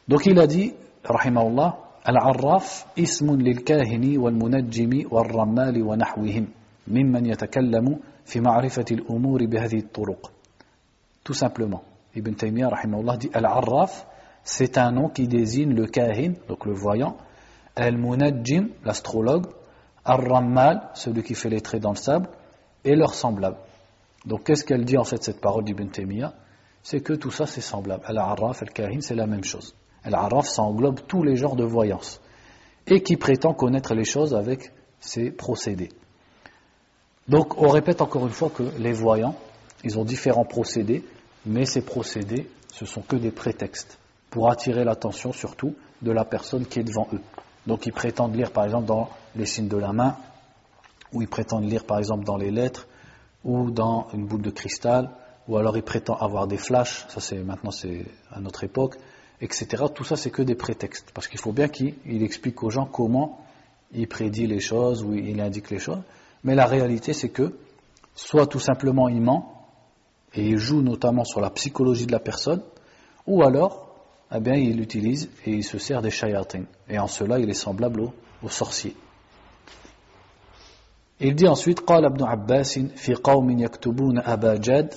Donc 0.08 0.26
il 0.26 0.40
a 0.40 0.48
dit, 0.48 0.74
rahimahullah, 1.04 1.78
Al-Arraf 2.04 2.88
ismun 2.96 3.38
lil 3.38 3.64
kahini 3.64 4.18
wal 4.18 4.34
munajjimi 4.34 5.06
wal 5.06 5.28
rammali 5.28 5.82
Tout 11.24 11.34
simplement. 11.34 11.84
Ibn 12.16 12.34
Taymiyyah 12.34 12.70
rahimahullah 12.70 13.18
dit 13.18 13.30
Al-Arraf 13.34 14.08
c'est 14.44 14.78
un 14.78 14.92
nom 14.92 15.10
qui 15.10 15.28
désigne 15.28 15.74
le 15.74 15.86
kahin, 15.86 16.34
donc 16.48 16.66
le 16.66 16.74
voyant, 16.74 17.18
Al-Munajjim, 17.76 18.70
l'astrologue, 18.84 19.48
Ar-Rammal, 20.06 20.90
celui 20.96 21.24
qui 21.24 21.36
fait 21.36 21.50
les 21.50 21.62
traits 21.62 21.82
dans 21.82 21.92
le 21.92 21.98
sable, 21.98 22.30
et 22.84 22.96
leurs 22.96 23.14
semblables. 23.14 23.58
Donc 24.26 24.46
qu'est-ce 24.46 24.64
qu'elle 24.64 24.86
dit 24.86 24.98
en 24.98 25.04
fait 25.04 25.24
cette 25.24 25.40
parole 25.40 25.64
d'Ibn 25.64 25.90
Taymiyyah? 25.90 26.34
C'est 26.82 27.02
que 27.02 27.14
tout 27.14 27.32
ça 27.32 27.46
c'est 27.46 27.62
semblable. 27.62 28.04
Al-Arraf, 28.06 28.62
Al-Kahin, 28.64 29.02
c'est 29.02 29.16
la 29.16 29.28
même 29.28 29.44
chose. 29.44 29.76
Al-Arraf, 30.04 30.48
ça 30.48 30.64
englobe 30.64 31.02
tous 31.08 31.24
les 31.24 31.36
genres 31.36 31.56
de 31.56 31.66
voyance 31.66 32.22
et 32.88 33.02
qui 33.02 33.18
prétend 33.18 33.54
connaître 33.54 33.94
les 33.94 34.06
choses 34.06 34.34
avec 34.34 34.72
ses 35.00 35.32
procédés. 35.32 35.90
Donc 37.30 37.62
on 37.62 37.70
répète 37.70 38.02
encore 38.02 38.26
une 38.26 38.34
fois 38.34 38.50
que 38.50 38.64
les 38.80 38.92
voyants, 38.92 39.36
ils 39.84 40.00
ont 40.00 40.04
différents 40.04 40.46
procédés, 40.46 41.06
mais 41.46 41.66
ces 41.66 41.82
procédés, 41.82 42.50
ce 42.74 42.86
sont 42.86 43.02
que 43.02 43.16
des 43.16 43.32
prétextes 43.32 44.00
pour 44.32 44.50
attirer 44.50 44.84
l'attention 44.84 45.32
surtout 45.32 45.76
de 46.02 46.12
la 46.12 46.26
personne 46.26 46.66
qui 46.66 46.80
est 46.80 46.84
devant 46.84 47.08
eux. 47.14 47.22
Donc 47.68 47.86
ils 47.86 47.94
prétendent 47.94 48.36
lire 48.36 48.52
par 48.52 48.66
exemple 48.66 48.88
dans 48.88 49.10
les 49.36 49.46
signes 49.46 49.68
de 49.68 49.78
la 49.78 49.94
main, 49.94 50.18
ou 51.14 51.22
ils 51.22 51.28
prétendent 51.28 51.70
lire 51.70 51.84
par 51.84 52.00
exemple 52.00 52.26
dans 52.26 52.38
les 52.38 52.50
lettres, 52.50 52.88
ou 53.44 53.70
dans 53.70 54.08
une 54.14 54.26
boule 54.26 54.42
de 54.42 54.50
cristal, 54.50 55.12
ou 55.48 55.58
alors 55.58 55.78
ils 55.78 55.84
prétendent 55.84 56.18
avoir 56.20 56.48
des 56.48 56.58
flashs, 56.58 57.06
ça 57.10 57.22
c'est 57.22 57.38
maintenant 57.38 57.72
c'est 57.72 58.06
à 58.32 58.40
notre 58.40 58.64
époque, 58.64 58.96
etc. 59.40 59.84
Tout 59.94 60.04
ça 60.04 60.16
c'est 60.16 60.32
que 60.32 60.42
des 60.42 60.56
prétextes, 60.56 61.12
parce 61.14 61.28
qu'il 61.28 61.40
faut 61.40 61.52
bien 61.52 61.68
qu'il 61.68 62.24
explique 62.24 62.64
aux 62.64 62.72
gens 62.72 62.86
comment 62.86 63.40
il 63.94 64.08
prédit 64.08 64.48
les 64.48 64.60
choses, 64.60 65.04
ou 65.04 65.14
il 65.14 65.40
indique 65.42 65.70
les 65.70 65.80
choses, 65.80 66.02
mais 66.43 66.55
la 66.55 66.67
réalité 66.67 67.13
c'est 67.13 67.31
que 67.31 67.55
soit 68.15 68.47
tout 68.47 68.61
simplement 68.61 69.09
il 69.09 69.21
ment, 69.21 69.69
et 70.35 70.47
il 70.47 70.59
joue 70.59 70.83
notamment 70.83 71.25
sur 71.25 71.41
la 71.41 71.51
psychologie 71.51 72.07
de 72.07 72.13
la 72.13 72.21
personne, 72.21 72.63
ou 73.27 73.43
alors 73.43 73.85
eh 74.33 74.41
bien, 74.41 74.55
il 74.55 74.77
l'utilise 74.77 75.31
et 75.47 75.53
il 75.53 75.65
se 75.65 75.79
sert 75.79 76.03
des 76.03 76.11
shayatin. 76.11 76.65
Et 76.89 76.99
en 76.99 77.07
cela, 77.07 77.39
il 77.39 77.49
est 77.49 77.55
semblable 77.55 78.01
au, 78.01 78.13
au 78.43 78.49
sorcier. 78.49 78.97
Il 81.21 81.37
dit 81.37 81.47
ensuite, 81.47 81.81
قال 81.81 82.05
ابن 82.05 82.25
عباس 82.25 82.79
في 82.79 83.15
قوم 83.15 83.51
يكتبون 83.51 84.19
أبا 84.19 84.57
جاد 84.57 84.95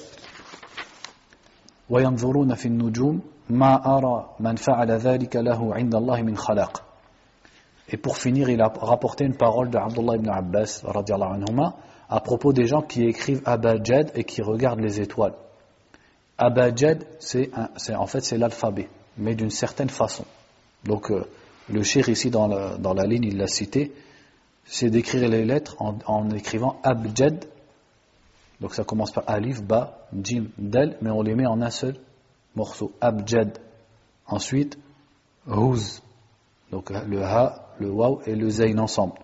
وينظرون 1.89 2.55
في 2.55 2.65
النجوم 2.65 3.21
ما 3.49 3.97
أرى 3.97 4.29
من 4.39 4.55
فعل 4.55 4.91
ذلك 4.91 5.35
له 5.35 5.75
عند 5.75 5.95
الله 5.95 6.21
من 6.21 6.37
خلاق. 6.37 6.83
et 7.88 7.96
pour 7.96 8.16
finir, 8.16 8.48
il 8.48 8.60
a 8.60 8.68
rapporté 8.68 9.24
une 9.24 9.36
parole 9.36 9.70
de 9.70 9.76
Abdullah 9.76 10.16
ibn 10.16 10.28
Abbas 10.28 10.82
anhuma, 10.84 11.76
à 12.08 12.20
propos 12.20 12.52
des 12.52 12.66
gens 12.66 12.82
qui 12.82 13.04
écrivent 13.04 13.42
Abajad 13.44 14.12
et 14.14 14.24
qui 14.24 14.42
regardent 14.42 14.80
les 14.80 15.00
étoiles. 15.00 15.34
Abajad, 16.38 17.04
c'est 17.18 17.50
en 17.94 18.06
fait 18.06 18.20
c'est 18.20 18.38
l'alphabet 18.38 18.88
mais 19.16 19.34
d'une 19.34 19.50
certaine 19.50 19.90
façon. 19.90 20.24
Donc 20.84 21.10
euh, 21.10 21.24
le 21.68 21.82
shir 21.82 22.08
ici 22.08 22.30
dans 22.30 22.46
la, 22.46 22.76
dans 22.76 22.94
la 22.94 23.04
ligne, 23.04 23.24
il 23.24 23.36
l'a 23.36 23.46
cité, 23.46 23.92
c'est 24.64 24.90
d'écrire 24.90 25.28
les 25.28 25.44
lettres 25.44 25.76
en, 25.80 26.30
écrivant 26.30 26.80
abjad. 26.82 27.44
Donc 28.60 28.74
ça 28.74 28.84
commence 28.84 29.10
par 29.10 29.24
alif, 29.26 29.62
ba, 29.62 30.06
jim, 30.22 30.46
del, 30.56 30.96
mais 31.00 31.10
on 31.10 31.22
les 31.22 31.34
met 31.34 31.46
en 31.46 31.60
un 31.60 31.70
seul 31.70 31.96
morceau. 32.54 32.92
Abjad. 33.00 33.58
Ensuite, 34.26 34.78
huz. 35.48 36.00
Donc 36.70 36.90
le 36.90 37.22
ha, 37.22 37.61
le 37.82 37.90
waw 37.90 38.20
et 38.26 38.34
le 38.34 38.48
zayn 38.48 38.78
ensemble. 38.78 39.18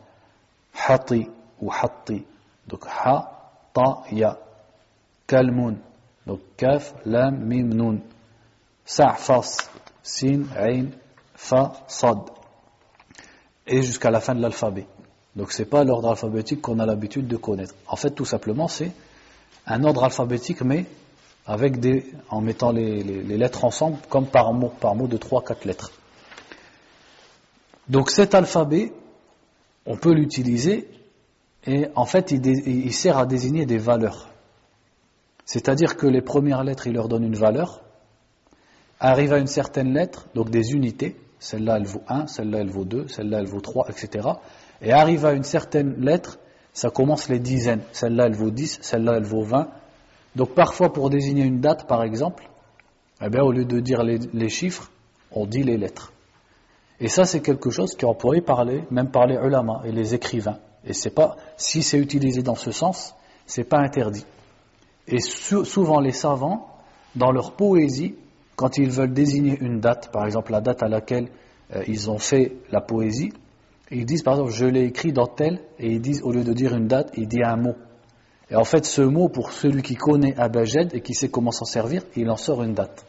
Hati 0.75 1.29
ou 1.61 1.71
hatti. 1.71 2.25
Donc 2.67 2.85
ha, 2.87 3.53
ta, 3.73 4.03
ya. 4.13 4.39
Kalmun. 5.27 5.77
Donc 6.27 6.41
kaf, 6.57 6.95
lam, 7.05 7.39
mim, 7.39 7.75
nun. 7.75 8.01
Sa'fas. 8.85 9.71
Sin, 10.03 10.45
Ain, 10.57 10.87
Fa, 11.35 11.73
Sad. 11.87 12.19
Et 13.67 13.83
jusqu'à 13.83 14.11
la 14.11 14.21
fin 14.21 14.35
de 14.35 14.41
l'alphabet. 14.41 14.87
Donc 15.37 15.53
ce 15.53 15.63
n'est 15.63 15.69
pas 15.69 15.85
l'ordre 15.85 16.09
alphabétique 16.11 16.63
qu'on 16.63 16.79
a 16.79 16.87
l'habitude 16.87 17.29
de 17.29 17.37
connaître. 17.37 17.75
En 17.87 17.97
fait, 17.97 18.11
tout 18.11 18.25
simplement, 18.25 18.69
c'est 18.69 18.93
un 19.67 19.85
ordre 19.85 20.05
alphabétique, 20.05 20.63
mais 20.63 20.87
avec 21.47 21.79
des, 21.79 22.07
en 22.31 22.41
mettant 22.41 22.73
les, 22.73 23.03
lettres 23.03 23.65
ensemble, 23.65 23.99
comme 24.09 24.27
par 24.27 24.53
mot, 24.53 24.69
par 24.69 24.95
mot 24.95 25.07
de 25.07 25.17
3-4 25.17 25.67
lettres. 25.67 25.93
Donc 27.89 28.11
cet 28.11 28.35
alphabet, 28.35 28.93
on 29.87 29.97
peut 29.97 30.13
l'utiliser, 30.13 30.89
et 31.67 31.87
en 31.95 32.05
fait, 32.05 32.31
il, 32.31 32.93
sert 32.93 33.19
à 33.19 33.27
désigner 33.27 33.67
des 33.67 33.79
valeurs. 33.79 34.29
C'est-à-dire 35.45 35.97
que 35.97 36.07
les 36.07 36.23
premières 36.23 36.63
lettres, 36.65 36.87
il 36.87 36.95
leur 36.95 37.09
donne 37.09 37.25
une 37.25 37.37
valeur, 37.37 37.83
arrive 39.01 39.33
à 39.33 39.39
une 39.39 39.47
certaine 39.47 39.93
lettre, 39.93 40.27
donc 40.35 40.51
des 40.51 40.73
unités, 40.73 41.17
celle-là 41.39 41.77
elle 41.77 41.87
vaut 41.87 42.03
1, 42.09 42.27
celle-là 42.27 42.59
elle 42.61 42.71
vaut 42.71 42.85
2, 42.85 43.09
celle-là 43.09 43.41
elle 43.41 43.47
vaut 43.47 43.61
3, 43.61 43.89
etc. 43.91 44.29
Et 44.83 44.93
arrive 44.93 45.25
à 45.25 45.33
une 45.33 45.45
certaine 45.45 45.95
lettre, 46.01 46.39
ça 46.73 46.91
commence 46.91 47.29
les 47.29 47.39
dizaines, 47.39 47.83
celle-là 47.93 48.27
elle 48.27 48.35
vaut 48.35 48.51
10, 48.51 48.81
celle-là 48.83 49.15
elle 49.17 49.25
vaut 49.25 49.43
20. 49.43 49.69
Donc 50.37 50.55
parfois 50.55 50.93
pour 50.93 51.11
désigner 51.11 51.45
une 51.45 51.61
date 51.61 51.87
par 51.87 52.03
exemple, 52.03 52.49
eh 53.21 53.29
bien, 53.29 53.43
au 53.43 53.51
lieu 53.51 53.65
de 53.65 53.81
dire 53.81 54.03
les, 54.03 54.49
chiffres, 54.49 54.91
on 55.33 55.47
dit 55.47 55.63
les 55.65 55.77
lettres. 55.77 56.13
Et 57.01 57.09
ça 57.09 57.25
c'est 57.25 57.41
quelque 57.41 57.71
chose 57.71 57.95
qui 57.95 58.05
est 58.05 58.09
employé 58.09 58.41
par 58.41 58.65
les, 58.65 58.83
même 58.91 59.11
par 59.11 59.27
les 59.27 59.37
ulama 59.37 59.83
et 59.85 59.93
les 59.93 60.15
écrivains. 60.15 60.59
Et 60.85 60.93
c'est 60.93 61.15
pas, 61.15 61.37
si 61.57 61.83
c'est 61.83 61.99
utilisé 61.99 62.43
dans 62.43 62.55
ce 62.55 62.73
sens, 62.73 63.15
c'est 63.47 63.65
pas 63.65 63.79
interdit. 63.79 64.25
Et 65.07 65.21
souvent 65.21 66.01
les 66.01 66.13
savants, 66.13 66.69
dans 67.15 67.31
leur 67.31 67.53
poésie, 67.53 68.15
quand 68.57 68.77
ils 68.79 68.91
veulent 68.91 69.13
désigner 69.13 69.57
une 69.61 69.81
date, 69.81 70.11
par 70.13 70.25
exemple 70.27 70.53
la 70.53 70.61
date 70.61 70.83
à 70.83 70.89
laquelle 70.89 71.29
euh, 71.75 71.83
ils 71.87 72.11
ont 72.11 72.19
fait 72.19 72.57
la 72.71 72.81
poésie, 72.81 73.33
ils 73.91 74.05
disent 74.05 74.23
par 74.23 74.35
exemple 74.35 74.53
je 74.53 74.67
l'ai 74.67 74.85
écrit 74.85 75.13
dans 75.13 75.27
tel, 75.27 75.61
et 75.79 75.91
ils 75.93 76.01
disent 76.01 76.23
au 76.23 76.33
lieu 76.33 76.45
de 76.45 76.53
dire 76.53 76.75
une 76.75 76.89
date, 76.89 77.13
ils 77.17 77.29
disent 77.29 77.45
un 77.45 77.57
mot. 77.57 77.77
Et 78.51 78.57
en 78.57 78.65
fait 78.65 78.85
ce 78.85 79.03
mot, 79.03 79.29
pour 79.29 79.53
celui 79.53 79.83
qui 79.83 79.95
connaît 79.95 80.35
Abajed 80.37 80.95
et 80.95 81.01
qui 81.01 81.15
sait 81.15 81.29
comment 81.29 81.53
s'en 81.53 81.65
servir, 81.65 82.03
il 82.17 82.29
en 82.31 82.37
sort 82.37 82.63
une 82.63 82.75
date. 82.75 83.07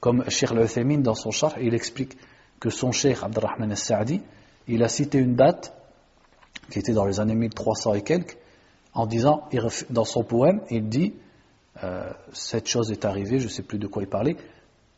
Comme 0.00 0.22
al 0.22 1.02
dans 1.02 1.14
son 1.14 1.30
char, 1.30 1.54
il 1.60 1.74
explique 1.74 2.16
que 2.60 2.70
son 2.70 2.92
Sheikh 2.92 3.22
Abdurrahman 3.22 3.70
al-Sa'di, 3.70 4.20
il 4.68 4.82
a 4.82 4.88
cité 4.88 5.18
une 5.18 5.34
date 5.34 5.74
qui 6.70 6.78
était 6.78 6.92
dans 6.92 7.06
les 7.06 7.18
années 7.18 7.34
1300 7.34 7.94
et 7.94 8.02
quelques, 8.02 8.36
en 8.92 9.06
disant, 9.06 9.48
dans 9.88 10.04
son 10.04 10.22
poème, 10.22 10.60
il 10.70 10.88
dit 10.88 11.14
euh, 11.82 12.10
cette 12.32 12.66
chose 12.66 12.90
est 12.90 13.04
arrivée, 13.04 13.38
je 13.38 13.44
ne 13.44 13.50
sais 13.50 13.62
plus 13.62 13.78
de 13.78 13.86
quoi 13.86 14.02
il 14.02 14.08
parlait, 14.08 14.36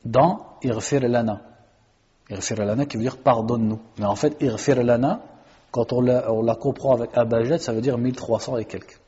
dans 0.05 0.57
Irfir 0.63 1.01
lana. 1.01 1.43
Irfir 2.29 2.57
lana 2.57 2.87
qui 2.87 2.97
veut 2.97 3.03
dire 3.03 3.19
pardonne-nous. 3.19 3.81
Mais 3.99 4.07
en 4.07 4.17
fait, 4.17 4.37
Irfir 4.41 4.83
lana, 4.83 5.23
quand 5.71 5.93
on 5.93 6.01
la, 6.01 6.55
comprend 6.57 6.95
avec 6.95 7.17
Abajad, 7.17 7.61
ça 7.61 7.73
veut 7.73 7.81
dire 7.81 7.99
1300 7.99 8.59
et 8.59 8.65
quelques. 8.65 8.99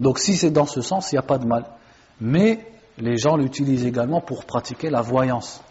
Donc 0.00 0.18
si 0.18 0.36
c'est 0.36 0.50
dans 0.50 0.66
ce 0.66 0.80
sens, 0.80 1.12
il 1.12 1.14
n'y 1.14 1.20
a 1.20 1.22
pas 1.22 1.38
de 1.38 1.46
mal. 1.46 1.64
Mais 2.20 2.66
les 2.98 3.16
gens 3.16 3.36
l'utilisent 3.36 3.86
également 3.86 4.20
pour 4.20 4.44
pratiquer 4.44 4.90
la 4.90 5.00
voyance 5.00 5.62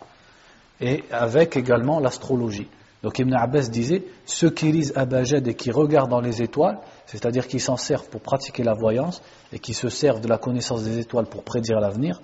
et 0.84 1.06
avec 1.12 1.56
également 1.56 2.02
l'astrologie. 2.02 2.68
Donc 3.04 3.18
Ibn 3.18 3.34
Abbas 3.34 3.70
disait, 3.70 4.04
ceux 4.26 4.50
qui 4.50 4.72
lisent 4.72 4.92
Abajad 4.96 5.48
et 5.48 5.56
qui 5.56 5.72
regardent 5.72 6.12
dans 6.12 6.20
les 6.20 6.42
étoiles, 6.42 6.78
c'est-à-dire 7.06 7.48
qui 7.48 7.60
s'en 7.60 7.78
servent 7.78 8.10
pour 8.10 8.22
pratiquer 8.22 8.64
la 8.64 8.74
voyance 8.74 9.22
et 9.54 9.60
qui 9.60 9.74
se 9.74 9.88
servent 9.88 10.20
de 10.20 10.28
la 10.28 10.38
connaissance 10.38 10.84
des 10.84 11.00
étoiles 11.00 11.28
pour 11.28 11.44
prédire 11.44 11.80
l'avenir, 11.80 12.22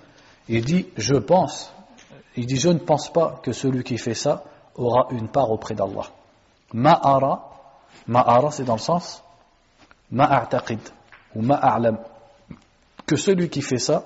il 0.48 0.62
dit, 0.64 0.86
je 0.96 1.14
pense, 1.14 1.72
Il 2.36 2.46
dit, 2.46 2.56
je 2.56 2.68
ne 2.68 2.78
pense 2.78 3.12
pas 3.12 3.40
que 3.42 3.52
celui 3.52 3.82
qui 3.82 3.98
fait 3.98 4.14
ça 4.14 4.44
aura 4.74 5.08
une 5.10 5.28
part 5.28 5.50
auprès 5.50 5.74
d'Allah. 5.74 6.06
Ma'ara, 6.72 7.50
ma'ara 8.06 8.50
c'est 8.50 8.64
dans 8.64 8.74
le 8.74 8.80
sens 8.80 9.22
ma'a'taqid 10.12 10.80
ou 11.34 11.42
ma'a'lam. 11.42 11.98
Que 13.06 13.16
celui 13.16 13.48
qui 13.48 13.62
fait 13.62 13.78
ça 13.78 14.04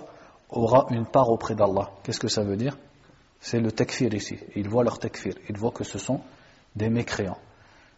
aura 0.48 0.86
une 0.90 1.06
part 1.06 1.28
auprès 1.28 1.54
d'Allah. 1.54 1.90
Qu'est-ce 2.02 2.20
que 2.20 2.28
ça 2.28 2.42
veut 2.42 2.56
dire? 2.56 2.76
C'est 3.44 3.60
le 3.60 3.70
takfir 3.70 4.14
ici. 4.14 4.38
Ils 4.56 4.70
voient 4.70 4.84
leur 4.84 4.98
takfir. 4.98 5.34
Ils 5.50 5.58
voient 5.58 5.70
que 5.70 5.84
ce 5.84 5.98
sont 5.98 6.22
des 6.74 6.88
mécréants. 6.88 7.36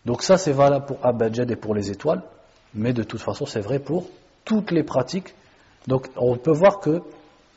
Donc 0.05 0.24
ça 0.24 0.39
c'est 0.39 0.51
valable 0.51 0.86
pour 0.86 1.06
Abadjad 1.06 1.48
et 1.48 1.55
pour 1.55 1.73
les 1.73 1.89
étoiles, 1.93 2.24
mais 2.74 2.93
de 2.93 3.05
toute 3.05 3.20
façon 3.20 3.47
c'est 3.47 3.60
vrai 3.60 3.78
pour 3.78 4.09
toutes 4.44 4.73
les 4.73 4.82
pratiques. 4.82 5.36
Donc 5.86 6.09
on 6.16 6.36
peut 6.36 6.51
voir 6.51 6.81
que, 6.81 7.01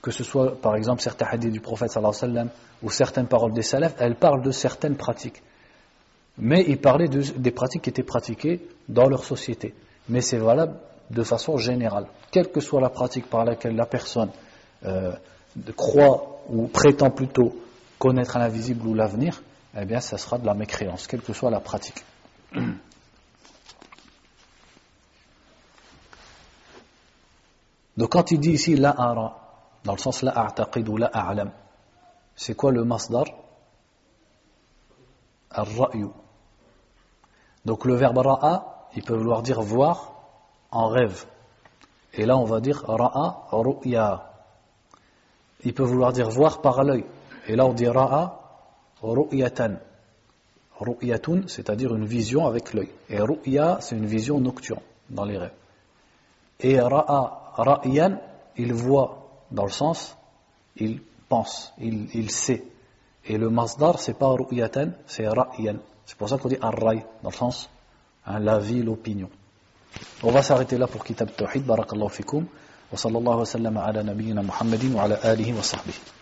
que 0.04 0.12
ce 0.12 0.24
soit 0.24 0.62
par 0.62 0.76
exemple 0.76 1.02
certains 1.02 1.26
hadiths 1.26 1.52
du 1.52 1.62
prophète 1.62 1.90
sallallahu 1.90 2.16
alayhi 2.16 2.32
wa 2.32 2.42
sallam, 2.42 2.50
ou 2.84 2.92
certaines 2.92 3.26
paroles 3.26 3.54
des 3.54 3.64
salafs, 3.64 3.96
elles 3.98 4.16
parlent 4.16 4.44
de 4.44 4.52
certaines 4.52 4.96
pratiques. 4.96 5.42
Mais 6.38 6.64
ils 6.68 6.80
parlaient 6.80 7.10
des 7.10 7.52
pratiques 7.52 7.82
qui 7.82 7.90
étaient 7.90 8.04
pratiquées 8.04 8.68
dans 8.88 9.10
leur 9.10 9.24
société. 9.24 9.74
Mais 10.10 10.22
c'est 10.22 10.38
valable 10.38 10.76
de 11.10 11.24
façon 11.24 11.58
générale. 11.58 12.06
Quelle 12.30 12.52
que 12.52 12.60
soit 12.60 12.82
la 12.82 12.90
pratique 12.90 13.28
par 13.32 13.46
laquelle 13.46 13.76
la 13.76 13.88
personne 13.88 14.30
euh, 14.86 15.12
croit 15.76 16.44
ou 16.50 16.68
prétend 16.68 17.10
plutôt 17.10 17.56
connaître 18.00 18.40
l'invisible 18.40 18.88
ou 18.88 18.96
l'avenir, 18.96 19.44
eh 19.78 19.86
bien, 19.86 20.00
ça 20.00 20.18
sera 20.18 20.40
de 20.40 20.46
la 20.46 20.56
mécréance, 20.56 21.06
quelle 21.06 21.22
que 21.22 21.34
soit 21.34 21.52
la 21.52 21.60
pratique. 21.60 22.04
Donc, 27.98 28.14
quand 28.14 28.32
il 28.32 28.40
dit 28.40 28.52
ici 28.52 28.78
la 28.78 28.92
ara, 28.98 29.36
dans 29.84 29.92
le 29.92 29.98
sens 29.98 30.22
la 30.22 30.32
a'taqid 30.32 30.88
ou 30.88 30.96
la 30.96 31.08
a'lam, 31.08 31.52
c'est 32.36 32.56
quoi 32.56 32.72
le 32.72 32.86
masdar? 32.86 33.26
Ar-ra'yu. 35.52 36.08
Donc, 37.66 37.84
le 37.84 37.96
verbe 37.96 38.20
ra'a, 38.20 38.88
il 38.96 39.04
peut 39.04 39.16
vouloir 39.16 39.42
dire 39.42 39.62
voir 39.62 40.14
en 40.72 40.88
rêve. 40.88 41.26
Et 42.14 42.26
là, 42.26 42.38
on 42.38 42.46
va 42.46 42.62
dire 42.62 42.86
ra'a 42.88 43.48
ru'ya. 43.52 44.32
Il 45.66 45.74
peut 45.74 45.84
vouloir 45.84 46.14
dire 46.14 46.30
voir 46.30 46.62
par 46.62 46.84
l'œil. 46.86 47.06
Et 47.50 47.56
là, 47.56 47.66
on 47.66 47.74
dit 47.74 47.88
ra'a 47.88 48.40
ru'yatan. 49.02 49.78
Ru'yatun, 50.80 51.48
c'est-à-dire 51.48 51.96
une 51.96 52.06
vision 52.06 52.46
avec 52.46 52.74
l'œil. 52.76 52.90
Et 53.10 53.20
ru'ya, 53.20 53.80
c'est 53.82 53.96
une 53.96 54.06
vision 54.06 54.40
nocturne 54.40 54.82
dans 55.10 55.26
les 55.26 55.38
rêves. 55.38 55.58
Et 56.60 56.80
ra'a 56.80 57.54
ra'yan, 57.58 58.20
il 58.56 58.72
voit 58.74 59.46
dans 59.50 59.64
le 59.64 59.72
sens, 59.72 60.16
il 60.76 61.02
pense, 61.28 61.74
il, 61.80 62.08
il 62.14 62.30
sait. 62.30 62.64
Et 63.26 63.38
le 63.40 63.50
masdar, 63.50 64.00
c'est 64.00 64.14
pas 64.14 64.30
ru'yatan, 64.30 64.92
c'est 65.08 65.28
ra'yan. 65.28 65.78
C'est 66.06 66.18
pour 66.18 66.30
ça 66.30 66.38
qu'on 66.38 66.50
dit 66.50 66.58
ar-ray, 66.62 67.04
dans 67.24 67.32
le 67.32 67.36
sens, 67.36 67.68
hein, 68.28 68.40
la 68.40 68.60
vie, 68.60 68.84
l'opinion. 68.84 69.30
On 70.22 70.30
va 70.30 70.44
s'arrêter 70.44 70.78
là 70.78 70.86
pour 70.86 71.04
Kitab 71.04 71.32
Tawhid. 71.36 71.66
Barakallahu 71.66 72.10
fikum. 72.10 72.46
Sallam 72.94 73.78
ala 73.78 74.04
nabiyyina 74.04 74.44
Muhammadin 74.44 74.94
wa 74.94 75.04
ala 75.04 75.16
alihi 75.24 75.54
wa 75.54 75.64
sahbihi. 75.64 76.19